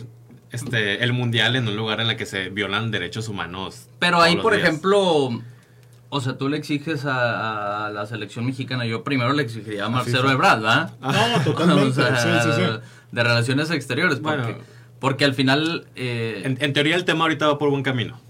este 0.50 1.02
el 1.02 1.12
mundial 1.12 1.56
en 1.56 1.66
un 1.68 1.76
lugar 1.76 2.00
en 2.00 2.10
el 2.10 2.16
que 2.16 2.26
se 2.26 2.50
violan 2.50 2.90
derechos 2.90 3.28
humanos. 3.28 3.88
Pero 3.98 4.20
ahí, 4.20 4.36
por 4.36 4.54
días. 4.54 4.68
ejemplo, 4.68 5.30
o 6.10 6.20
sea, 6.20 6.36
tú 6.36 6.48
le 6.50 6.58
exiges 6.58 7.06
a, 7.06 7.86
a 7.86 7.90
la 7.90 8.04
selección 8.06 8.44
mexicana, 8.44 8.84
yo 8.84 9.02
primero 9.04 9.32
le 9.32 9.42
exigiría 9.42 9.86
a 9.86 9.88
Marcelo 9.88 10.30
Ebrard, 10.30 10.60
¿verdad? 10.60 10.92
No, 11.00 11.42
totalmente. 11.44 11.88
O 11.88 11.92
sea, 11.92 12.16
sí, 12.16 12.28
sí, 12.42 12.50
sí. 12.56 12.62
De 13.12 13.22
relaciones 13.22 13.70
exteriores, 13.70 14.18
porque, 14.20 14.42
Bueno. 14.42 14.58
porque 15.00 15.24
al 15.24 15.34
final... 15.34 15.86
eh, 15.96 16.42
En, 16.44 16.58
en 16.60 16.72
teoría 16.74 16.96
el 16.96 17.04
tema 17.06 17.24
ahorita 17.24 17.46
va 17.46 17.58
por 17.58 17.70
buen 17.70 17.82
camino. 17.82 18.20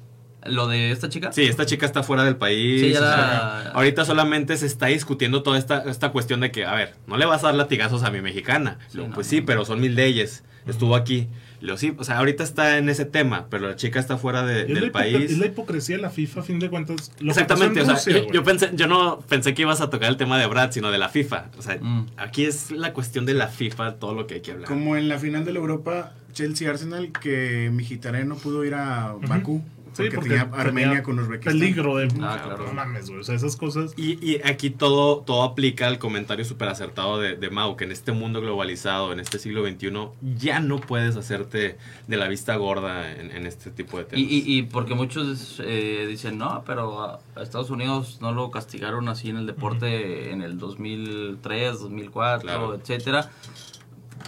¿Lo 0.46 0.66
de 0.68 0.90
esta 0.90 1.08
chica? 1.08 1.32
Sí, 1.32 1.42
esta 1.44 1.66
chica 1.66 1.86
está 1.86 2.02
fuera 2.02 2.24
del 2.24 2.36
país. 2.36 2.80
Sí, 2.80 2.90
ya 2.92 2.98
o 2.98 3.02
sea, 3.02 3.16
la- 3.16 3.70
ahorita 3.74 4.04
solamente 4.04 4.56
se 4.56 4.66
está 4.66 4.86
discutiendo 4.86 5.42
toda 5.42 5.58
esta, 5.58 5.84
esta 5.90 6.10
cuestión 6.10 6.40
de 6.40 6.50
que, 6.50 6.64
a 6.66 6.74
ver, 6.74 6.94
no 7.06 7.16
le 7.16 7.26
vas 7.26 7.42
a 7.44 7.46
dar 7.48 7.54
latigazos 7.54 8.02
a 8.02 8.10
mi 8.10 8.20
mexicana. 8.20 8.78
Sí, 8.88 8.96
Luego, 8.96 9.10
no, 9.10 9.14
pues 9.14 9.26
no. 9.26 9.30
sí, 9.30 9.40
pero 9.40 9.64
son 9.64 9.80
mil 9.80 9.94
leyes. 9.94 10.42
Estuvo 10.66 10.94
aquí. 10.94 11.28
Lo 11.60 11.76
sí, 11.76 11.92
o 11.96 12.02
sea, 12.04 12.18
ahorita 12.18 12.42
está 12.42 12.78
en 12.78 12.88
ese 12.88 13.04
tema, 13.04 13.46
pero 13.50 13.68
la 13.68 13.76
chica 13.76 13.98
está 14.00 14.16
fuera 14.16 14.44
de- 14.44 14.64
del 14.64 14.90
país. 14.90 15.30
es 15.30 15.38
la 15.38 15.46
hipocresía 15.46 15.96
de 15.96 16.02
la 16.02 16.10
FIFA, 16.10 16.40
a 16.40 16.42
fin 16.42 16.58
de 16.58 16.68
cuentas. 16.70 17.12
Lo 17.20 17.26
que 17.26 17.40
Exactamente, 17.40 17.80
o 17.80 17.86
pasó 17.86 17.92
en 17.92 17.98
sea, 18.14 18.22
Rusia, 18.22 18.32
yo, 18.32 18.42
pensé, 18.44 18.70
yo 18.74 18.86
no 18.88 19.20
pensé 19.28 19.54
que 19.54 19.62
ibas 19.62 19.80
a 19.80 19.90
tocar 19.90 20.08
el 20.08 20.16
tema 20.16 20.38
de 20.38 20.46
Brad, 20.46 20.72
sino 20.72 20.90
de 20.90 20.98
la 20.98 21.08
FIFA. 21.08 21.46
O 21.58 21.62
sea, 21.62 21.78
Mm. 21.80 22.06
aquí 22.16 22.44
es 22.44 22.72
la 22.72 22.92
cuestión 22.92 23.26
de 23.26 23.34
la 23.34 23.46
FIFA, 23.48 23.94
todo 23.96 24.14
lo 24.14 24.26
que 24.26 24.34
hay 24.34 24.40
que 24.40 24.52
hablar. 24.52 24.68
Como 24.68 24.96
en 24.96 25.08
la 25.08 25.18
final 25.20 25.44
de 25.44 25.52
la 25.52 25.58
Europa, 25.60 26.12
Chelsea-Arsenal, 26.32 27.12
que 27.12 27.70
Mkhitaryan 27.72 28.28
no 28.28 28.36
pudo 28.36 28.64
ir 28.64 28.74
a 28.74 29.14
Bakú. 29.28 29.62
Sí, 29.92 30.04
porque, 30.14 30.30
tenía 30.30 30.48
Armenia 30.52 31.02
con 31.02 31.18
Uzbekistán. 31.18 31.58
Peligro 31.58 31.96
de. 31.96 32.08
Ah, 32.22 32.40
claro. 32.44 32.66
No 32.66 32.72
mames, 32.72 33.08
güey. 33.08 33.20
O 33.20 33.24
sea, 33.24 33.34
esas 33.34 33.56
cosas. 33.56 33.92
Y, 33.96 34.12
y 34.24 34.40
aquí 34.44 34.70
todo, 34.70 35.18
todo 35.20 35.42
aplica 35.42 35.86
al 35.86 35.98
comentario 35.98 36.44
súper 36.44 36.68
acertado 36.68 37.18
de, 37.20 37.36
de 37.36 37.50
Mau, 37.50 37.76
que 37.76 37.84
en 37.84 37.92
este 37.92 38.12
mundo 38.12 38.40
globalizado, 38.40 39.12
en 39.12 39.20
este 39.20 39.38
siglo 39.38 39.66
XXI, 39.66 39.90
ya 40.38 40.60
no 40.60 40.78
puedes 40.80 41.16
hacerte 41.16 41.76
de 42.06 42.16
la 42.16 42.28
vista 42.28 42.56
gorda 42.56 43.12
en, 43.12 43.30
en 43.30 43.46
este 43.46 43.70
tipo 43.70 43.98
de 43.98 44.04
temas. 44.04 44.24
y, 44.30 44.42
y 44.58 44.62
porque 44.62 44.94
muchos 44.94 45.60
eh, 45.64 46.06
dicen, 46.08 46.38
no, 46.38 46.62
pero 46.66 47.02
a 47.36 47.42
Estados 47.42 47.70
Unidos 47.70 48.18
no 48.20 48.32
lo 48.32 48.50
castigaron 48.50 49.08
así 49.08 49.28
en 49.30 49.36
el 49.36 49.46
deporte 49.46 50.30
en 50.30 50.40
el 50.42 50.58
2003, 50.58 51.80
2004, 51.80 52.40
Claro. 52.42 52.74
etcétera. 52.74 53.30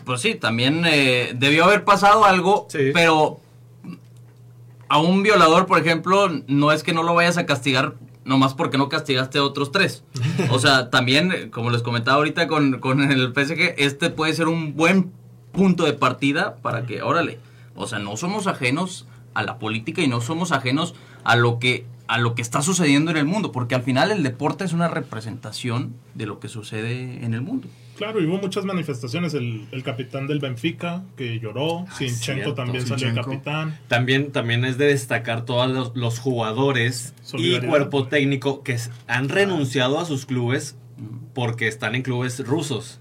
Pues 0.05 0.21
sí, 0.21 0.35
también 0.35 0.83
eh, 0.87 1.33
debió 1.37 1.65
haber 1.65 1.85
pasado 1.85 2.25
algo, 2.25 2.67
Sí. 2.69 2.91
pero 2.93 3.41
a 4.89 4.99
un 4.99 5.23
violador, 5.23 5.67
por 5.67 5.79
ejemplo, 5.79 6.29
no 6.47 6.73
es 6.73 6.83
que 6.83 6.93
no 6.93 7.03
lo 7.03 7.15
vayas 7.15 7.39
a 7.39 7.47
castigar 7.47 7.95
nomás 8.25 8.55
porque 8.55 8.79
no 8.79 8.89
castigaste 8.89 9.39
a 9.39 9.45
otros 9.45 9.71
tres. 9.71 10.05
O 10.51 10.59
sea, 10.59 10.91
también, 10.91 11.51
como 11.51 11.71
les 11.71 11.83
comentaba 11.83 12.19
ahorita 12.19 12.47
con, 12.47 12.81
con 12.81 13.01
el 13.03 13.33
PSG, 13.35 13.75
este 13.77 14.11
puede 14.11 14.33
ser 14.35 14.49
un 14.49 14.75
buen 14.75 15.13
punto 15.53 15.85
de 15.85 15.93
partida 15.93 16.57
para 16.57 16.87
que, 16.87 17.03
órale, 17.03 17.39
o 17.75 17.87
sea, 17.87 17.99
no 17.99 18.17
somos 18.17 18.47
ajenos 18.47 19.07
a 19.35 19.43
la 19.43 19.59
política 19.59 20.03
y 20.03 20.09
no 20.09 20.21
somos 20.21 20.53
ajenos 20.53 20.95
a 21.25 21.37
lo 21.37 21.59
que 21.59 21.87
a 22.07 22.19
lo 22.19 22.35
que 22.35 22.43
está 22.43 22.61
sucediendo 22.61 23.11
en 23.11 23.17
el 23.17 23.25
mundo, 23.25 23.51
porque 23.51 23.75
al 23.75 23.83
final 23.83 24.11
el 24.11 24.23
deporte 24.23 24.65
es 24.65 24.75
una 24.75 24.89
representación 24.89 25.95
de 26.15 26.27
lo 26.27 26.39
que 26.39 26.49
sucede 26.49 27.25
en 27.25 27.33
el 27.33 27.41
mundo. 27.41 27.67
Claro, 27.97 28.21
y 28.21 28.27
hubo 28.27 28.39
muchas 28.39 28.65
manifestaciones. 28.65 29.35
El, 29.35 29.67
el 29.71 29.83
capitán 29.83 30.27
del 30.27 30.41
Benfica 30.41 31.05
que 31.17 31.39
lloró. 31.39 31.87
Ah, 31.89 31.95
Sinchenko 31.97 32.25
cierto, 32.25 32.55
también 32.55 32.87
salió 32.87 33.07
el 33.09 33.15
Zinchenko. 33.15 33.31
capitán. 33.31 33.79
También, 33.89 34.33
también 34.33 34.65
es 34.65 34.79
de 34.79 34.87
destacar 34.87 35.45
todos 35.45 35.71
los, 35.71 35.97
los 35.97 36.19
jugadores 36.19 37.15
y 37.35 37.59
cuerpo 37.61 38.09
técnico 38.09 38.63
que 38.63 38.77
han 39.07 39.29
renunciado 39.29 40.01
a 40.01 40.05
sus 40.05 40.27
clubes 40.27 40.77
porque 41.35 41.69
están 41.69 41.95
en 41.95 42.03
clubes 42.03 42.45
rusos. 42.47 42.99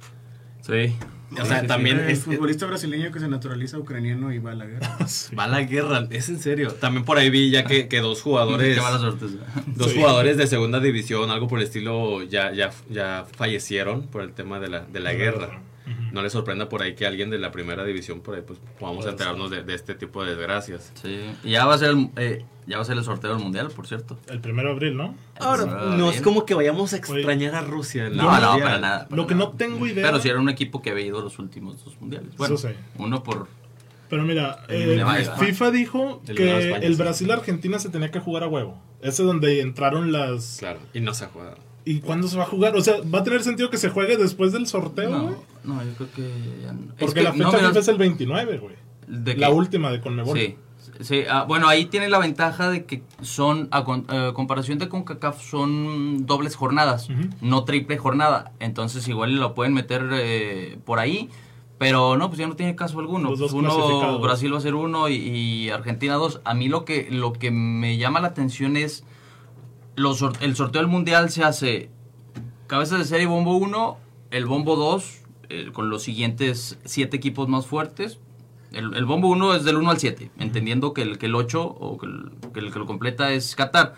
Sí. 0.61 0.95
O 1.41 1.45
sea, 1.45 1.65
también 1.67 1.99
El 1.99 2.09
es, 2.09 2.19
futbolista 2.23 2.65
brasileño 2.65 3.11
que 3.11 3.19
se 3.19 3.27
naturaliza 3.27 3.77
ucraniano 3.77 4.31
y 4.33 4.39
va 4.39 4.51
a 4.51 4.55
la 4.55 4.65
guerra. 4.65 4.97
va 5.37 5.43
a 5.45 5.47
la 5.47 5.61
guerra, 5.61 6.07
es 6.09 6.29
en 6.29 6.39
serio. 6.39 6.71
También 6.73 7.05
por 7.05 7.17
ahí 7.17 7.29
vi 7.29 7.49
ya 7.49 7.63
que, 7.65 7.87
que 7.87 7.99
dos 8.01 8.21
jugadores... 8.21 8.75
Qué 8.75 8.81
mala 8.81 8.99
suerte. 8.99 9.25
Dos 9.75 9.91
Sí. 9.91 9.97
jugadores 9.99 10.37
de 10.37 10.47
segunda 10.47 10.79
división, 10.79 11.29
algo 11.31 11.47
por 11.47 11.59
el 11.59 11.65
estilo, 11.65 12.23
ya, 12.23 12.51
ya, 12.53 12.71
ya 12.89 13.25
fallecieron 13.35 14.03
por 14.07 14.21
el 14.21 14.33
tema 14.33 14.59
de 14.59 14.69
la, 14.69 14.81
de 14.81 14.99
la 14.99 15.13
guerra. 15.13 15.61
No 16.13 16.21
les 16.21 16.31
sorprenda 16.31 16.69
por 16.69 16.81
ahí 16.81 16.95
que 16.95 17.05
alguien 17.05 17.29
de 17.29 17.39
la 17.39 17.51
primera 17.51 17.83
división 17.83 18.21
por 18.21 18.35
ahí 18.35 18.43
pues 18.45 18.59
podamos 18.79 18.99
Puede 19.03 19.11
enterarnos 19.11 19.49
de, 19.51 19.63
de 19.63 19.73
este 19.73 19.95
tipo 19.95 20.23
de 20.23 20.35
desgracias. 20.35 20.93
Sí. 21.01 21.19
Y 21.43 21.51
ya 21.51 21.65
va 21.65 21.73
a 21.73 21.77
ser 21.79 21.89
el, 21.89 22.09
eh, 22.15 22.45
ya 22.67 22.77
va 22.77 22.83
a 22.83 22.85
ser 22.85 22.97
el 22.97 23.03
sorteo 23.03 23.33
del 23.33 23.43
mundial, 23.43 23.69
por 23.75 23.87
cierto. 23.87 24.17
El 24.29 24.39
primero 24.39 24.69
de 24.69 24.75
abril, 24.75 24.95
¿no? 24.95 25.15
Ahora, 25.39 25.63
Ah, 25.67 25.95
no 25.97 26.09
es 26.11 26.21
como 26.21 26.45
que 26.45 26.53
vayamos 26.53 26.93
a 26.93 26.97
extrañar 26.97 27.55
a 27.55 27.61
Rusia. 27.61 28.05
en 28.07 28.15
la 28.17 28.23
No, 28.23 28.39
no, 28.39 28.47
mundial. 28.51 28.67
para 28.69 28.79
nada. 28.79 29.07
para 29.09 29.15
Lo 29.21 29.27
que 29.27 29.33
nada. 29.35 29.49
no 29.49 29.57
tengo 29.57 29.85
idea. 29.87 30.05
Pero 30.05 30.19
si 30.21 30.29
era 30.29 30.39
un 30.39 30.49
equipo 30.49 30.81
que 30.83 30.91
había 30.91 31.05
ido 31.05 31.19
a 31.19 31.23
los 31.23 31.39
últimos 31.39 31.83
dos 31.83 31.99
mundiales. 31.99 32.29
Bueno, 32.37 32.55
Eso 32.55 32.69
sí. 32.69 32.75
uno 32.99 33.23
por. 33.23 33.47
Pero 34.09 34.21
mira, 34.23 34.59
El 34.69 34.99
eh. 34.99 35.25
FIFA 35.39 35.71
dijo 35.71 36.21
a 36.21 36.31
que 36.31 36.59
España, 36.67 36.85
el 36.85 36.95
sí. 36.95 37.01
Brasil-Argentina 37.01 37.79
se 37.79 37.89
tenía 37.89 38.11
que 38.11 38.19
jugar 38.19 38.43
a 38.43 38.47
huevo. 38.47 38.79
Ese 39.01 39.23
es 39.23 39.27
donde 39.27 39.61
entraron 39.61 40.11
las... 40.11 40.57
Claro, 40.59 40.79
y 40.93 40.99
no 40.99 41.15
se 41.15 41.25
ha 41.25 41.29
jugado. 41.29 41.57
¿Y 41.85 41.99
cuándo 41.99 42.27
se 42.27 42.37
va 42.37 42.43
a 42.43 42.47
jugar? 42.47 42.75
O 42.75 42.81
sea, 42.81 42.95
¿va 43.13 43.19
a 43.19 43.23
tener 43.23 43.43
sentido 43.43 43.69
que 43.69 43.77
se 43.77 43.89
juegue 43.89 44.15
después 44.17 44.51
del 44.53 44.67
sorteo, 44.67 45.09
güey? 45.09 45.35
No, 45.65 45.75
no, 45.75 45.83
yo 45.83 45.93
creo 45.95 46.11
que 46.15 46.61
ya 46.63 46.71
no. 46.73 46.81
Es 46.93 46.93
Porque 46.99 47.15
que, 47.15 47.23
la 47.23 47.31
fecha 47.33 47.43
no, 47.45 47.51
mira, 47.51 47.67
FIFA 47.69 47.79
es 47.79 47.87
el 47.89 47.97
29, 47.97 48.57
güey. 48.57 48.75
¿de 49.07 49.35
La 49.35 49.47
qué? 49.47 49.53
última 49.53 49.91
de 49.91 49.99
Conmebol. 49.99 50.37
Sí, 50.37 50.55
sí 51.01 51.23
ah, 51.29 51.43
bueno, 51.45 51.67
ahí 51.67 51.85
tiene 51.85 52.07
la 52.09 52.19
ventaja 52.19 52.69
de 52.69 52.85
que 52.85 53.03
son, 53.21 53.67
a 53.71 53.83
con- 53.83 54.05
eh, 54.09 54.31
comparación 54.33 54.79
de 54.79 54.87
CONCACAF, 54.87 55.41
son 55.41 56.25
dobles 56.25 56.55
jornadas, 56.55 57.09
Ujú. 57.09 57.27
no 57.41 57.65
triple 57.65 57.97
jornada. 57.97 58.53
Entonces, 58.59 59.05
igual 59.09 59.35
lo 59.35 59.53
pueden 59.53 59.73
meter 59.73 60.07
eh, 60.13 60.77
por 60.85 60.99
ahí. 60.99 61.29
Pero 61.79 62.15
no, 62.15 62.29
pues 62.29 62.39
ya 62.39 62.47
no 62.47 62.55
tiene 62.55 62.75
caso 62.77 62.99
alguno. 62.99 63.31
Los 63.31 63.39
dos 63.39 63.51
uno, 63.51 63.75
clasificados. 63.75 64.21
Brasil 64.21 64.53
va 64.53 64.57
a 64.59 64.61
ser 64.61 64.75
uno 64.75 65.09
y, 65.09 65.15
y 65.15 65.69
Argentina 65.69 66.13
dos. 66.13 66.39
A 66.45 66.53
mí 66.53 66.69
lo 66.69 66.85
que, 66.85 67.09
lo 67.11 67.33
que 67.33 67.51
me 67.51 67.97
llama 67.97 68.21
la 68.21 68.27
atención 68.29 68.77
es 68.77 69.03
los 69.95 70.23
el 70.41 70.55
sorteo 70.55 70.81
del 70.81 70.89
mundial 70.89 71.29
se 71.29 71.43
hace 71.43 71.89
cabeza 72.67 72.97
de 72.97 73.05
serie 73.05 73.27
bombo 73.27 73.55
1, 73.57 73.97
el 74.31 74.45
bombo 74.45 74.75
2, 74.75 75.21
eh, 75.49 75.69
con 75.71 75.89
los 75.89 76.03
siguientes 76.03 76.79
siete 76.85 77.17
equipos 77.17 77.47
más 77.47 77.67
fuertes. 77.67 78.19
El, 78.71 78.95
el 78.95 79.05
bombo 79.05 79.27
1 79.27 79.53
es 79.53 79.63
del 79.65 79.75
1 79.75 79.91
al 79.91 79.99
7, 79.99 80.31
entendiendo 80.39 80.93
que 80.93 81.03
el, 81.03 81.19
que 81.19 81.27
el 81.27 81.35
8 81.35 81.63
o 81.63 81.97
que 81.99 82.07
el, 82.07 82.31
que 82.53 82.59
el 82.59 82.73
que 82.73 82.79
lo 82.79 82.87
completa 82.87 83.31
es 83.31 83.55
Qatar. 83.55 83.93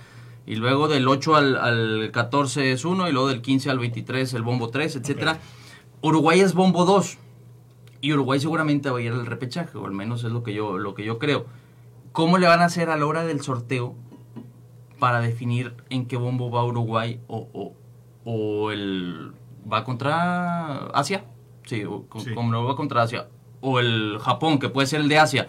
Y 0.45 0.55
luego 0.55 0.89
del 0.89 1.07
8 1.07 1.35
al, 1.35 1.55
al 1.55 2.11
14 2.11 2.73
es 2.73 2.83
1, 2.83 3.07
y 3.07 3.13
luego 3.13 3.29
del 3.29 3.41
15 3.41 3.69
al 3.69 3.79
23 3.79 4.33
el 4.33 4.43
bombo 4.43 4.69
3, 4.69 4.97
etcétera. 4.97 5.39
Uruguay 6.01 6.41
es 6.41 6.53
bombo 6.53 6.83
2. 6.83 7.17
Y 8.01 8.11
Uruguay 8.11 8.39
seguramente 8.41 8.89
va 8.89 8.99
a 8.99 9.01
ir 9.01 9.13
al 9.13 9.25
repechaje, 9.25 9.77
o 9.77 9.85
al 9.85 9.93
menos 9.93 10.25
es 10.25 10.31
lo 10.31 10.43
que 10.43 10.53
yo, 10.53 10.77
lo 10.77 10.93
que 10.93 11.05
yo 11.05 11.19
creo. 11.19 11.45
¿Cómo 12.11 12.37
le 12.37 12.47
van 12.47 12.61
a 12.61 12.65
hacer 12.65 12.89
a 12.89 12.97
la 12.97 13.05
hora 13.05 13.23
del 13.23 13.41
sorteo 13.41 13.95
para 14.99 15.19
definir 15.21 15.73
en 15.89 16.05
qué 16.07 16.17
bombo 16.17 16.49
va 16.49 16.63
Uruguay 16.65 17.19
o, 17.27 17.47
o, 17.53 17.73
o 18.23 18.71
el 18.71 19.31
va 19.71 19.83
contra 19.83 20.87
Asia? 20.87 21.25
Sí, 21.65 21.83
o 21.83 22.05
Sí. 22.19 22.33
como 22.33 22.51
no 22.51 22.63
va 22.63 22.75
contra 22.75 23.01
Asia. 23.03 23.27
O 23.61 23.79
el 23.79 24.17
Japón, 24.19 24.59
que 24.59 24.69
puede 24.69 24.87
ser 24.87 25.01
el 25.01 25.09
de 25.09 25.17
Asia. 25.17 25.47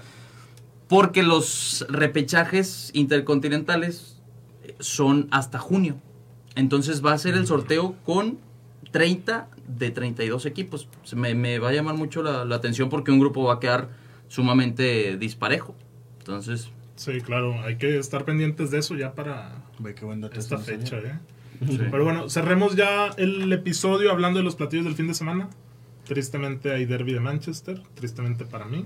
Porque 0.88 1.22
los 1.22 1.84
repechajes 1.88 2.90
intercontinentales 2.94 4.22
son 4.78 5.28
hasta 5.30 5.58
junio. 5.58 5.96
Entonces 6.54 7.04
va 7.04 7.12
a 7.12 7.18
ser 7.18 7.34
el 7.34 7.46
sorteo 7.46 7.96
con 8.04 8.38
30 8.92 9.48
de 9.68 9.90
32 9.90 10.46
equipos. 10.46 10.88
Me 11.14 11.58
va 11.58 11.68
a 11.68 11.72
llamar 11.72 11.96
mucho 11.96 12.22
la, 12.22 12.44
la 12.44 12.56
atención 12.56 12.88
porque 12.88 13.10
un 13.10 13.18
grupo 13.18 13.42
va 13.44 13.54
a 13.54 13.60
quedar 13.60 13.88
sumamente 14.28 15.16
disparejo. 15.18 15.74
Entonces, 16.20 16.70
Sí, 16.96 17.20
claro. 17.20 17.60
Hay 17.62 17.76
que 17.76 17.98
estar 17.98 18.24
pendientes 18.24 18.70
de 18.70 18.78
eso 18.78 18.94
ya 18.96 19.12
para 19.14 19.52
Ve 19.78 19.94
qué 19.94 20.04
buen 20.04 20.20
dato 20.20 20.38
esta 20.38 20.58
fecha. 20.58 20.96
¿eh? 20.98 21.18
Pero 21.90 22.04
bueno, 22.04 22.28
cerremos 22.28 22.74
ya 22.76 23.08
el 23.16 23.50
episodio 23.52 24.10
hablando 24.10 24.38
de 24.38 24.44
los 24.44 24.56
platillos 24.56 24.84
del 24.84 24.94
fin 24.94 25.06
de 25.08 25.14
semana. 25.14 25.48
Tristemente 26.04 26.72
hay 26.72 26.84
derby 26.86 27.12
de 27.12 27.20
Manchester. 27.20 27.82
Tristemente 27.94 28.44
para 28.44 28.64
mí. 28.64 28.84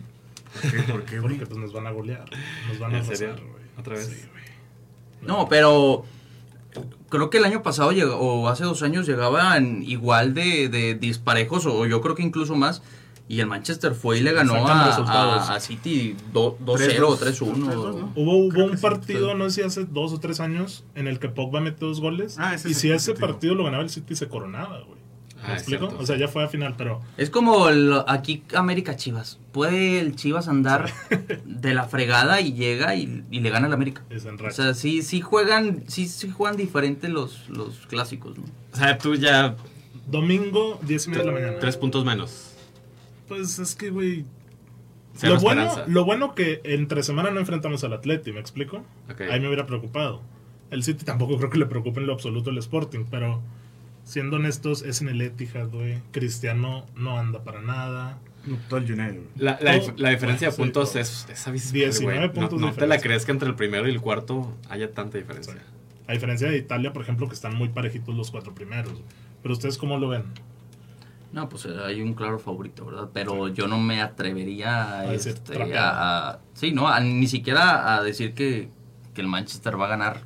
¿Por 0.61 0.71
qué? 0.71 0.93
¿Por 0.93 1.05
qué, 1.05 1.21
güey? 1.21 1.35
Porque 1.37 1.47
pues 1.47 1.59
nos 1.61 1.73
van 1.73 1.87
a 1.87 1.91
golear. 1.91 2.25
Nos 2.69 2.79
van 2.79 2.95
a 2.95 2.99
arrasar, 2.99 3.41
güey. 3.41 3.63
¿Otra 3.79 3.95
vez? 3.95 4.07
Sí, 4.07 4.29
no, 5.23 5.49
pero 5.49 6.05
creo 7.09 7.29
que 7.31 7.39
el 7.39 7.45
año 7.45 7.63
pasado 7.63 7.93
llegó- 7.93 8.17
o 8.17 8.49
hace 8.49 8.65
dos 8.65 8.83
años 8.83 9.07
llegaban 9.07 9.83
igual 9.83 10.35
de, 10.35 10.69
de 10.69 10.95
disparejos 10.95 11.67
o 11.67 11.87
yo 11.87 12.01
creo 12.01 12.15
que 12.15 12.23
incluso 12.23 12.57
más. 12.57 12.83
Y 13.31 13.39
el 13.39 13.47
Manchester 13.47 13.95
fue 13.95 14.19
y 14.19 14.23
le 14.23 14.33
ganó 14.33 14.67
a, 14.67 14.89
resultados. 14.89 15.49
a- 15.51 15.55
a 15.55 15.61
City 15.61 16.17
do- 16.33 16.59
2-0 16.65 17.09
o 17.11 17.17
3-1. 17.17 17.55
3-2, 17.55 17.57
¿no? 17.97 18.13
Hubo, 18.17 18.37
hubo 18.39 18.65
un 18.65 18.77
partido, 18.81 19.31
sí. 19.31 19.39
no 19.39 19.49
sé 19.51 19.61
si 19.61 19.63
hace 19.63 19.85
dos 19.85 20.13
o 20.13 20.19
tres 20.19 20.41
años, 20.41 20.83
en 20.97 21.07
el 21.07 21.21
que 21.21 21.29
Pogba 21.29 21.61
metió 21.61 21.87
dos 21.87 22.01
goles. 22.01 22.35
Ah, 22.41 22.55
ese 22.57 22.71
y 22.71 22.75
si 22.75 22.91
ese 22.91 23.13
partido. 23.13 23.29
partido 23.29 23.55
lo 23.55 23.65
ganaba 23.65 23.85
el 23.85 23.91
City, 23.91 24.17
se 24.17 24.27
coronaba, 24.27 24.81
güey. 24.81 24.99
¿Me 25.37 25.47
Ah, 25.47 25.53
explico? 25.55 25.87
cierto. 25.87 26.03
O 26.03 26.07
sea, 26.07 26.17
ya 26.19 26.27
fue 26.27 26.43
a 26.43 26.49
final, 26.49 26.75
pero 26.77 27.03
Es 27.17 27.31
como 27.31 27.69
el- 27.69 28.03
aquí 28.09 28.43
América 28.53 28.97
Chivas. 28.97 29.39
Puede 29.53 30.01
el 30.01 30.17
Chivas 30.17 30.49
andar 30.49 30.91
de 31.45 31.73
la 31.73 31.85
fregada 31.85 32.41
y 32.41 32.53
llega 32.55 32.97
y, 32.97 33.23
y 33.31 33.39
le 33.41 33.51
gana 33.51 33.69
al 33.69 33.73
América. 33.73 34.03
es 34.11 34.25
en 34.25 34.45
O 34.45 34.51
sea, 34.51 34.75
sí, 34.75 35.03
sí 35.03 35.21
juegan, 35.21 35.85
sí, 35.87 36.09
sí 36.09 36.29
juegan 36.31 36.57
diferente 36.57 37.09
los, 37.09 37.49
los 37.49 37.87
clásicos, 37.87 38.37
¿no? 38.39 38.45
O 38.73 38.77
sea, 38.77 38.99
tú 38.99 39.15
ya 39.15 39.55
Domingo, 40.09 40.81
10 40.83 41.07
y 41.07 41.11
media 41.11 41.23
de 41.23 41.27
la 41.29 41.33
mañana. 41.39 41.59
tres 41.61 41.77
puntos 41.77 42.05
menos. 42.05 42.50
Pues 43.31 43.59
es 43.61 43.75
que, 43.77 43.91
güey. 43.91 44.25
Lo 45.23 45.39
bueno, 45.41 45.63
esperanza. 45.63 45.91
lo 45.91 46.05
bueno 46.05 46.35
que 46.35 46.61
entre 46.65 47.03
semana 47.03 47.31
no 47.31 47.41
enfrentamos 47.41 47.83
al 47.85 47.93
Atleti, 47.93 48.33
¿me 48.33 48.41
explico? 48.41 48.85
Ahí 49.31 49.41
me 49.41 49.47
hubiera 49.47 49.67
preocupado. 49.67 50.21
El 50.71 50.83
City 50.83 51.05
tampoco 51.05 51.37
creo 51.39 51.49
que 51.51 51.59
le 51.59 51.67
preocupe 51.67 52.01
en 52.01 52.07
lo 52.07 52.13
absoluto 52.13 52.51
el 52.51 52.59
Sporting, 52.59 53.05
pero 53.11 53.41
siendo 54.05 54.37
honestos, 54.37 54.83
es 54.83 55.01
en 55.01 55.09
el 55.09 55.21
Etihad, 55.21 55.69
güey. 55.69 55.99
Cristiano 56.13 56.87
no 56.97 57.19
anda 57.19 57.43
para 57.45 57.61
nada. 57.61 58.19
No, 58.47 58.57
todo 58.69 58.79
el 58.79 58.85
United. 58.85 59.21
La, 59.37 59.59
la, 59.61 59.77
dif- 59.77 59.87
Todo- 59.87 59.95
la 59.99 60.11
diferencia 60.11 60.49
de 60.49 60.53
sí, 60.53 60.61
puntos 60.63 60.91
todo. 60.93 61.03
es, 61.03 61.27
es 61.31 61.47
abismal, 61.47 61.73
19 61.75 62.17
güey. 62.19 62.29
No, 62.29 62.33
puntos 62.33 62.61
de 62.61 62.67
no 62.67 62.73
te 62.73 62.87
la 62.87 63.01
crees 63.01 63.25
que 63.27 63.33
entre 63.33 63.49
el 63.49 63.55
primero 63.55 63.87
y 63.87 63.91
el 63.91 64.01
cuarto 64.01 64.57
haya 64.69 64.91
tanta 64.93 65.19
diferencia. 65.19 65.55
A 66.07 66.13
diferencia 66.13 66.49
de 66.49 66.57
Italia, 66.57 66.93
por 66.93 67.03
ejemplo, 67.03 67.29
que 67.29 67.35
están 67.35 67.55
muy 67.55 67.69
parejitos 67.69 68.15
los 68.15 68.31
cuatro 68.31 68.55
primeros. 68.55 68.95
Pero 69.43 69.53
ustedes 69.55 69.77
cómo 69.79 69.99
lo 69.99 70.09
ven? 70.09 70.25
No, 71.33 71.49
pues 71.49 71.65
eh, 71.67 71.71
hay 71.87 72.01
un 72.03 72.15
claro 72.15 72.39
favorito, 72.39 72.85
¿verdad? 72.87 73.09
Pero 73.13 73.49
yo 73.49 73.69
no 73.69 73.79
me 73.79 74.01
atrevería 74.03 74.99
a, 75.01 75.15
este, 75.15 75.77
a- 75.79 76.29
a- 76.31 76.39
sí, 76.55 76.73
no, 76.73 76.89
a- 76.89 76.99
ni 77.01 77.27
siquiera 77.29 77.95
a 77.97 78.03
decir 78.03 78.35
que, 78.35 78.69
que 79.15 79.21
el 79.21 79.29
Manchester 79.29 79.81
va 79.81 79.87
a 79.87 79.89
ganar. 79.91 80.23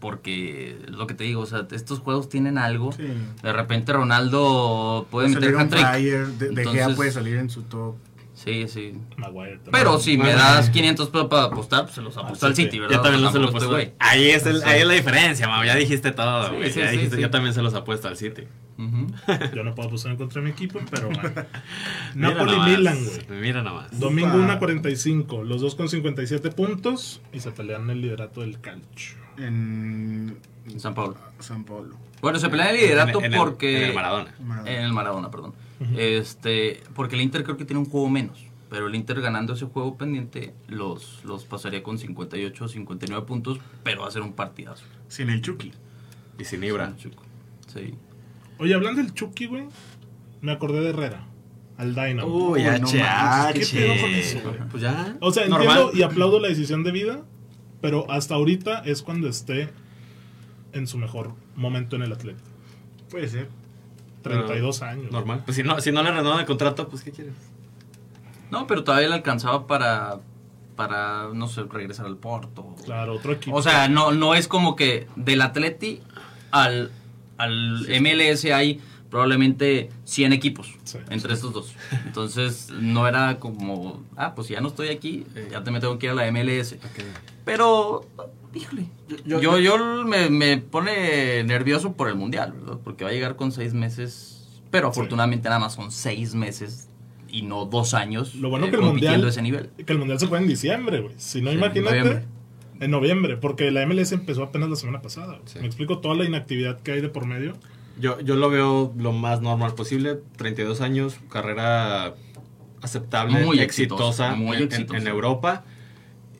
Porque 0.00 0.76
es 0.86 0.90
lo 0.90 1.06
que 1.06 1.14
te 1.14 1.24
digo, 1.24 1.40
o 1.40 1.46
sea, 1.46 1.66
estos 1.70 2.00
juegos 2.00 2.28
tienen 2.28 2.58
algo. 2.58 2.92
Sí. 2.92 3.04
De 3.42 3.52
repente 3.54 3.90
Ronaldo 3.94 5.06
puede 5.10 5.28
Puede 5.32 5.40
meter 5.40 5.56
un 5.56 5.70
flyer, 5.70 6.26
de, 6.26 6.48
de 6.50 6.54
Gea 6.62 6.72
Entonces, 6.72 6.96
puede 6.96 7.10
salir 7.10 7.36
en 7.36 7.48
su 7.48 7.62
top. 7.62 7.94
Sí, 8.34 8.68
sí. 8.68 8.92
Maguire 9.16 9.52
también. 9.58 9.72
Pero 9.72 9.98
si 9.98 10.18
me 10.18 10.34
das 10.34 10.68
500 10.68 11.08
pesos 11.08 11.28
para 11.28 11.44
apostar, 11.44 11.84
pues 11.84 11.94
se 11.94 12.02
los 12.02 12.14
apuesto 12.18 12.44
Ah, 12.44 12.48
al 12.50 12.54
sí, 12.56 12.62
City, 12.64 12.72
sí. 12.72 12.80
¿verdad? 12.80 12.96
Yo 12.96 13.00
también 13.00 13.22
no 13.24 13.32
se 13.32 13.38
lo 13.38 13.46
Tampoco 13.46 13.64
apuesto. 13.66 13.92
estoy, 13.92 14.06
Ahí 14.06 14.28
es, 14.28 14.44
el, 14.44 14.62
ahí 14.64 14.80
es 14.82 14.86
la 14.86 14.92
diferencia. 14.94 15.64
Ya 15.64 15.74
dijiste 15.76 16.10
todo, 16.10 16.52
güey. 16.54 16.70
sí. 16.70 16.80
Yo 17.18 17.30
también 17.30 17.54
se 17.54 17.62
los 17.62 17.72
apuesto 17.72 18.08
al 18.08 18.18
City. 18.18 18.42
Yo 18.76 19.62
no 19.64 19.74
puedo 19.74 19.88
apostar 19.88 20.12
en 20.12 20.18
contra 20.18 20.40
de 20.40 20.46
mi 20.46 20.50
equipo, 20.52 20.80
pero 20.90 21.08
bueno. 21.08 21.22
Napoli-Milan, 22.14 22.98
güey. 23.28 23.40
Mira 23.40 23.62
nomás. 23.62 23.98
Domingo 23.98 24.28
Upa. 24.36 24.58
1.45. 24.60 25.44
Los 25.44 25.60
dos 25.60 25.74
con 25.74 25.88
57 25.88 26.50
puntos. 26.50 27.20
Y 27.32 27.40
se 27.40 27.50
pelean 27.52 27.88
el 27.90 28.00
liderato 28.00 28.40
del 28.40 28.60
calcio. 28.60 29.16
En 29.38 30.38
San 30.78 30.94
Paulo. 30.94 31.16
San 31.38 31.64
Paulo. 31.64 31.96
Bueno, 32.20 32.38
se 32.38 32.48
pelea 32.48 32.70
el 32.70 32.76
liderato 32.76 33.18
En- 33.18 33.26
en 33.26 33.32
el- 33.34 33.38
porque... 33.38 33.76
en 33.76 33.82
el 33.90 33.94
Maradona. 33.94 34.34
Maradona. 34.44 34.70
En 34.72 34.82
el 34.82 34.92
Maradona, 34.92 35.30
perdón. 35.30 35.54
Este, 35.96 36.82
porque 36.94 37.14
el 37.16 37.20
Inter 37.22 37.44
creo 37.44 37.56
que 37.56 37.64
tiene 37.64 37.80
un 37.80 37.86
juego 37.90 38.08
menos. 38.08 38.44
Pero 38.70 38.88
el 38.88 38.94
Inter 38.94 39.20
ganando 39.20 39.52
ese 39.52 39.66
juego 39.66 39.96
pendiente 39.96 40.54
los, 40.68 41.20
los 41.24 41.44
pasaría 41.44 41.82
con 41.82 41.98
58 41.98 42.64
o 42.64 42.68
59 42.68 43.24
puntos, 43.26 43.60
pero 43.84 44.02
va 44.02 44.08
a 44.08 44.10
ser 44.10 44.22
un 44.22 44.32
partidazo. 44.32 44.84
Sin 45.08 45.30
el 45.30 45.42
Chucky. 45.42 45.72
Y 46.38 46.44
sin 46.44 46.64
Ibra. 46.64 46.94
Sí. 47.72 47.94
Oye, 48.64 48.74
hablando 48.74 49.02
del 49.02 49.12
Chucky, 49.12 49.46
güey. 49.46 49.64
Me 50.40 50.52
acordé 50.52 50.80
de 50.80 50.88
Herrera. 50.88 51.26
Al 51.76 51.94
Dynamo. 51.94 52.28
Uy, 52.28 52.60
Uy, 52.60 52.80
no 52.80 52.88
H, 52.88 52.98
manches, 52.98 53.70
¿qué 53.70 53.78
pedo 53.78 54.00
con 54.00 54.10
eso, 54.10 54.40
güey? 54.42 54.68
Pues 54.70 54.82
ya. 54.82 55.16
O 55.20 55.32
sea, 55.32 55.46
normal. 55.48 55.68
entiendo 55.68 55.90
y 55.94 56.02
aplaudo 56.02 56.40
la 56.40 56.48
decisión 56.48 56.82
de 56.82 56.90
vida. 56.90 57.24
Pero 57.82 58.10
hasta 58.10 58.36
ahorita 58.36 58.78
es 58.86 59.02
cuando 59.02 59.28
esté 59.28 59.68
en 60.72 60.86
su 60.86 60.96
mejor 60.96 61.34
momento 61.56 61.96
en 61.96 62.02
el 62.02 62.12
atleta. 62.12 62.42
Puede 63.10 63.28
ser. 63.28 63.50
32 64.22 64.80
años. 64.80 65.12
Normal. 65.12 65.42
Pues 65.44 65.58
si 65.58 65.62
no, 65.62 65.78
si 65.80 65.92
no 65.92 66.02
le 66.02 66.10
renovan 66.10 66.40
el 66.40 66.46
contrato, 66.46 66.88
pues 66.88 67.02
¿qué 67.02 67.10
quieres? 67.10 67.34
No, 68.50 68.66
pero 68.66 68.82
todavía 68.82 69.08
le 69.08 69.14
alcanzaba 69.16 69.66
para, 69.66 70.20
para 70.76 71.28
no 71.34 71.46
sé, 71.48 71.64
regresar 71.64 72.06
al 72.06 72.16
Porto. 72.16 72.74
Claro, 72.86 73.12
otro 73.12 73.34
equipo. 73.34 73.54
O 73.54 73.62
sea, 73.62 73.88
no, 73.88 74.12
no 74.12 74.34
es 74.34 74.48
como 74.48 74.74
que 74.76 75.06
del 75.16 75.42
Atleti 75.42 76.00
al, 76.50 76.90
al 77.38 77.86
MLS 78.00 78.44
hay 78.46 78.80
probablemente 79.10 79.90
100 80.04 80.32
equipos 80.32 80.74
Sí, 80.84 80.98
entre 81.10 81.34
estos 81.34 81.52
dos. 81.52 81.72
Entonces, 82.04 82.70
no 82.80 83.06
era 83.06 83.38
como, 83.38 84.02
ah, 84.16 84.34
pues 84.34 84.48
ya 84.48 84.60
no 84.60 84.68
estoy 84.68 84.88
aquí, 84.88 85.24
ya 85.50 85.62
te 85.62 85.70
me 85.70 85.78
tengo 85.80 85.98
que 85.98 86.06
ir 86.06 86.12
a 86.12 86.14
la 86.14 86.26
MLS. 86.32 86.76
Pero, 87.44 88.06
híjole, 88.54 88.86
yo, 89.24 89.40
Yo- 89.40 89.58
yo, 89.58 90.04
me, 90.04 90.30
me 90.30 90.58
pone 90.58 91.44
nervioso 91.44 91.92
por 91.92 92.08
el 92.08 92.14
Mundial, 92.16 92.52
¿verdad? 92.52 92.78
Porque 92.82 93.04
va 93.04 93.10
a 93.10 93.12
llegar 93.12 93.36
con 93.36 93.52
seis 93.52 93.72
meses, 93.74 94.48
pero 94.70 94.88
afortunadamente 94.88 95.48
nada 95.48 95.60
más 95.60 95.74
son 95.74 95.92
seis 95.92 96.34
meses 96.34 96.88
y 97.28 97.42
no 97.42 97.64
dos 97.66 97.94
años 97.94 98.34
Lo 98.36 98.48
bueno 98.48 98.66
eh, 98.66 98.70
que 98.70 98.76
el 98.76 98.82
mundial, 98.82 99.26
ese 99.26 99.42
nivel. 99.42 99.70
que 99.84 99.92
el 99.92 99.98
mundial 99.98 100.18
se 100.20 100.26
juega 100.26 100.42
en 100.42 100.48
diciembre, 100.48 101.00
güey. 101.00 101.14
Si 101.18 101.40
no, 101.40 101.52
imagínate. 101.52 102.24
En 102.80 102.90
noviembre, 102.90 103.36
porque 103.36 103.70
la 103.70 103.86
MLS 103.86 104.12
empezó 104.12 104.42
apenas 104.42 104.68
la 104.68 104.76
semana 104.76 105.00
pasada. 105.02 105.38
Sí. 105.44 105.58
Me 105.60 105.66
explico 105.66 105.98
toda 106.00 106.14
la 106.16 106.24
inactividad 106.24 106.80
que 106.80 106.92
hay 106.92 107.00
de 107.00 107.08
por 107.08 107.24
medio. 107.26 107.54
Yo, 108.00 108.18
yo 108.20 108.34
lo 108.34 108.50
veo 108.50 108.92
lo 108.98 109.12
más 109.12 109.40
normal 109.40 109.74
posible. 109.74 110.18
32 110.36 110.80
años, 110.80 111.16
carrera 111.30 112.14
aceptable, 112.82 113.44
Muy 113.44 113.60
exitosa, 113.60 114.04
exitosa, 114.04 114.34
muy 114.34 114.56
en- 114.58 114.62
exitosa. 114.64 114.98
En, 114.98 115.06
Europa. 115.06 115.64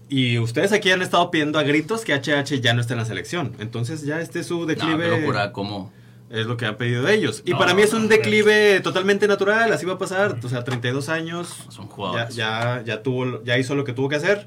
Y 0.09 0.39
ustedes 0.39 0.73
aquí 0.73 0.91
han 0.91 1.01
estado 1.03 1.31
pidiendo 1.31 1.59
a 1.59 1.63
gritos 1.63 2.05
que 2.05 2.13
HH 2.15 2.61
ya 2.61 2.75
no 2.75 2.81
esté 2.81 2.93
en 2.95 2.99
la 2.99 3.05
selección. 3.07 3.55
Entonces 3.59 4.03
ya 4.03 4.21
este 4.21 4.41
es 4.41 4.47
su 4.47 4.61
No, 4.61 4.67
declive. 4.67 4.97
pero 5.09 5.25
cura, 5.25 5.53
¿cómo? 5.53 5.93
Es 6.31 6.47
lo 6.47 6.57
que 6.57 6.67
han 6.67 6.77
pedido 6.77 7.07
ellos. 7.09 7.43
Y 7.47 7.53
No, 7.53 7.59
para 7.59 7.75
mí 7.75 7.83
es 7.83 7.93
no, 7.93 7.99
un 7.99 8.03
no, 8.05 8.09
declive 8.11 8.81
totalmente 8.81 9.29
natural, 9.29 9.73
así 9.73 9.87
va 9.87 9.95
a 9.95 9.99
pasar. 9.99 10.39
O 10.43 10.49
sea, 10.49 10.65
32 10.65 11.09
años, 11.09 11.49
Son 11.71 11.87
ya, 11.87 11.93
jugadores. 11.95 12.35
ya, 12.37 12.83
ya, 12.85 13.03
tuvo, 13.03 13.43
ya 13.45 13.57
hizo 13.59 13.75
lo 13.75 13.85
que 13.85 13.93
tuvo 13.93 14.09
que 14.09 14.17
hacer. 14.17 14.47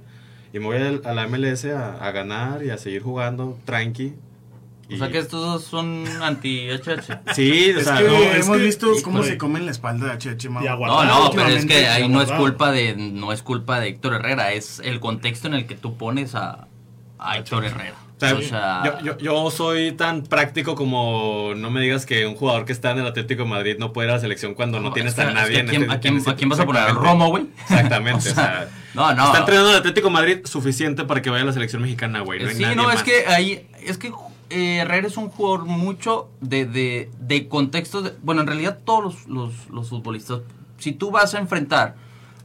Y 0.54 0.60
me 0.60 0.66
voy 0.66 0.78
al- 0.78 1.02
a, 1.06 1.14
la 1.14 1.28
MLS 1.28 1.66
a, 1.66 1.96
a 1.98 2.12
ganar 2.12 2.64
y 2.64 2.70
a 2.70 2.78
seguir 2.78 3.02
jugando 3.04 3.58
tranqui. 3.66 4.14
O 4.90 4.94
Y- 4.94 4.98
sea 4.98 5.12
que 5.12 5.18
estos 5.18 5.42
dos 5.46 5.64
son 5.66 6.06
anti-HH. 6.22 7.20
Sí, 7.36 7.72
o 7.76 7.80
Es 7.80 7.84
sea, 7.86 7.98
que 7.98 8.04
no, 8.06 8.16
hemos 8.24 8.58
que- 8.58 8.64
visto 8.64 8.88
cómo 9.04 9.22
se 9.24 9.38
comen 9.38 9.66
la 9.66 9.72
espalda 9.72 10.08
de 10.08 10.14
HH, 10.18 10.50
No, 10.50 11.04
no, 11.06 11.32
pero 11.32 11.48
es 11.50 11.66
que 11.66 11.88
ahí 11.88 12.08
no 12.08 12.22
es 12.22 12.32
culpa 12.32 12.72
de 12.72 12.96
no 12.96 13.34
es 13.34 13.42
culpa 13.44 13.80
de 13.82 13.90
Héctor 13.90 14.14
Herrera, 14.14 14.54
es 14.54 14.80
el 14.84 15.00
contexto 15.02 15.48
en 15.48 15.56
el 15.56 15.68
que 15.68 15.76
tú 15.76 15.98
pones 15.98 16.36
a, 16.36 16.68
a 17.20 17.38
Héctor 17.38 17.66
Herrera. 17.66 17.96
O 18.18 18.20
sea, 18.20 18.36
O 18.36 18.42
sea, 18.42 18.82
yo, 18.84 19.06
yo, 19.06 19.18
yo 19.20 19.52
soy 19.52 19.92
tan 19.92 20.24
práctico 20.24 20.74
como 20.76 21.54
no 21.56 21.70
me 21.70 21.82
digas 21.82 22.06
que 22.06 22.26
un 22.26 22.36
jugador 22.36 22.66
que 22.66 22.74
está 22.74 22.92
en 22.92 22.98
el 23.00 23.06
Atlético 23.08 23.44
de 23.44 23.50
Madrid 23.50 23.76
no 23.78 23.94
puede 23.94 24.08
ir 24.08 24.12
a 24.12 24.16
la 24.16 24.22
selección 24.22 24.56
cuando 24.56 24.80
no, 24.80 24.90
no, 24.90 24.94
tienes 24.94 25.18
a 25.20 25.32
nadie 25.32 25.54
es 25.54 25.60
en 25.60 25.68
que 25.68 25.76
¿a 25.76 25.80
quién, 25.80 25.92
a 25.92 26.00
quién- 26.00 26.18
en 26.18 26.30
a 26.30 26.36
quién 26.36 26.50
vas 26.50 26.60
a 26.60 26.66
poner? 26.66 26.82
¿Al 26.82 26.88
exactamente. 26.90 27.14
Romo, 27.20 27.30
güey? 27.30 27.46
Exactamente, 27.70 28.30
O 28.30 28.32
o 28.32 28.36
sea, 28.36 28.68
no, 28.96 29.14
no. 29.14 29.26
Está 29.28 29.40
entrenando 29.40 29.70
el 29.70 29.76
Atlético 29.78 30.08
de 30.08 30.14
Madrid 30.14 30.38
suficiente 30.46 31.04
para 31.06 31.22
que 31.22 31.30
vaya 31.30 31.44
a 31.44 31.46
la 31.46 31.54
selección 31.54 31.82
mexicana, 31.84 32.22
güey. 32.22 32.42
No 32.42 32.50
hay 32.50 32.56
sí, 32.56 32.62
nadie 32.64 32.76
no, 32.76 32.90
es 32.92 33.04
que 33.04 33.28
ahí, 33.28 33.68
es 33.84 34.00
que 34.00 34.12
eh, 34.50 34.78
Herrera 34.78 35.06
es 35.08 35.18
un 35.18 35.30
jugador 35.30 35.66
mucho 35.66 36.30
de, 36.42 36.66
de, 36.66 37.12
de 37.20 37.48
contextos, 37.48 38.04
de- 38.06 38.14
bueno, 38.24 38.42
en 38.42 38.48
realidad 38.48 38.80
todos 38.84 39.04
los, 39.04 39.28
los, 39.28 39.70
los 39.70 39.90
futbolistas, 39.90 40.40
si 40.80 40.92
tú 40.92 41.12
vas 41.12 41.36
a 41.36 41.38
enfrentar 41.40 41.96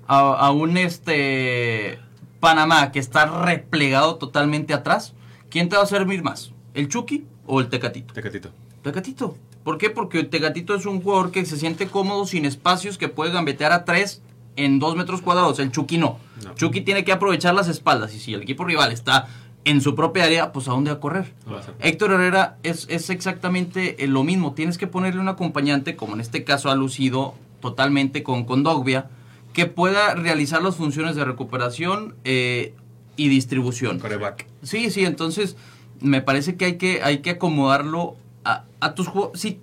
a, 0.06 0.18
a 0.34 0.50
un 0.50 0.76
este 0.76 1.98
Panamá 2.40 2.90
que 2.92 2.98
está 2.98 3.24
replegado 3.26 4.16
totalmente 4.16 4.74
atrás, 4.74 5.14
¿quién 5.52 5.68
te 5.68 5.76
va 5.76 5.82
a 5.82 5.86
servir 5.86 6.24
más? 6.24 6.50
¿El 6.74 6.88
Chucky 6.88 7.26
o 7.46 7.60
el 7.60 7.68
Tecatito? 7.68 8.14
Tecatito. 8.14 8.48
Tecatito. 8.82 9.36
¿Por 9.62 9.78
qué? 9.78 9.90
Porque 9.90 10.18
el 10.18 10.30
Tecatito 10.30 10.74
es 10.74 10.86
un 10.86 11.02
jugador 11.02 11.30
que 11.30 11.44
se 11.44 11.56
siente 11.56 11.86
cómodo 11.86 12.26
sin 12.26 12.46
espacios, 12.46 12.98
que 12.98 13.08
puede 13.08 13.30
gambetear 13.32 13.70
a 13.70 13.84
tres 13.84 14.22
en 14.56 14.78
dos 14.78 14.96
metros 14.96 15.20
cuadrados. 15.22 15.58
El 15.58 15.70
Chucky 15.70 15.98
no. 15.98 16.18
No. 16.42 16.54
Chucky 16.54 16.80
tiene 16.80 17.04
que 17.04 17.12
aprovechar 17.12 17.54
las 17.54 17.68
espaldas. 17.68 18.14
Y 18.14 18.18
si 18.18 18.34
el 18.34 18.42
equipo 18.42 18.64
rival 18.64 18.90
está 18.90 19.28
en 19.64 19.80
su 19.80 19.94
propia 19.94 20.24
área, 20.24 20.52
pues 20.52 20.66
¿a 20.66 20.72
dónde 20.72 20.90
va 20.90 20.96
a 20.96 21.00
correr? 21.00 21.34
No 21.46 21.52
va 21.52 21.60
a 21.60 21.62
ser. 21.62 21.74
Héctor 21.80 22.12
Herrera 22.12 22.56
es, 22.62 22.86
es 22.90 23.10
exactamente 23.10 24.02
eh, 24.02 24.08
lo 24.08 24.24
mismo. 24.24 24.54
Tienes 24.54 24.78
que 24.78 24.86
ponerle 24.86 25.20
un 25.20 25.28
acompañante, 25.28 25.94
como 25.94 26.14
en 26.14 26.20
este 26.20 26.42
caso 26.44 26.70
ha 26.70 26.74
lucido 26.74 27.34
totalmente 27.60 28.22
con 28.22 28.44
Condogbia, 28.44 29.10
que 29.52 29.66
pueda 29.66 30.14
realizar 30.14 30.62
las 30.62 30.76
funciones 30.76 31.14
de 31.14 31.24
recuperación 31.24 32.16
eh, 32.24 32.74
y 33.16 33.28
distribución. 33.28 33.98
Coreback. 33.98 34.46
Sí, 34.62 34.90
sí, 34.90 35.04
entonces 35.04 35.56
me 36.00 36.22
parece 36.22 36.56
que 36.56 36.64
hay 36.64 36.76
que, 36.76 37.02
hay 37.02 37.18
que 37.18 37.30
acomodarlo 37.30 38.16
a, 38.44 38.64
a 38.80 38.94
tus 38.94 39.08
jugadores. 39.08 39.40
Si, 39.40 39.60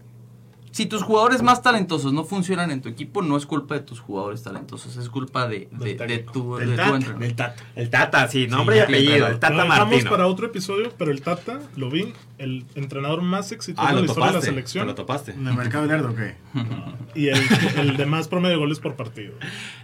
si 0.72 0.86
tus 0.86 1.04
jugadores 1.04 1.42
más 1.42 1.62
talentosos 1.62 2.14
no 2.14 2.24
funcionan 2.24 2.72
en 2.72 2.82
tu 2.82 2.90
equipo, 2.90 3.22
no 3.22 3.38
es 3.38 3.46
culpa 3.46 3.76
de 3.76 3.82
tus 3.82 4.00
jugadores 4.00 4.44
talentosos, 4.44 4.96
es 4.98 5.10
culpa 5.10 5.48
de, 5.48 5.68
de, 5.72 5.96
de 5.96 6.20
tu, 6.20 6.58
Del 6.58 6.70
de 6.72 6.76
tu 6.76 6.82
Tata, 6.82 6.96
entrenador. 6.96 7.20
del 7.22 7.36
Tata. 7.36 7.64
El 7.76 7.90
Tata, 7.90 8.28
sí, 8.28 8.48
nombre 8.48 8.78
y 8.78 8.80
apellido. 8.80 9.28
El 9.28 9.34
Lo 9.34 9.40
Tata 9.40 9.54
dejamos 9.64 9.78
Martino. 9.90 10.10
para 10.12 10.28
otro 10.28 10.46
episodio, 10.48 10.92
pero 10.98 11.12
el 11.12 11.22
Tata 11.22 11.60
lo 11.76 11.90
vi, 11.90 12.14
el 12.38 12.66
entrenador 12.76 13.22
más 13.22 13.52
exitoso 13.52 13.86
Ah, 13.88 13.90
de 13.92 13.96
lo 13.96 14.02
la 14.02 14.06
historia 14.08 14.28
de 14.32 14.34
la 14.38 14.42
selección. 14.42 14.88
Lo 14.88 14.96
topaste. 14.96 15.32
¿En 15.32 15.48
el 15.48 15.54
mercado 15.56 15.86
lerdo 15.86 16.12
o 16.12 16.16
qué? 16.16 16.36
Y 17.16 17.30
el, 17.30 17.40
el 17.78 17.98
de 17.98 18.06
más 18.06 18.28
promedio 18.28 18.56
de 18.56 18.60
goles 18.60 18.80
por 18.80 18.96
partido. 18.96 19.34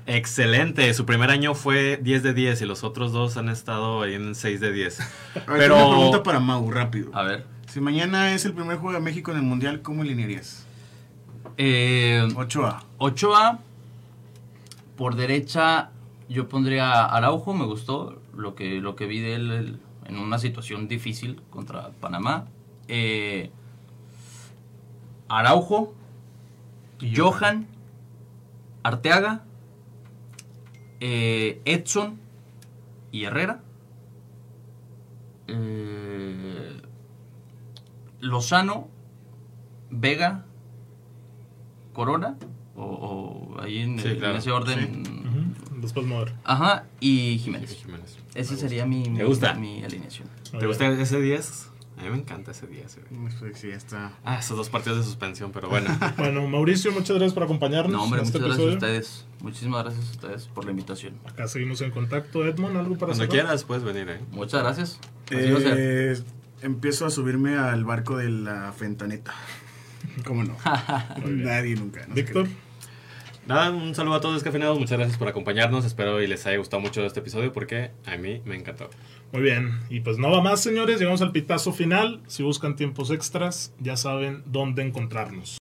Excelente. 0.06 0.94
Su 0.94 1.06
primer 1.06 1.32
año 1.32 1.56
fue 1.56 2.00
10 2.02 2.22
de 2.24 2.34
10 2.34 2.62
y 2.62 2.66
los 2.66 2.84
otros 2.84 3.12
dos 3.12 3.38
han 3.38 3.50
estado 3.50 4.04
ahí 4.04 4.14
en 4.14 4.36
6 4.36 4.60
de 4.60 4.72
10. 4.72 5.00
A 5.00 5.04
ver, 5.04 5.44
Pero- 5.58 5.76
una 5.76 5.88
pregunta 5.96 6.24
para 6.24 6.40
Mau, 6.40 6.70
rápido. 6.70 7.10
A 7.14 7.24
ver. 7.24 7.46
Si 7.68 7.82
mañana 7.82 8.34
es 8.34 8.46
el 8.46 8.54
primer 8.54 8.78
juego 8.78 8.94
de 8.94 9.02
México 9.04 9.32
en 9.32 9.38
el 9.38 9.44
Mundial, 9.44 9.82
¿cómo 9.82 10.04
alinearías? 10.04 10.65
Eh, 11.58 12.28
8A. 12.36 12.84
Ochoa, 12.98 13.60
por 14.98 15.16
derecha 15.16 15.92
yo 16.28 16.50
pondría 16.50 16.92
a 16.92 17.16
Araujo, 17.16 17.54
me 17.54 17.66
gustó 17.66 18.22
lo 18.36 18.56
que, 18.56 18.82
lo 18.82 18.96
que 18.96 19.06
vi 19.06 19.20
de 19.20 19.36
él 19.36 19.52
el- 19.52 19.80
en 20.06 20.18
una 20.20 20.38
situación 20.38 20.88
difícil 20.88 21.42
contra 21.50 21.90
Panamá. 22.02 22.48
Eh, 22.88 23.52
Araujo, 25.30 25.94
Johan, 27.16 27.68
Arteaga, 28.84 29.44
eh, 31.00 31.62
Edson 31.66 32.20
y 33.12 33.24
Herrera. 33.26 33.62
Eh, 35.48 36.82
Lozano, 38.20 38.88
Vega, 39.90 40.46
Corona 41.96 42.38
o, 42.76 42.84
o 42.84 43.62
ahí 43.62 43.80
en, 43.80 43.98
Sí, 44.00 44.10
en 44.10 44.18
claro. 44.20 44.38
ese 44.38 44.52
orden. 44.52 45.02
Ujú. 45.02 45.82
Después 45.82 46.06
mover. 46.06 46.34
Ajá, 46.44 46.86
y 47.00 47.40
Jiménez. 47.40 47.74
Jiménez. 47.76 48.18
Ese 48.36 48.58
sería 48.58 48.86
mi, 48.86 49.10
mi, 49.10 49.24
gusta. 49.24 49.54
mi 49.56 49.84
alineación. 49.84 50.28
¿Te 50.60 50.68
gusta 50.68 50.88
ese 50.88 51.20
10? 51.22 51.70
A 51.98 52.04
mí 52.04 52.10
me 52.10 52.18
encanta 52.18 52.52
ese 52.52 52.68
10. 52.68 53.00
güey. 53.10 53.32
Pues 53.40 53.58
sí, 53.58 53.70
está. 53.70 54.12
Ah, 54.26 54.40
esos 54.40 54.58
dos 54.58 54.70
partidos 54.70 54.98
de 54.98 55.04
suspensión, 55.06 55.52
pero 55.54 55.70
bueno. 55.70 55.90
Bueno, 56.18 56.46
Mauricio, 56.48 56.92
muchas 56.92 57.12
gracias 57.16 57.34
por 57.34 57.44
acompañarnos 57.44 57.92
No, 57.94 58.04
hombre, 58.04 58.20
en 58.20 58.26
este 58.26 58.40
muchas 58.40 58.58
gracias 58.58 58.68
a 58.68 58.74
episodio. 58.74 58.98
ustedes. 59.00 59.26
Muchísimas 59.42 59.84
gracias 59.84 60.08
a 60.08 60.12
ustedes 60.12 60.48
por 60.48 60.66
la 60.66 60.72
invitación. 60.72 61.14
Acá 61.26 61.48
seguimos 61.48 61.80
en 61.82 61.92
contacto. 61.92 62.46
Edmond, 62.46 62.76
¿algo 62.78 62.96
para 62.96 63.14
Cuando 63.14 63.16
cerrar? 63.16 63.30
quieras 63.30 63.64
puedes 63.64 63.84
venir, 63.86 64.10
¿eh? 64.10 64.20
Muchas 64.32 64.62
gracias. 64.64 65.00
Eh, 65.32 66.22
empiezo 66.62 67.06
a 67.06 67.10
subirme 67.12 67.56
al 67.58 67.86
barco 67.86 68.18
de 68.18 68.30
la 68.30 68.74
fentaneta. 68.74 69.34
¿Cómo 70.26 70.44
no? 70.44 70.56
Nadie 71.26 71.76
nunca. 71.76 72.06
Víctor, 72.10 72.48
Nada, 73.48 73.70
un 73.70 73.94
saludo 73.94 74.16
a 74.16 74.22
todos 74.22 74.34
descafeinados. 74.36 74.80
Muchas 74.80 74.98
gracias 74.98 75.20
por 75.20 75.28
acompañarnos. 75.28 75.86
Espero 75.86 76.20
y 76.20 76.26
les 76.26 76.48
haya 76.48 76.58
gustado 76.58 76.82
mucho 76.82 77.06
este 77.06 77.20
episodio 77.20 77.54
porque 77.54 77.92
a 78.08 78.18
mí 78.18 78.42
me 78.44 78.56
encantó. 78.56 78.90
muy 79.32 79.44
bien. 79.44 79.80
Y 79.88 80.00
pues 80.00 80.18
no 80.18 80.32
va 80.32 80.42
más, 80.42 80.62
señores. 80.62 80.98
Llegamos 80.98 81.22
al 81.22 81.32
pitazo 81.32 81.72
final. 81.72 82.22
Si 82.26 82.42
buscan 82.42 82.76
tiempos 82.76 83.12
extras, 83.12 83.72
ya 83.80 83.98
saben 83.98 84.42
dónde 84.48 84.82
encontrarnos. 84.82 85.54